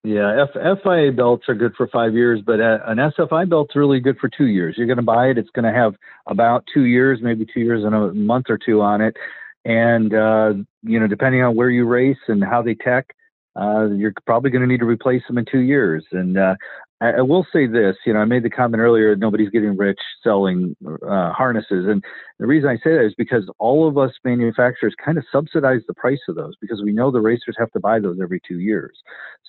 yeah, 0.03 0.43
F- 0.43 0.79
FIA 0.83 1.11
belts 1.11 1.49
are 1.49 1.55
good 1.55 1.73
for 1.75 1.87
five 1.87 2.13
years, 2.13 2.41
but 2.45 2.59
an 2.59 2.97
SFI 2.97 3.49
belt's 3.49 3.75
really 3.75 3.99
good 3.99 4.17
for 4.19 4.29
two 4.29 4.45
years. 4.45 4.75
You're 4.77 4.87
going 4.87 4.97
to 4.97 5.03
buy 5.03 5.27
it; 5.27 5.37
it's 5.37 5.49
going 5.49 5.71
to 5.71 5.77
have 5.77 5.95
about 6.27 6.63
two 6.73 6.83
years, 6.83 7.19
maybe 7.21 7.45
two 7.45 7.61
years 7.61 7.83
and 7.83 7.93
a 7.93 8.13
month 8.13 8.45
or 8.49 8.57
two 8.57 8.81
on 8.81 9.01
it. 9.01 9.17
And 9.65 10.13
uh, 10.13 10.53
you 10.83 10.99
know, 10.99 11.07
depending 11.07 11.43
on 11.43 11.55
where 11.55 11.69
you 11.69 11.85
race 11.85 12.17
and 12.27 12.43
how 12.43 12.61
they 12.61 12.75
tech, 12.75 13.13
uh, 13.59 13.87
you're 13.89 14.13
probably 14.25 14.51
going 14.51 14.61
to 14.61 14.67
need 14.67 14.79
to 14.79 14.85
replace 14.85 15.23
them 15.27 15.37
in 15.37 15.45
two 15.45 15.59
years. 15.59 16.05
And 16.11 16.37
uh, 16.37 16.55
I, 16.99 17.21
will 17.21 17.45
say 17.53 17.67
this, 17.67 17.95
you 18.05 18.13
know, 18.13 18.19
I 18.19 18.25
made 18.25 18.41
the 18.41 18.49
comment 18.49 18.81
earlier, 18.81 19.15
nobody's 19.15 19.51
getting 19.51 19.77
rich 19.77 19.99
selling 20.23 20.75
uh, 21.07 21.31
harnesses. 21.31 21.85
And 21.87 22.03
the 22.39 22.47
reason 22.47 22.69
I 22.69 22.77
say 22.77 22.95
that 22.95 23.05
is 23.05 23.13
because 23.15 23.43
all 23.59 23.87
of 23.87 23.99
us 23.99 24.11
manufacturers 24.23 24.95
kind 25.03 25.19
of 25.19 25.23
subsidize 25.31 25.81
the 25.87 25.93
price 25.93 26.19
of 26.27 26.35
those 26.35 26.55
because 26.59 26.81
we 26.83 26.91
know 26.91 27.11
the 27.11 27.21
racers 27.21 27.55
have 27.59 27.71
to 27.73 27.79
buy 27.79 27.99
those 27.99 28.17
every 28.21 28.41
two 28.47 28.59
years. 28.59 28.97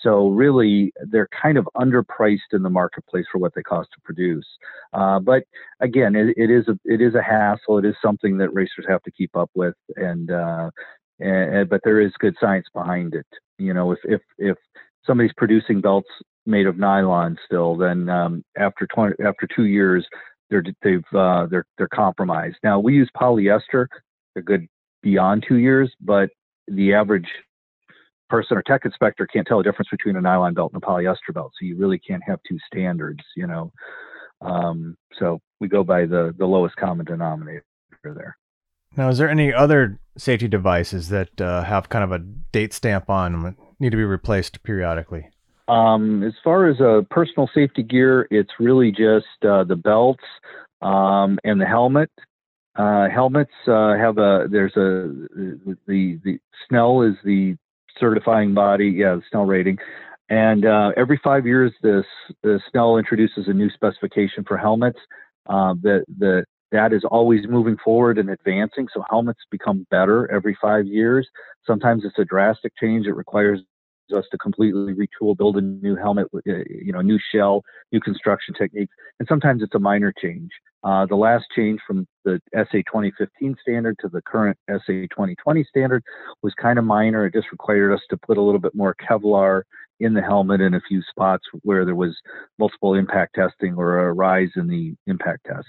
So 0.03 0.29
really, 0.29 0.93
they're 1.11 1.29
kind 1.41 1.57
of 1.57 1.67
underpriced 1.75 2.53
in 2.53 2.63
the 2.63 2.71
marketplace 2.71 3.25
for 3.33 3.39
what 3.39 3.55
they 3.55 3.63
cost 3.63 3.89
to 3.95 4.01
produce. 4.03 4.47
Uh, 4.93 5.19
but 5.19 5.45
again, 5.81 6.17
it, 6.17 6.37
it 6.37 6.51
is 6.51 6.69
a 6.69 6.79
it 6.85 7.01
is 7.01 7.15
a 7.15 7.23
hassle. 7.23 7.79
It 7.79 7.87
is 7.87 7.95
something 8.03 8.37
that 8.39 8.53
racers 8.53 8.85
have 8.89 9.03
to 9.05 9.11
keep 9.11 9.35
up 9.35 9.51
with, 9.55 9.75
and, 9.97 10.31
uh, 10.31 10.71
and 11.19 11.69
but 11.71 11.81
there 11.83 12.01
is 12.01 12.13
good 12.19 12.35
science 12.39 12.67
behind 12.75 13.15
it. 13.15 13.27
You 13.57 13.73
know, 13.73 13.93
if 13.93 13.99
if 14.05 14.21
if 14.37 14.57
somebody's 15.07 15.33
producing 15.37 15.81
belts 15.81 16.11
made 16.49 16.67
of 16.67 16.79
nylon 16.79 17.37
still, 17.45 17.77
then 17.77 18.09
um, 18.09 18.43
after 18.57 18.87
20, 18.87 19.23
after 19.25 19.47
two 19.55 19.67
years, 19.67 20.07
they're 20.51 20.65
they've 20.83 21.05
uh, 21.15 21.47
they're 21.47 21.67
they're 21.77 21.89
compromised. 21.89 22.57
Now 22.65 22.81
we 22.81 22.95
use 22.95 23.11
polyester; 23.17 23.87
they're 24.35 24.43
good 24.43 24.67
beyond 25.03 25.45
two 25.47 25.57
years, 25.57 25.93
but 26.01 26.31
the 26.67 26.95
average 26.95 27.29
person 28.29 28.57
or 28.57 28.63
tech 28.63 28.85
inspector 28.85 29.27
can't 29.27 29.47
tell 29.47 29.59
the 29.59 29.65
difference 29.65 29.89
between 29.91 30.17
a 30.17 30.21
nylon 30.21 30.55
belt 30.55 30.73
and 30.73 30.83
a 30.83 30.87
polyester 30.87 31.33
belt. 31.33 31.53
So 31.59 31.67
you 31.67 31.77
really 31.77 31.99
can't 31.99 32.23
have 32.27 32.41
two 32.49 32.59
standards, 32.67 33.21
you 33.37 33.47
know. 33.47 33.73
Um, 34.41 34.97
so 35.19 35.41
we 35.61 35.69
go 35.69 35.85
by 35.85 36.07
the 36.07 36.35
the 36.39 36.47
lowest 36.47 36.77
common 36.77 37.05
denominator 37.05 37.63
there. 38.05 38.37
Now, 38.97 39.11
is 39.11 39.19
there 39.19 39.29
any 39.29 39.53
other 39.53 40.01
safety 40.17 40.49
devices 40.49 41.11
that 41.11 41.41
uh, 41.41 41.63
have 41.65 41.91
kind 41.91 42.05
of 42.05 42.13
a 42.13 42.19
date 42.19 42.73
stamp 42.73 43.11
on 43.11 43.33
them 43.33 43.57
need 43.79 43.91
to 43.91 43.97
be 43.97 44.05
replaced 44.05 44.63
periodically? 44.63 45.29
Um, 45.69 46.23
as 46.23 46.33
far 46.43 46.69
as 46.69 46.81
uh, 46.81 47.03
personal 47.11 47.49
safety 47.55 47.83
gear, 47.83 48.27
it's 48.31 48.53
really 48.59 48.91
just 48.91 49.27
uh, 49.47 49.65
the 49.65 49.77
belts 49.77 50.25
um, 50.81 51.39
and 51.45 51.61
the 51.61 51.67
helmet. 51.67 52.11
Uh, 52.77 53.09
helmets 53.09 53.53
uh, 53.67 53.95
have 53.97 54.19
a 54.19 54.47
there's 54.51 54.77
a 54.77 55.13
the 55.87 56.19
the 56.25 56.39
Snell 56.69 57.03
is 57.03 57.15
the 57.25 57.57
certifying 57.99 58.55
body, 58.55 58.89
yeah, 58.89 59.17
the 59.17 59.23
Snell 59.31 59.45
rating, 59.47 59.79
and 60.31 60.65
uh, 60.65 60.93
every 60.97 61.21
five 61.23 61.45
years, 61.47 61.73
this 61.83 62.05
the 62.43 62.61
Snell 62.71 62.97
introduces 62.97 63.49
a 63.49 63.53
new 63.53 63.69
specification 63.71 64.45
for 64.47 64.57
helmets. 64.57 64.99
Uh, 65.47 65.75
the 65.83 66.05
the 66.19 66.45
that 66.71 66.93
is 66.93 67.03
always 67.11 67.47
moving 67.49 67.77
forward 67.83 68.19
and 68.19 68.31
advancing. 68.31 68.87
So 68.93 69.03
helmets 69.09 69.41
become 69.51 69.87
better 69.91 70.31
every 70.31 70.57
five 70.61 70.87
years. 70.87 71.27
Sometimes 71.67 72.05
it's 72.05 72.19
a 72.19 72.25
drastic 72.25 72.73
change. 72.81 73.07
It 73.07 73.15
requires 73.15 73.61
us 74.13 74.25
to 74.31 74.39
completely 74.39 74.95
retool, 74.95 75.37
build 75.37 75.57
a 75.57 75.61
new 75.61 75.97
helmet, 75.97 76.29
uh, 76.35 76.41
you 76.69 76.93
know, 76.93 77.01
new 77.01 77.19
shell, 77.33 77.63
new 77.93 78.01
construction 78.01 78.55
techniques, 78.55 78.93
and 79.19 79.29
sometimes 79.29 79.63
it's 79.63 79.75
a 79.75 79.79
minor 79.79 80.13
change. 80.21 80.51
Uh, 80.85 81.07
the 81.07 81.17
last 81.17 81.45
change 81.57 81.81
from 81.87 82.07
the 82.25 82.41
SA 82.55 82.79
2015 82.87 83.57
standard 83.61 83.97
to 84.01 84.09
the 84.09 84.23
current 84.23 84.57
SA 84.71 85.07
2020 85.11 85.65
standard 85.65 86.03
was 86.43 86.55
kind 86.55 86.79
of 86.79 86.85
minor. 86.85 87.27
It 87.27 87.35
just 87.35 87.51
required 87.51 87.93
us 87.93 88.01
to 88.11 88.17
put 88.17 88.39
a 88.39 88.43
little 88.43 88.61
bit 88.61 88.75
more 88.75 88.95
Kevlar 88.95 89.63
in 90.01 90.15
the 90.15 90.23
helmet 90.23 90.61
in 90.61 90.75
a 90.75 90.81
few 90.87 91.03
spots 91.03 91.45
where 91.63 91.85
there 91.85 91.97
was 91.97 92.17
multiple 92.59 92.95
impact 92.95 93.35
testing 93.35 93.75
or 93.75 94.09
a 94.09 94.13
rise 94.13 94.51
in 94.57 94.69
the 94.69 94.95
impact 95.09 95.47
test. 95.47 95.67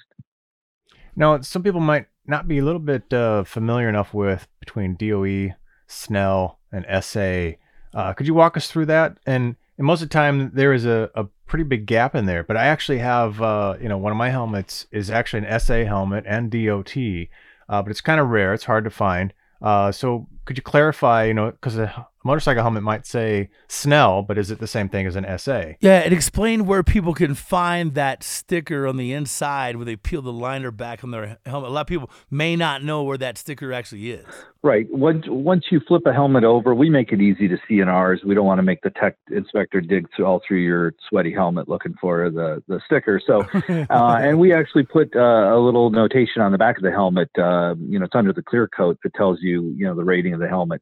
Now, 1.15 1.41
some 1.41 1.63
people 1.63 1.81
might 1.81 2.05
not 2.25 2.47
be 2.47 2.59
a 2.59 2.63
little 2.63 2.79
bit 2.79 3.11
uh, 3.11 3.43
familiar 3.43 3.89
enough 3.89 4.13
with 4.13 4.47
between 4.59 4.95
DOT, 4.95 5.57
Snell, 5.87 6.59
and 6.71 6.85
SA. 7.03 7.57
Uh, 7.93 8.13
could 8.13 8.27
you 8.27 8.33
walk 8.33 8.57
us 8.57 8.67
through 8.69 8.85
that? 8.87 9.17
And, 9.25 9.55
and 9.77 9.87
most 9.87 10.01
of 10.01 10.09
the 10.09 10.13
time, 10.13 10.51
there 10.53 10.73
is 10.73 10.85
a, 10.85 11.09
a 11.15 11.25
pretty 11.47 11.63
big 11.63 11.85
gap 11.85 12.15
in 12.15 12.25
there. 12.25 12.43
But 12.43 12.57
I 12.57 12.67
actually 12.67 12.99
have, 12.99 13.41
uh, 13.41 13.75
you 13.81 13.89
know, 13.89 13.97
one 13.97 14.11
of 14.11 14.17
my 14.17 14.29
helmets 14.29 14.85
is 14.91 15.09
actually 15.09 15.45
an 15.45 15.59
SA 15.59 15.85
helmet 15.85 16.23
and 16.27 16.51
DOT, 16.51 16.95
uh, 16.97 17.81
but 17.81 17.89
it's 17.89 18.01
kind 18.01 18.19
of 18.19 18.29
rare. 18.29 18.53
It's 18.53 18.65
hard 18.65 18.83
to 18.83 18.89
find. 18.89 19.33
Uh, 19.61 19.91
so 19.91 20.27
could 20.45 20.57
you 20.57 20.63
clarify, 20.63 21.25
you 21.25 21.33
know, 21.33 21.51
because 21.51 21.77
a 22.23 22.27
motorcycle 22.27 22.61
helmet 22.61 22.83
might 22.83 23.05
say 23.05 23.49
Snell, 23.67 24.23
but 24.23 24.37
is 24.37 24.51
it 24.51 24.59
the 24.59 24.67
same 24.67 24.89
thing 24.89 25.07
as 25.07 25.15
an 25.15 25.25
SA? 25.37 25.73
Yeah, 25.79 25.99
it 25.99 26.11
explained 26.11 26.67
where 26.67 26.83
people 26.83 27.13
can 27.13 27.33
find 27.33 27.93
that 27.95 28.23
sticker 28.23 28.87
on 28.87 28.97
the 28.97 29.13
inside 29.13 29.77
where 29.77 29.85
they 29.85 29.95
peel 29.95 30.21
the 30.21 30.33
liner 30.33 30.71
back 30.71 31.03
on 31.03 31.11
their 31.11 31.37
helmet. 31.45 31.69
A 31.69 31.73
lot 31.73 31.81
of 31.81 31.87
people 31.87 32.09
may 32.29 32.55
not 32.55 32.83
know 32.83 33.03
where 33.03 33.17
that 33.17 33.37
sticker 33.37 33.71
actually 33.71 34.11
is. 34.11 34.25
Right. 34.61 34.87
Once 34.91 35.23
once 35.29 35.65
you 35.71 35.79
flip 35.87 36.01
a 36.05 36.11
helmet 36.11 36.43
over, 36.43 36.75
we 36.75 36.89
make 36.89 37.13
it 37.13 37.21
easy 37.21 37.47
to 37.47 37.57
see 37.65 37.79
in 37.79 37.87
ours. 37.87 38.21
We 38.25 38.35
don't 38.35 38.45
want 38.45 38.59
to 38.59 38.63
make 38.63 38.81
the 38.81 38.89
tech 38.89 39.15
inspector 39.31 39.79
dig 39.79 40.07
through 40.13 40.25
all 40.25 40.41
through 40.45 40.57
your 40.57 40.93
sweaty 41.07 41.31
helmet 41.31 41.69
looking 41.69 41.95
for 42.01 42.29
the 42.29 42.61
the 42.67 42.81
sticker. 42.85 43.21
So, 43.25 43.45
uh, 43.89 44.19
and 44.21 44.37
we 44.37 44.51
actually 44.51 44.83
put 44.83 45.15
uh, 45.15 45.55
a 45.55 45.57
little 45.57 45.89
notation 45.91 46.41
on 46.41 46.51
the 46.51 46.57
back 46.57 46.75
of 46.75 46.83
the 46.83 46.91
helmet. 46.91 47.29
Uh, 47.37 47.75
you 47.79 47.99
know, 47.99 48.05
it's 48.05 48.15
under 48.15 48.33
the 48.33 48.43
clear 48.43 48.67
coat 48.67 48.97
that 49.03 49.13
tells 49.13 49.39
you 49.41 49.73
you 49.77 49.85
know 49.85 49.95
the 49.95 50.03
rating 50.03 50.33
of 50.33 50.41
the 50.41 50.49
helmet. 50.49 50.81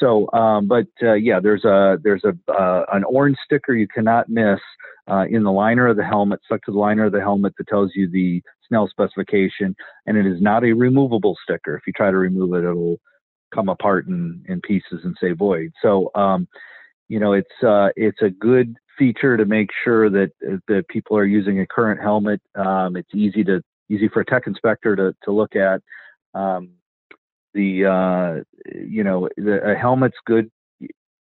So, 0.00 0.30
um, 0.32 0.68
but 0.68 0.86
uh, 1.02 1.14
yeah, 1.14 1.40
there's 1.40 1.64
a 1.64 1.98
there's 2.02 2.24
a 2.24 2.52
uh, 2.52 2.84
an 2.92 3.04
orange 3.04 3.36
sticker 3.44 3.74
you 3.74 3.88
cannot 3.88 4.28
miss 4.28 4.60
uh, 5.10 5.24
in 5.28 5.42
the 5.42 5.52
liner 5.52 5.88
of 5.88 5.96
the 5.96 6.04
helmet, 6.04 6.40
stuck 6.44 6.62
to 6.64 6.72
the 6.72 6.78
liner 6.78 7.06
of 7.06 7.12
the 7.12 7.20
helmet 7.20 7.54
that 7.58 7.66
tells 7.68 7.92
you 7.94 8.08
the 8.10 8.42
Snell 8.68 8.88
specification, 8.88 9.74
and 10.06 10.16
it 10.16 10.26
is 10.26 10.40
not 10.40 10.64
a 10.64 10.72
removable 10.72 11.36
sticker. 11.42 11.76
If 11.76 11.86
you 11.86 11.92
try 11.94 12.10
to 12.10 12.16
remove 12.16 12.54
it, 12.54 12.68
it'll 12.68 13.00
come 13.54 13.68
apart 13.68 14.06
in, 14.06 14.44
in 14.48 14.60
pieces 14.60 15.00
and 15.04 15.16
say 15.20 15.32
void. 15.32 15.72
So, 15.82 16.10
um, 16.14 16.46
you 17.08 17.18
know, 17.18 17.32
it's 17.32 17.64
uh, 17.66 17.88
it's 17.96 18.20
a 18.22 18.30
good 18.30 18.76
feature 18.98 19.36
to 19.36 19.46
make 19.46 19.70
sure 19.84 20.10
that 20.10 20.30
that 20.68 20.86
people 20.88 21.16
are 21.16 21.24
using 21.24 21.60
a 21.60 21.66
current 21.66 22.00
helmet. 22.00 22.40
Um, 22.54 22.96
it's 22.96 23.14
easy 23.14 23.42
to 23.44 23.62
easy 23.88 24.08
for 24.08 24.20
a 24.20 24.24
tech 24.24 24.46
inspector 24.46 24.94
to 24.96 25.14
to 25.24 25.32
look 25.32 25.56
at. 25.56 25.82
Um, 26.34 26.70
the 27.54 27.84
uh, 27.84 28.42
you 28.74 29.02
know 29.04 29.28
the 29.36 29.72
a 29.72 29.74
helmet's 29.74 30.18
good 30.26 30.50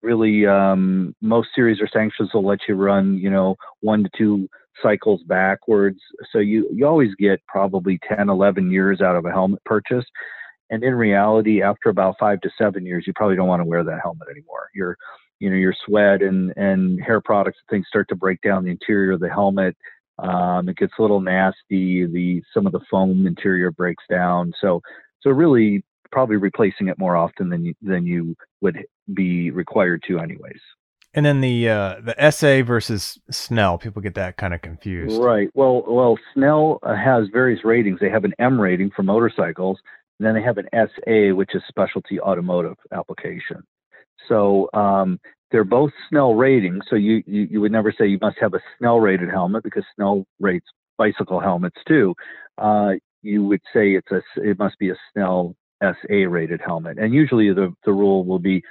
really 0.03 0.47
um, 0.47 1.15
most 1.21 1.49
series 1.55 1.81
or 1.81 1.89
sanctions 1.89 2.31
will 2.33 2.47
let 2.47 2.61
you 2.69 2.75
run 2.75 3.19
you 3.19 3.31
know 3.31 3.57
one 3.81 4.05
to 4.05 4.11
two 4.17 4.49
cycles 4.83 5.23
backwards. 5.27 6.01
So 6.33 6.39
you 6.39 6.69
you 6.73 6.87
always 6.87 7.15
get 7.17 7.45
probably 7.47 7.99
10 8.09 8.29
11 8.29 8.71
years 8.71 9.01
out 9.01 9.17
of 9.17 9.25
a 9.25 9.31
helmet 9.31 9.63
purchase. 9.65 10.05
And 10.71 10.85
in 10.85 10.95
reality 10.95 11.63
after 11.63 11.89
about 11.89 12.17
five 12.19 12.41
to 12.43 12.51
seven 12.57 12.87
years 12.87 13.05
you 13.07 13.13
probably 13.15 13.37
don't 13.37 13.49
want 13.49 13.61
to 13.61 13.69
wear 13.69 13.85
that 13.85 14.01
helmet 14.03 14.29
anymore. 14.31 14.69
Your 14.75 14.97
you 15.39 15.51
know 15.51 15.57
your 15.57 15.75
sweat 15.87 16.23
and 16.23 16.53
and 16.57 17.03
hair 17.03 17.21
products 17.21 17.59
and 17.61 17.77
things 17.77 17.89
start 17.89 18.09
to 18.09 18.17
break 18.17 18.41
down 18.43 18.65
the 18.65 18.71
interior 18.71 19.13
of 19.13 19.21
the 19.21 19.29
helmet. 19.29 19.77
Um, 20.19 20.69
it 20.69 20.77
gets 20.77 20.93
a 20.99 21.03
little 21.03 21.21
nasty 21.21 22.07
the 22.07 22.43
some 22.53 22.67
of 22.67 22.73
the 22.73 22.81
foam 22.91 23.27
interior 23.27 23.71
breaks 23.71 24.05
down. 24.09 24.53
So 24.61 24.81
so 25.23 25.31
really 25.31 25.83
probably 26.11 26.37
replacing 26.37 26.89
it 26.89 26.99
more 26.99 27.17
often 27.17 27.49
than 27.49 27.65
you, 27.65 27.75
than 27.83 28.07
you 28.07 28.37
would 28.61 28.79
be 29.15 29.51
required 29.51 30.03
to 30.09 30.19
anyways. 30.19 30.61
And 31.13 31.27
then 31.27 31.41
the 31.41 31.69
uh, 31.69 31.97
the 32.03 32.31
SA 32.31 32.63
versus 32.63 33.19
Snell, 33.31 33.79
people 33.79 34.01
get 34.01 34.15
that 34.15 34.37
kind 34.37 34.55
of 34.55 34.63
confused. 34.63 35.21
Right. 35.21 35.49
Well, 35.55 35.83
well, 35.89 36.17
Snell 36.35 36.79
uh, 36.85 36.95
has 36.95 37.27
various 37.33 37.65
ratings. 37.65 37.99
They 38.01 38.11
have 38.11 38.25
an 38.25 38.35
M 38.39 38.61
rating 38.61 38.91
for 38.95 39.03
motorcycles, 39.03 39.79
and 40.19 40.27
then 40.27 40.35
they 40.35 40.43
have 40.43 40.59
an 40.59 40.69
SA, 40.73 41.35
which 41.35 41.55
is 41.55 41.63
specialty 41.67 42.21
automotive 42.21 42.77
application. 42.93 43.65
So 44.29 44.69
um, 44.73 45.19
they're 45.51 45.65
both 45.65 45.91
Snell 46.09 46.35
ratings. 46.35 46.85
So 46.89 46.95
you, 46.95 47.25
you 47.27 47.49
you 47.51 47.61
would 47.61 47.73
never 47.73 47.93
say 47.97 48.07
you 48.07 48.19
must 48.21 48.37
have 48.41 48.55
a 48.55 48.61
Snell 48.79 49.01
rated 49.01 49.31
helmet 49.31 49.65
because 49.65 49.85
Snell 49.97 50.27
rates 50.39 50.67
bicycle 50.97 51.41
helmets 51.41 51.79
too. 51.89 52.15
Uh, 52.57 52.93
you 53.23 53.45
would 53.45 53.63
say 53.73 53.93
it's 53.93 54.11
a 54.13 54.23
it 54.37 54.59
must 54.59 54.79
be 54.79 54.91
a 54.91 54.97
Snell 55.13 55.57
SA 55.83 56.15
rated 56.29 56.61
helmet. 56.61 56.99
And 56.99 57.15
usually 57.15 57.53
the, 57.53 57.75
the 57.85 57.93
rule 57.93 58.25
will 58.25 58.39
be 58.39 58.63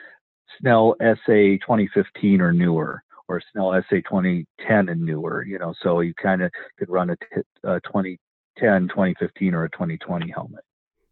Snell 0.60 0.95
SA 0.99 1.57
2015 1.66 2.41
or 2.41 2.53
newer 2.53 3.03
or 3.28 3.41
Snell 3.51 3.80
SA 3.89 3.97
2010 3.97 4.89
and 4.89 5.01
newer, 5.01 5.45
you 5.45 5.60
know, 5.60 5.74
so 5.82 5.99
you 5.99 6.14
kind 6.16 6.41
of 6.41 6.51
could 6.78 6.89
run 6.89 7.12
a 7.12 7.16
t- 7.16 7.41
uh, 7.64 7.80
2010, 7.86 8.88
2015 8.89 9.53
or 9.53 9.66
a 9.66 9.70
2020 9.70 10.32
helmet. 10.32 10.64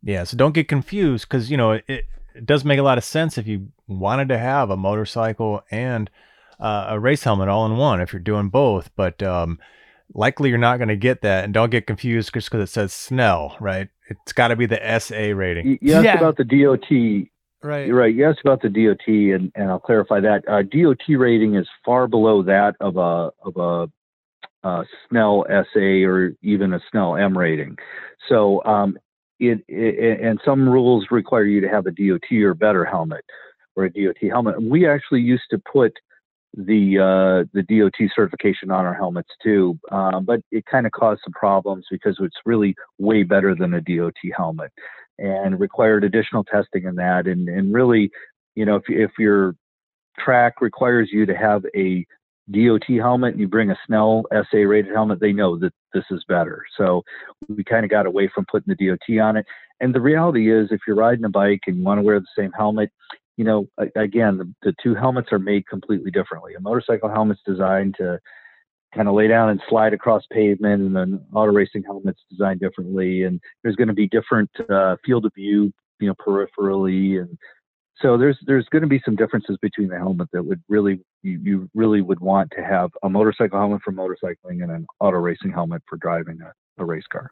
Yeah, 0.04 0.24
so 0.24 0.38
don't 0.38 0.54
get 0.54 0.68
confused 0.68 1.28
because, 1.28 1.52
you 1.52 1.58
know, 1.58 1.72
it, 1.72 1.84
it 1.88 2.46
does 2.46 2.66
make 2.66 2.80
a 2.80 2.84
lot 2.84 2.98
of 2.98 3.04
sense 3.04 3.38
if 3.38 3.48
you 3.48 3.72
wanted 3.88 4.30
to 4.30 4.38
have 4.38 4.70
a 4.70 4.78
motorcycle 4.78 5.64
and 5.72 6.10
uh, 6.60 6.88
a 6.90 7.00
race 7.00 7.24
helmet 7.24 7.50
all 7.50 7.66
in 7.66 7.78
one 7.78 8.02
if 8.02 8.14
you're 8.14 8.20
doing 8.20 8.50
both. 8.50 8.90
But 8.96 9.22
um, 9.22 9.60
likely 10.14 10.50
you're 10.50 10.58
not 10.58 10.78
going 10.78 10.90
to 10.90 10.96
get 10.96 11.22
that. 11.22 11.44
And 11.44 11.54
don't 11.54 11.70
get 11.70 11.88
confused 11.88 12.34
just 12.34 12.50
because 12.50 12.70
it 12.70 12.72
says 12.72 12.94
Snell, 12.94 13.56
right? 13.60 13.90
It's 14.10 14.34
got 14.34 14.50
to 14.50 14.56
be 14.56 14.66
the 14.66 15.00
SA 15.00 15.36
rating. 15.36 15.68
You, 15.68 15.78
you 15.82 15.94
asked 15.94 16.06
yeah. 16.06 16.18
about 16.18 16.38
the 16.38 16.44
DOT. 16.44 17.30
Right. 17.64 17.92
Right. 17.92 18.14
You 18.14 18.30
asked 18.30 18.42
about 18.42 18.62
the 18.62 18.70
DOT, 18.70 19.08
and, 19.08 19.52
and 19.56 19.70
I'll 19.70 19.80
clarify 19.80 20.20
that. 20.20 20.48
Uh, 20.48 20.62
DOT 20.62 21.18
rating 21.18 21.56
is 21.56 21.68
far 21.84 22.08
below 22.08 22.44
that 22.44 22.76
of 22.80 22.98
a 22.98 23.32
of 23.44 23.58
a 23.58 24.68
uh, 24.68 24.84
Snell 25.10 25.46
SA 25.50 25.80
or 25.80 26.34
even 26.42 26.74
a 26.74 26.80
Snell 26.92 27.16
M 27.16 27.38
rating. 27.38 27.78
So, 28.30 28.64
um, 28.66 28.98
it, 29.40 29.64
it, 29.68 30.20
and 30.22 30.40
some 30.44 30.68
rules 30.68 31.08
require 31.12 31.46
you 31.46 31.62
to 31.62 31.70
have 31.70 31.86
a 31.86 31.92
DOT 31.92 32.32
or 32.44 32.54
better 32.54 32.84
helmet 32.84 33.24
or 33.76 33.86
a 33.86 33.90
DOT 33.90 34.18
helmet. 34.30 34.62
We 34.62 34.88
actually 34.88 35.22
used 35.22 35.44
to 35.52 35.60
put 35.60 35.94
the 36.58 36.98
uh, 36.98 37.48
the 37.54 37.64
DOT 37.64 38.10
certification 38.16 38.72
on 38.72 38.86
our 38.86 38.94
helmets 38.94 39.30
too, 39.44 39.80
um, 39.92 40.26
but 40.26 40.42
it 40.52 40.66
kind 40.66 40.88
of 40.88 40.92
caused 40.92 41.22
some 41.24 41.34
problems 41.34 41.86
because 41.92 42.18
it's 42.20 42.36
really 42.46 42.76
way 42.98 43.22
better 43.24 43.56
than 43.56 43.76
a 43.76 43.82
DOT 43.82 44.16
helmet, 44.36 44.72
and 45.20 45.60
required 45.60 46.04
additional 46.04 46.44
testing 46.44 46.86
in 46.86 46.96
that. 46.96 47.28
And 47.28 47.48
and 47.48 47.74
really, 47.74 48.10
you 48.56 48.66
know, 48.66 48.76
if 48.78 48.84
if 48.88 49.12
your 49.20 49.56
track 50.20 50.60
requires 50.60 51.10
you 51.12 51.28
to 51.28 51.36
have 51.36 51.64
a 51.76 52.06
DOT 52.50 52.86
helmet 52.88 53.34
and 53.34 53.40
you 53.40 53.48
bring 53.48 53.70
a 53.70 53.78
Snell 53.86 54.24
SA 54.32 54.58
rated 54.58 54.92
helmet, 54.92 55.20
they 55.20 55.34
know 55.34 55.60
that 55.60 55.74
this 55.94 56.06
is 56.10 56.24
better. 56.28 56.64
So 56.76 57.04
we 57.50 57.64
kind 57.64 57.84
of 57.84 57.92
got 57.92 58.08
away 58.08 58.32
from 58.34 58.46
putting 58.50 58.74
the 58.76 58.88
DOT 58.88 59.20
on 59.22 59.38
it. 59.38 59.46
And 59.80 59.94
the 59.94 60.02
reality 60.02 60.52
is, 60.52 60.70
if 60.72 60.80
you're 60.88 60.96
riding 60.96 61.26
a 61.26 61.30
bike 61.30 61.62
and 61.68 61.78
you 61.78 61.84
want 61.84 62.00
to 62.00 62.04
wear 62.04 62.20
the 62.20 62.26
same 62.36 62.52
helmet, 62.54 62.90
you 63.38 63.44
know, 63.44 63.68
again, 63.96 64.38
the, 64.38 64.54
the 64.64 64.74
two 64.82 64.96
helmets 64.96 65.30
are 65.32 65.40
made 65.40 65.68
completely 65.68 66.12
differently. 66.12 66.56
A 66.56 66.60
motorcycle 66.60 67.10
helmet's 67.10 67.42
designed 67.46 67.96
to 68.00 68.20
kind 68.94 69.08
of 69.08 69.14
lay 69.14 69.28
down 69.28 69.50
and 69.50 69.62
slide 69.70 69.94
across 69.94 70.24
pavement, 70.32 70.82
and 70.82 70.96
then 70.96 71.24
auto 71.34 71.52
racing 71.52 71.84
helmets 71.84 72.20
designed 72.30 72.60
differently. 72.60 73.24
And 73.24 73.40
there's 73.64 73.76
going 73.76 73.90
to 73.90 73.94
be 73.94 74.08
different 74.08 74.50
uh, 74.70 74.96
field 75.06 75.26
of 75.26 75.34
view, 75.36 75.72
you 76.00 76.08
know, 76.08 76.16
peripherally, 76.16 77.22
and 77.22 77.38
so 78.02 78.18
there's 78.18 78.38
there's 78.46 78.68
going 78.70 78.84
to 78.84 78.88
be 78.88 79.02
some 79.04 79.16
differences 79.16 79.58
between 79.62 79.88
the 79.88 79.98
helmet 79.98 80.30
that 80.32 80.44
would 80.44 80.62
really 80.68 81.00
you, 81.24 81.40
you 81.44 81.70
really 81.74 82.02
would 82.02 82.20
want 82.20 82.52
to 82.56 82.64
have 82.64 82.92
a 83.04 83.10
motorcycle 83.10 83.60
helmet 83.60 83.82
for 83.84 83.92
motorcycling 83.92 84.64
and 84.64 84.72
an 84.72 84.86
auto 85.00 85.18
racing 85.18 85.52
helmet 85.52 85.82
for 85.88 85.98
driving 85.98 86.40
a, 86.42 86.82
a 86.82 86.86
race 86.86 87.08
car. 87.12 87.32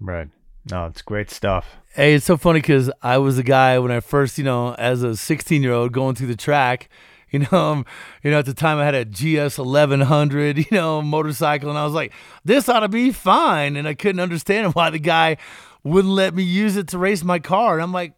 Right. 0.00 0.28
No, 0.70 0.86
it's 0.86 1.02
great 1.02 1.30
stuff. 1.30 1.76
Hey, 1.94 2.14
it's 2.14 2.26
so 2.26 2.36
funny 2.36 2.60
because 2.60 2.90
I 3.02 3.18
was 3.18 3.38
a 3.38 3.42
guy 3.42 3.78
when 3.78 3.90
I 3.90 4.00
first, 4.00 4.36
you 4.36 4.44
know, 4.44 4.74
as 4.74 5.02
a 5.02 5.16
16 5.16 5.62
year 5.62 5.72
old 5.72 5.92
going 5.92 6.14
through 6.14 6.26
the 6.26 6.36
track, 6.36 6.88
You 7.32 7.40
know, 7.40 7.58
um, 7.58 7.86
you 8.22 8.30
know, 8.30 8.38
at 8.38 8.46
the 8.46 8.54
time 8.54 8.78
I 8.78 8.84
had 8.84 8.94
a 8.94 9.04
GS 9.04 9.58
1100, 9.58 10.58
you 10.58 10.64
know, 10.70 11.02
motorcycle, 11.02 11.68
and 11.68 11.78
I 11.78 11.84
was 11.84 11.92
like, 11.92 12.12
this 12.44 12.68
ought 12.68 12.80
to 12.80 12.88
be 12.88 13.10
fine. 13.10 13.76
And 13.76 13.88
I 13.88 13.94
couldn't 13.94 14.20
understand 14.20 14.74
why 14.74 14.90
the 14.90 14.98
guy 14.98 15.36
wouldn't 15.82 16.14
let 16.14 16.34
me 16.34 16.42
use 16.42 16.76
it 16.76 16.88
to 16.88 16.98
race 16.98 17.24
my 17.24 17.38
car. 17.38 17.74
And 17.74 17.82
I'm 17.82 17.92
like, 17.92 18.14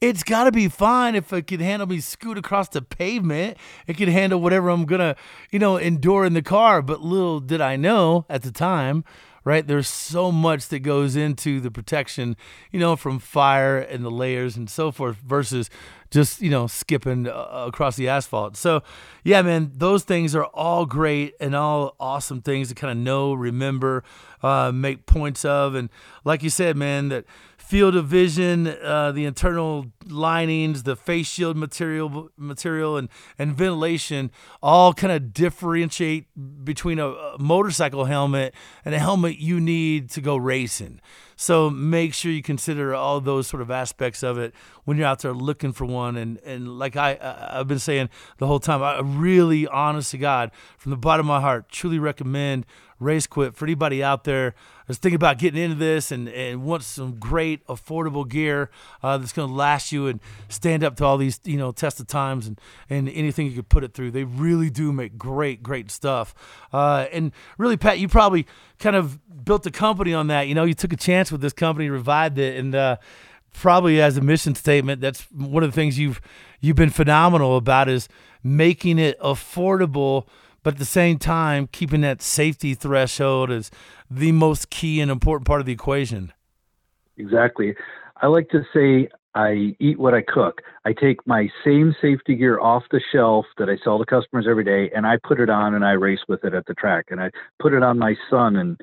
it's 0.00 0.22
got 0.22 0.44
to 0.44 0.52
be 0.52 0.68
fine 0.68 1.14
if 1.14 1.32
it 1.32 1.46
can 1.46 1.60
handle 1.60 1.88
me 1.88 2.00
scoot 2.00 2.38
across 2.38 2.68
the 2.68 2.80
pavement. 2.80 3.58
It 3.86 3.96
can 3.96 4.08
handle 4.08 4.40
whatever 4.40 4.70
I'm 4.70 4.86
going 4.86 5.00
to, 5.00 5.16
you 5.50 5.58
know, 5.58 5.76
endure 5.76 6.24
in 6.24 6.34
the 6.34 6.42
car. 6.42 6.82
But 6.82 7.00
little 7.00 7.40
did 7.40 7.60
I 7.60 7.76
know 7.76 8.24
at 8.30 8.42
the 8.42 8.52
time, 8.52 9.04
right? 9.44 9.66
There's 9.66 9.88
so 9.88 10.30
much 10.30 10.68
that 10.68 10.80
goes 10.80 11.16
into 11.16 11.60
the 11.60 11.70
protection, 11.70 12.36
you 12.70 12.80
know, 12.80 12.96
from 12.96 13.18
fire 13.18 13.78
and 13.78 14.04
the 14.04 14.10
layers 14.10 14.56
and 14.56 14.68
so 14.68 14.90
forth 14.90 15.16
versus 15.16 15.70
just, 16.10 16.40
you 16.40 16.50
know, 16.50 16.66
skipping 16.66 17.28
uh, 17.28 17.64
across 17.66 17.96
the 17.96 18.08
asphalt. 18.08 18.56
So, 18.56 18.82
yeah, 19.24 19.42
man, 19.42 19.72
those 19.74 20.04
things 20.04 20.34
are 20.34 20.44
all 20.44 20.86
great 20.86 21.34
and 21.40 21.54
all 21.54 21.94
awesome 22.00 22.40
things 22.40 22.68
to 22.68 22.74
kind 22.74 22.90
of 22.90 22.96
know, 22.96 23.34
remember, 23.34 24.04
uh, 24.42 24.72
make 24.72 25.06
points 25.06 25.44
of. 25.44 25.74
And 25.74 25.90
like 26.24 26.42
you 26.42 26.50
said, 26.50 26.76
man, 26.76 27.08
that 27.08 27.24
field 27.68 27.94
of 27.94 28.06
vision, 28.06 28.66
uh, 28.66 29.12
the 29.12 29.26
internal 29.26 29.84
linings, 30.06 30.84
the 30.84 30.96
face 30.96 31.26
shield 31.26 31.54
material, 31.54 32.30
material, 32.38 32.96
and 32.96 33.10
and 33.38 33.54
ventilation 33.54 34.30
all 34.62 34.94
kind 34.94 35.12
of 35.12 35.34
differentiate 35.34 36.24
between 36.64 36.98
a, 36.98 37.08
a, 37.08 37.38
motorcycle 37.38 38.06
helmet 38.06 38.54
and 38.86 38.94
a 38.94 38.98
helmet 38.98 39.36
you 39.36 39.60
need 39.60 40.08
to 40.08 40.22
go 40.22 40.34
racing. 40.34 40.98
So 41.36 41.68
make 41.68 42.14
sure 42.14 42.32
you 42.32 42.42
consider 42.42 42.94
all 42.94 43.20
those 43.20 43.46
sort 43.46 43.60
of 43.60 43.70
aspects 43.70 44.22
of 44.22 44.38
it 44.38 44.54
when 44.84 44.96
you're 44.96 45.06
out 45.06 45.18
there 45.18 45.34
looking 45.34 45.72
for 45.72 45.84
one. 45.84 46.16
And 46.16 46.38
and 46.38 46.78
like 46.78 46.96
I 46.96 47.18
I've 47.50 47.68
been 47.68 47.78
saying 47.78 48.08
the 48.38 48.46
whole 48.46 48.60
time, 48.60 48.82
I 48.82 49.00
really, 49.00 49.66
honest 49.66 50.12
to 50.12 50.18
God, 50.18 50.52
from 50.78 50.88
the 50.88 50.96
bottom 50.96 51.26
of 51.26 51.28
my 51.28 51.42
heart, 51.42 51.68
truly 51.68 51.98
recommend 51.98 52.64
RaceQuip 53.00 53.54
for 53.54 53.64
anybody 53.64 54.02
out 54.02 54.24
there 54.24 54.54
that's 54.86 54.98
thinking 54.98 55.16
about 55.16 55.38
getting 55.38 55.62
into 55.62 55.76
this 55.76 56.10
and, 56.10 56.28
and 56.28 56.64
wants 56.64 56.86
some 56.86 57.18
great 57.18 57.64
affordable 57.66 58.28
gear 58.28 58.70
uh, 59.02 59.18
that's 59.18 59.32
going 59.32 59.48
to 59.48 59.54
last 59.54 59.92
you 59.92 60.06
and 60.06 60.20
stand 60.48 60.82
up 60.82 60.96
to 60.96 61.04
all 61.04 61.16
these 61.16 61.40
you 61.44 61.56
know 61.56 61.72
test 61.72 62.00
of 62.00 62.06
times 62.06 62.46
and, 62.46 62.60
and 62.90 63.08
anything 63.10 63.46
you 63.46 63.52
could 63.52 63.68
put 63.68 63.84
it 63.84 63.94
through. 63.94 64.10
They 64.10 64.24
really 64.24 64.70
do 64.70 64.92
make 64.92 65.16
great 65.16 65.62
great 65.62 65.90
stuff. 65.90 66.34
Uh, 66.72 67.06
and 67.12 67.32
really, 67.56 67.76
Pat, 67.76 67.98
you 67.98 68.08
probably 68.08 68.46
kind 68.78 68.96
of 68.96 69.18
built 69.44 69.66
a 69.66 69.70
company 69.70 70.14
on 70.14 70.26
that. 70.28 70.48
You 70.48 70.54
know, 70.54 70.64
you 70.64 70.74
took 70.74 70.92
a 70.92 70.96
chance 70.96 71.30
with 71.30 71.40
this 71.40 71.52
company, 71.52 71.88
revived 71.88 72.38
it, 72.38 72.58
and 72.58 72.74
uh, 72.74 72.96
probably 73.52 74.00
as 74.00 74.16
a 74.16 74.20
mission 74.20 74.54
statement, 74.54 75.00
that's 75.00 75.22
one 75.32 75.62
of 75.62 75.70
the 75.70 75.74
things 75.74 75.98
you've 75.98 76.20
you've 76.60 76.76
been 76.76 76.90
phenomenal 76.90 77.56
about 77.56 77.88
is 77.88 78.08
making 78.42 78.98
it 78.98 79.18
affordable 79.20 80.26
but 80.62 80.74
at 80.74 80.78
the 80.78 80.84
same 80.84 81.18
time, 81.18 81.68
keeping 81.70 82.00
that 82.02 82.22
safety 82.22 82.74
threshold 82.74 83.50
is 83.50 83.70
the 84.10 84.32
most 84.32 84.70
key 84.70 85.00
and 85.00 85.10
important 85.10 85.46
part 85.46 85.60
of 85.60 85.66
the 85.66 85.72
equation. 85.72 86.32
Exactly. 87.16 87.74
I 88.20 88.26
like 88.26 88.48
to 88.50 88.62
say 88.72 89.08
I 89.34 89.76
eat 89.78 89.98
what 89.98 90.14
I 90.14 90.22
cook. 90.22 90.62
I 90.84 90.92
take 90.92 91.24
my 91.26 91.48
same 91.64 91.94
safety 92.00 92.34
gear 92.34 92.58
off 92.60 92.82
the 92.90 93.00
shelf 93.12 93.46
that 93.58 93.68
I 93.68 93.76
sell 93.84 93.98
to 93.98 94.04
customers 94.04 94.46
every 94.48 94.64
day, 94.64 94.90
and 94.94 95.06
I 95.06 95.18
put 95.22 95.40
it 95.40 95.50
on 95.50 95.74
and 95.74 95.84
I 95.84 95.92
race 95.92 96.20
with 96.28 96.44
it 96.44 96.54
at 96.54 96.66
the 96.66 96.74
track. 96.74 97.06
And 97.10 97.20
I 97.20 97.30
put 97.60 97.72
it 97.72 97.82
on 97.82 97.98
my 97.98 98.14
son 98.30 98.56
and 98.56 98.80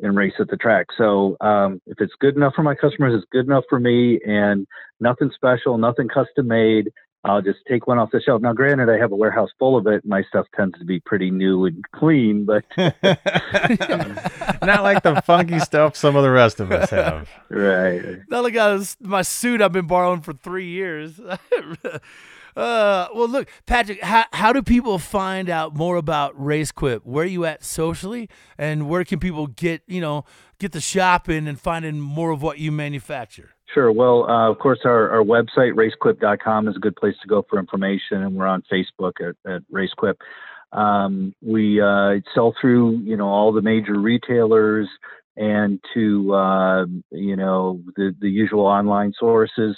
and 0.00 0.16
race 0.16 0.34
at 0.38 0.48
the 0.48 0.56
track. 0.56 0.88
So 0.98 1.36
um, 1.40 1.80
if 1.86 2.00
it's 2.00 2.12
good 2.20 2.36
enough 2.36 2.52
for 2.54 2.62
my 2.62 2.74
customers, 2.74 3.14
it's 3.14 3.26
good 3.32 3.46
enough 3.46 3.64
for 3.68 3.80
me. 3.80 4.20
And 4.26 4.66
nothing 5.00 5.30
special, 5.34 5.78
nothing 5.78 6.08
custom 6.08 6.48
made. 6.48 6.92
I'll 7.26 7.42
just 7.42 7.58
take 7.68 7.88
one 7.88 7.98
off 7.98 8.12
the 8.12 8.20
shelf. 8.20 8.40
Now, 8.40 8.52
granted, 8.52 8.88
I 8.88 8.98
have 8.98 9.10
a 9.10 9.16
warehouse 9.16 9.50
full 9.58 9.76
of 9.76 9.88
it. 9.88 10.06
My 10.06 10.22
stuff 10.22 10.46
tends 10.54 10.78
to 10.78 10.84
be 10.84 11.00
pretty 11.00 11.32
new 11.32 11.64
and 11.64 11.84
clean, 11.90 12.44
but 12.44 12.64
not 12.76 14.84
like 14.84 15.02
the 15.02 15.20
funky 15.24 15.58
stuff 15.58 15.96
some 15.96 16.14
of 16.14 16.22
the 16.22 16.30
rest 16.30 16.60
of 16.60 16.70
us 16.70 16.90
have. 16.90 17.28
Right. 17.48 18.20
Not 18.28 18.44
like 18.44 18.56
I 18.56 18.74
was, 18.74 18.96
my 19.00 19.22
suit 19.22 19.60
I've 19.60 19.72
been 19.72 19.88
borrowing 19.88 20.20
for 20.20 20.32
three 20.32 20.68
years. 20.68 21.20
Uh, 22.56 23.08
well, 23.14 23.28
look, 23.28 23.50
Patrick, 23.66 24.02
how, 24.02 24.24
how 24.32 24.50
do 24.50 24.62
people 24.62 24.98
find 24.98 25.50
out 25.50 25.76
more 25.76 25.96
about 25.96 26.34
RaceQuip? 26.40 27.00
Where 27.04 27.24
are 27.24 27.28
you 27.28 27.44
at 27.44 27.62
socially, 27.62 28.30
and 28.56 28.88
where 28.88 29.04
can 29.04 29.20
people 29.20 29.46
get 29.46 29.82
you 29.86 30.00
know 30.00 30.24
get 30.58 30.72
the 30.72 30.80
shopping 30.80 31.48
and 31.48 31.60
finding 31.60 32.00
more 32.00 32.30
of 32.30 32.40
what 32.40 32.58
you 32.58 32.72
manufacture? 32.72 33.55
Sure. 33.74 33.90
Well, 33.90 34.28
uh, 34.30 34.50
of 34.50 34.58
course, 34.58 34.80
our, 34.84 35.10
our 35.10 35.24
website, 35.24 35.74
racequip.com, 35.74 36.68
is 36.68 36.76
a 36.76 36.80
good 36.80 36.96
place 36.96 37.16
to 37.22 37.28
go 37.28 37.44
for 37.48 37.58
information, 37.58 38.22
and 38.22 38.36
we're 38.36 38.46
on 38.46 38.62
Facebook 38.72 39.14
at, 39.20 39.34
at 39.50 39.62
RaceQuip. 39.72 40.14
Um, 40.72 41.34
we 41.42 41.80
uh, 41.80 42.20
sell 42.34 42.54
through, 42.60 42.98
you 42.98 43.16
know, 43.16 43.28
all 43.28 43.52
the 43.52 43.62
major 43.62 43.98
retailers 43.98 44.88
and 45.36 45.80
to, 45.94 46.32
uh, 46.34 46.86
you 47.10 47.36
know, 47.36 47.80
the, 47.96 48.14
the 48.20 48.30
usual 48.30 48.66
online 48.66 49.12
sources. 49.18 49.76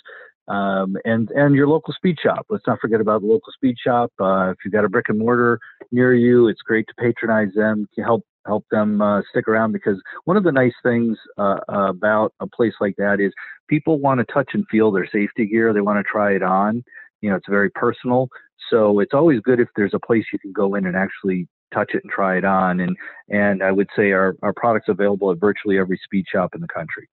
Um, 0.48 0.96
and 1.04 1.30
and 1.32 1.54
your 1.54 1.68
local 1.68 1.92
speed 1.92 2.16
shop. 2.22 2.46
Let's 2.48 2.66
not 2.66 2.80
forget 2.80 3.02
about 3.02 3.20
the 3.20 3.26
local 3.26 3.52
speed 3.52 3.76
shop. 3.84 4.10
Uh, 4.18 4.50
if 4.50 4.56
you've 4.64 4.72
got 4.72 4.86
a 4.86 4.88
brick 4.88 5.10
and 5.10 5.18
mortar 5.18 5.60
near 5.92 6.14
you, 6.14 6.48
it's 6.48 6.62
great 6.62 6.86
to 6.88 6.94
patronize 6.94 7.52
them. 7.54 7.86
To 7.96 8.02
help 8.02 8.24
help 8.48 8.64
them 8.70 9.00
uh, 9.00 9.20
stick 9.30 9.46
around 9.46 9.72
because 9.72 10.00
one 10.24 10.36
of 10.36 10.42
the 10.42 10.50
nice 10.50 10.72
things 10.82 11.16
uh, 11.36 11.60
about 11.68 12.32
a 12.40 12.46
place 12.46 12.74
like 12.80 12.96
that 12.96 13.20
is 13.20 13.32
people 13.68 14.00
want 14.00 14.18
to 14.18 14.32
touch 14.32 14.50
and 14.54 14.66
feel 14.70 14.90
their 14.90 15.06
safety 15.06 15.46
gear. 15.46 15.72
They 15.72 15.82
want 15.82 16.04
to 16.04 16.10
try 16.10 16.32
it 16.32 16.42
on. 16.42 16.82
You 17.20 17.30
know, 17.30 17.36
it's 17.36 17.48
very 17.48 17.70
personal. 17.70 18.28
So 18.70 19.00
it's 19.00 19.14
always 19.14 19.40
good 19.40 19.60
if 19.60 19.68
there's 19.76 19.94
a 19.94 20.06
place 20.06 20.24
you 20.32 20.38
can 20.38 20.52
go 20.52 20.74
in 20.74 20.86
and 20.86 20.96
actually 20.96 21.46
touch 21.72 21.90
it 21.94 22.02
and 22.02 22.12
try 22.12 22.38
it 22.38 22.44
on. 22.44 22.80
And 22.80 22.96
and 23.28 23.62
I 23.62 23.70
would 23.70 23.88
say 23.94 24.12
our, 24.12 24.34
our 24.42 24.54
products 24.54 24.88
available 24.88 25.30
at 25.30 25.38
virtually 25.38 25.78
every 25.78 26.00
speed 26.02 26.24
shop 26.32 26.54
in 26.54 26.60
the 26.60 26.68
country 26.68 27.08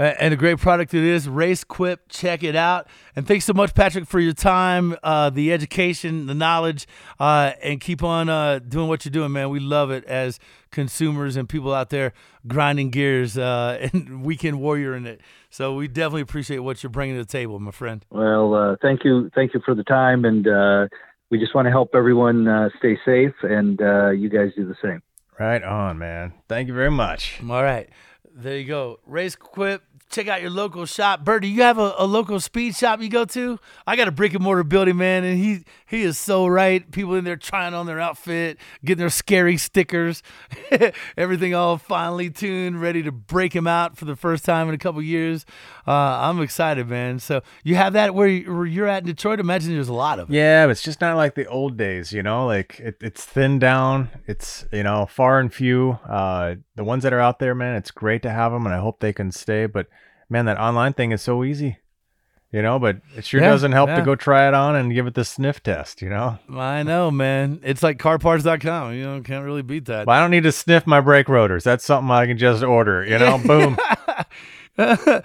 and 0.00 0.32
a 0.32 0.36
great 0.36 0.58
product 0.58 0.94
it 0.94 1.04
is. 1.04 1.26
RaceQuip, 1.26 1.98
check 2.08 2.42
it 2.42 2.56
out. 2.56 2.86
And 3.14 3.26
thanks 3.26 3.44
so 3.44 3.52
much, 3.52 3.74
Patrick, 3.74 4.06
for 4.06 4.18
your 4.18 4.32
time, 4.32 4.96
uh, 5.02 5.30
the 5.30 5.52
education, 5.52 6.26
the 6.26 6.34
knowledge, 6.34 6.86
uh, 7.18 7.52
and 7.62 7.80
keep 7.80 8.02
on 8.02 8.28
uh, 8.28 8.60
doing 8.60 8.88
what 8.88 9.04
you're 9.04 9.10
doing, 9.10 9.32
man. 9.32 9.50
We 9.50 9.60
love 9.60 9.90
it 9.90 10.04
as 10.04 10.38
consumers 10.70 11.36
and 11.36 11.48
people 11.48 11.74
out 11.74 11.90
there 11.90 12.12
grinding 12.46 12.90
gears 12.90 13.36
uh, 13.36 13.88
and 13.92 14.24
weekend 14.24 14.60
warrior 14.60 14.94
in 14.94 15.06
it. 15.06 15.20
So 15.50 15.74
we 15.74 15.88
definitely 15.88 16.22
appreciate 16.22 16.60
what 16.60 16.82
you're 16.82 16.90
bringing 16.90 17.16
to 17.16 17.22
the 17.22 17.30
table, 17.30 17.58
my 17.58 17.72
friend. 17.72 18.04
Well, 18.10 18.54
uh, 18.54 18.76
thank 18.80 19.04
you, 19.04 19.30
thank 19.34 19.52
you 19.52 19.60
for 19.64 19.74
the 19.74 19.84
time, 19.84 20.24
and 20.24 20.46
uh, 20.46 20.86
we 21.30 21.38
just 21.38 21.54
want 21.54 21.66
to 21.66 21.70
help 21.70 21.90
everyone 21.94 22.70
stay 22.78 22.96
safe, 23.04 23.34
and 23.42 23.78
you 24.18 24.28
guys 24.28 24.52
do 24.56 24.66
the 24.66 24.76
same. 24.82 25.02
Right 25.38 25.62
on, 25.62 25.98
man. 25.98 26.34
Thank 26.48 26.68
you 26.68 26.74
very 26.74 26.90
much. 26.90 27.40
All 27.42 27.62
right. 27.62 27.88
There 28.34 28.56
you 28.56 28.64
go. 28.64 29.00
RaceQuip 29.08 29.80
check 30.10 30.28
out 30.28 30.40
your 30.42 30.50
local 30.50 30.84
shop. 30.86 31.24
Byrd, 31.24 31.42
do 31.42 31.48
you 31.48 31.62
have 31.62 31.78
a, 31.78 31.94
a, 31.98 32.06
local 32.06 32.40
speed 32.40 32.74
shop 32.74 33.00
you 33.00 33.08
go 33.08 33.24
to? 33.26 33.58
I 33.86 33.96
got 33.96 34.08
a 34.08 34.10
brick 34.10 34.34
and 34.34 34.42
mortar 34.42 34.64
building, 34.64 34.96
man, 34.96 35.24
and 35.24 35.38
he 35.38 35.64
he 35.86 36.02
is 36.02 36.18
so 36.18 36.46
right. 36.46 36.88
People 36.90 37.14
in 37.14 37.24
there 37.24 37.36
trying 37.36 37.74
on 37.74 37.86
their 37.86 38.00
outfit, 38.00 38.58
getting 38.84 39.00
their 39.00 39.10
scary 39.10 39.56
stickers, 39.56 40.22
everything 41.16 41.54
all 41.54 41.78
finely 41.78 42.28
tuned, 42.28 42.80
ready 42.80 43.02
to 43.02 43.12
break 43.12 43.54
him 43.54 43.66
out 43.66 43.96
for 43.96 44.04
the 44.04 44.16
first 44.16 44.44
time 44.44 44.68
in 44.68 44.74
a 44.74 44.78
couple 44.78 45.00
years. 45.00 45.46
Uh, 45.86 45.92
I'm 45.92 46.40
excited, 46.42 46.88
man. 46.88 47.18
So 47.20 47.42
you 47.62 47.76
have 47.76 47.92
that 47.92 48.14
where, 48.14 48.28
you, 48.28 48.64
you're 48.64 48.86
at 48.86 49.02
in 49.02 49.06
Detroit? 49.06 49.40
Imagine 49.40 49.74
there's 49.74 49.88
a 49.88 49.92
lot 49.92 50.18
of 50.18 50.30
it. 50.30 50.34
Yeah, 50.34 50.68
it's 50.68 50.82
just 50.82 51.00
not 51.00 51.16
like 51.16 51.34
the 51.34 51.46
old 51.46 51.76
days, 51.76 52.12
you 52.12 52.22
know. 52.22 52.46
Like 52.46 52.80
it, 52.80 52.96
it's 53.00 53.24
thinned 53.24 53.60
down. 53.60 54.10
It's 54.26 54.66
you 54.72 54.82
know 54.82 55.06
far 55.06 55.38
and 55.38 55.52
few. 55.52 55.98
Uh, 56.08 56.56
the 56.74 56.84
ones 56.84 57.02
that 57.04 57.12
are 57.12 57.20
out 57.20 57.38
there, 57.38 57.54
man, 57.54 57.76
it's 57.76 57.90
great 57.90 58.22
to 58.22 58.30
have 58.30 58.52
them, 58.52 58.66
and 58.66 58.74
I 58.74 58.78
hope 58.78 59.00
they 59.00 59.12
can 59.12 59.30
stay. 59.32 59.66
But 59.66 59.86
man, 60.30 60.46
that 60.46 60.58
online 60.58 60.94
thing 60.94 61.12
is 61.12 61.20
so 61.20 61.44
easy. 61.44 61.78
You 62.52 62.62
know, 62.62 62.80
but 62.80 62.96
it 63.16 63.24
sure 63.24 63.40
yeah, 63.40 63.50
doesn't 63.50 63.70
help 63.70 63.90
yeah. 63.90 63.96
to 63.96 64.02
go 64.02 64.16
try 64.16 64.48
it 64.48 64.54
on 64.54 64.74
and 64.74 64.92
give 64.92 65.06
it 65.06 65.14
the 65.14 65.24
sniff 65.24 65.62
test, 65.62 66.02
you 66.02 66.08
know? 66.08 66.36
I 66.52 66.82
know, 66.82 67.08
man. 67.08 67.60
It's 67.62 67.80
like 67.80 67.98
carparts.com. 67.98 68.94
You 68.94 69.04
know, 69.04 69.20
can't 69.22 69.44
really 69.44 69.62
beat 69.62 69.84
that. 69.84 70.08
Well, 70.08 70.16
I 70.16 70.20
don't 70.20 70.32
need 70.32 70.42
to 70.42 70.50
sniff 70.50 70.84
my 70.84 71.00
brake 71.00 71.28
rotors. 71.28 71.62
That's 71.62 71.84
something 71.84 72.10
I 72.10 72.26
can 72.26 72.38
just 72.38 72.64
order, 72.64 73.04
you 73.04 73.20
know? 73.20 73.38
Boom. 73.38 73.78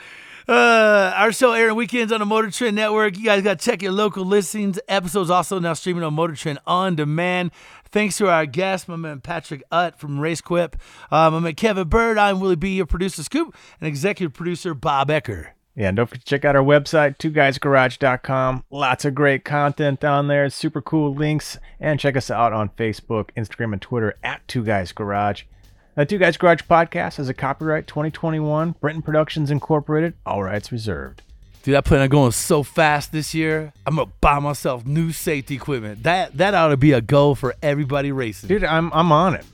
Uh, 0.47 1.11
our 1.15 1.31
show 1.31 1.53
airing 1.53 1.75
weekends 1.75 2.13
on 2.13 2.19
the 2.19 2.25
Motor 2.25 2.51
Trend 2.51 2.75
Network. 2.75 3.17
You 3.17 3.23
guys 3.23 3.41
got 3.41 3.59
to 3.59 3.65
check 3.65 3.81
your 3.81 3.91
local 3.91 4.23
listings. 4.23 4.79
Episodes 4.87 5.31
also 5.31 5.57
now 5.57 5.73
streaming 5.73 6.03
on 6.03 6.13
Motor 6.13 6.35
Trend 6.35 6.59
on 6.67 6.95
demand. 6.95 7.51
Thanks 7.89 8.17
to 8.17 8.29
our 8.29 8.45
guest, 8.45 8.87
my 8.87 8.95
man 8.95 9.21
Patrick 9.21 9.63
Utt 9.71 9.99
from 9.99 10.19
RaceQuip, 10.19 10.73
uh, 11.11 11.31
my 11.31 11.39
man 11.39 11.55
Kevin 11.55 11.87
Byrd. 11.87 12.19
I'm 12.19 12.39
Willie 12.39 12.57
B, 12.57 12.75
your 12.75 12.85
producer 12.85 13.23
Scoop, 13.23 13.55
and 13.79 13.87
executive 13.87 14.33
producer 14.33 14.73
Bob 14.75 15.09
Ecker. 15.09 15.47
Yeah, 15.75 15.87
and 15.89 15.97
don't 15.97 16.07
forget 16.07 16.25
to 16.25 16.29
check 16.29 16.45
out 16.45 16.55
our 16.55 16.63
website, 16.63 17.17
twoguysgarage.com. 17.17 18.63
Lots 18.69 19.03
of 19.03 19.15
great 19.15 19.43
content 19.43 20.05
on 20.05 20.27
there, 20.27 20.49
super 20.49 20.81
cool 20.81 21.13
links, 21.13 21.57
and 21.79 21.99
check 21.99 22.15
us 22.15 22.29
out 22.29 22.53
on 22.53 22.69
Facebook, 22.69 23.29
Instagram, 23.35 23.73
and 23.73 23.81
Twitter 23.81 24.15
at 24.23 24.47
Two 24.47 24.63
Guys 24.63 24.91
Garage. 24.91 25.43
The 25.95 26.05
Two 26.05 26.17
Guys 26.17 26.35
Garage 26.35 26.59
podcast 26.63 27.15
has 27.15 27.29
a 27.29 27.33
copyright 27.33 27.87
2021, 27.87 28.75
Brenton 28.81 29.01
Productions 29.01 29.49
Incorporated, 29.49 30.13
all 30.25 30.43
rights 30.43 30.69
reserved. 30.69 31.21
Dude, 31.63 31.73
I 31.75 31.79
plan 31.79 32.01
on 32.01 32.09
going 32.09 32.31
so 32.33 32.63
fast 32.63 33.13
this 33.13 33.33
year. 33.33 33.71
I'm 33.87 33.95
gonna 33.95 34.11
buy 34.19 34.39
myself 34.39 34.85
new 34.85 35.13
safety 35.13 35.55
equipment. 35.55 36.03
That 36.03 36.37
that 36.37 36.53
ought 36.53 36.67
to 36.67 36.77
be 36.77 36.91
a 36.91 36.99
goal 36.99 37.33
for 37.33 37.55
everybody 37.63 38.11
racing. 38.11 38.49
Dude, 38.49 38.65
I'm 38.65 38.91
I'm 38.91 39.13
on 39.13 39.35
it. 39.35 39.45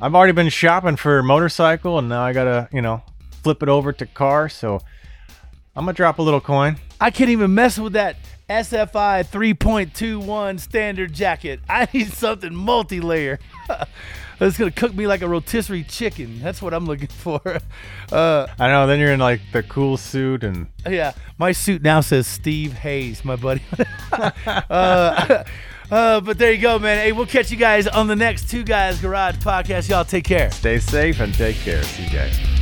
I've 0.00 0.14
already 0.14 0.32
been 0.32 0.48
shopping 0.48 0.96
for 0.96 1.18
a 1.18 1.22
motorcycle, 1.22 1.98
and 1.98 2.08
now 2.08 2.22
I 2.22 2.32
gotta 2.32 2.70
you 2.72 2.80
know 2.80 3.02
flip 3.42 3.62
it 3.62 3.68
over 3.68 3.92
to 3.92 4.06
car. 4.06 4.48
So 4.48 4.80
I'm 5.76 5.84
gonna 5.84 5.92
drop 5.92 6.18
a 6.18 6.22
little 6.22 6.40
coin. 6.40 6.78
I 7.02 7.10
can't 7.10 7.28
even 7.28 7.54
mess 7.54 7.78
with 7.78 7.92
that 7.92 8.16
SFI 8.48 9.26
3.21 9.26 10.58
standard 10.58 11.12
jacket. 11.12 11.60
I 11.68 11.86
need 11.92 12.14
something 12.14 12.54
multi-layer. 12.54 13.38
That's 14.42 14.58
gonna 14.58 14.72
cook 14.72 14.92
me 14.92 15.06
like 15.06 15.22
a 15.22 15.28
rotisserie 15.28 15.84
chicken. 15.84 16.40
That's 16.42 16.60
what 16.60 16.74
I'm 16.74 16.84
looking 16.84 17.06
for. 17.06 17.40
Uh, 18.10 18.46
I 18.58 18.68
know. 18.68 18.86
Then 18.86 18.98
you're 18.98 19.12
in 19.12 19.20
like 19.20 19.40
the 19.52 19.62
cool 19.62 19.96
suit, 19.96 20.44
and 20.44 20.66
yeah, 20.86 21.12
my 21.38 21.52
suit 21.52 21.80
now 21.80 22.02
says 22.02 22.26
Steve 22.26 22.74
Hayes, 22.74 23.24
my 23.24 23.36
buddy. 23.36 23.62
uh, 24.12 25.44
uh, 25.90 26.20
but 26.20 26.36
there 26.36 26.52
you 26.52 26.60
go, 26.60 26.78
man. 26.78 26.98
Hey, 26.98 27.12
we'll 27.12 27.24
catch 27.24 27.50
you 27.50 27.56
guys 27.56 27.86
on 27.86 28.08
the 28.08 28.16
next 28.16 28.50
Two 28.50 28.64
Guys 28.64 29.00
Garage 29.00 29.36
podcast. 29.36 29.88
Y'all 29.88 30.04
take 30.04 30.24
care. 30.24 30.50
stay 30.50 30.78
safe 30.78 31.20
and 31.20 31.32
take 31.32 31.56
care. 31.56 31.82
See 31.84 32.04
you 32.04 32.10
guys. 32.10 32.61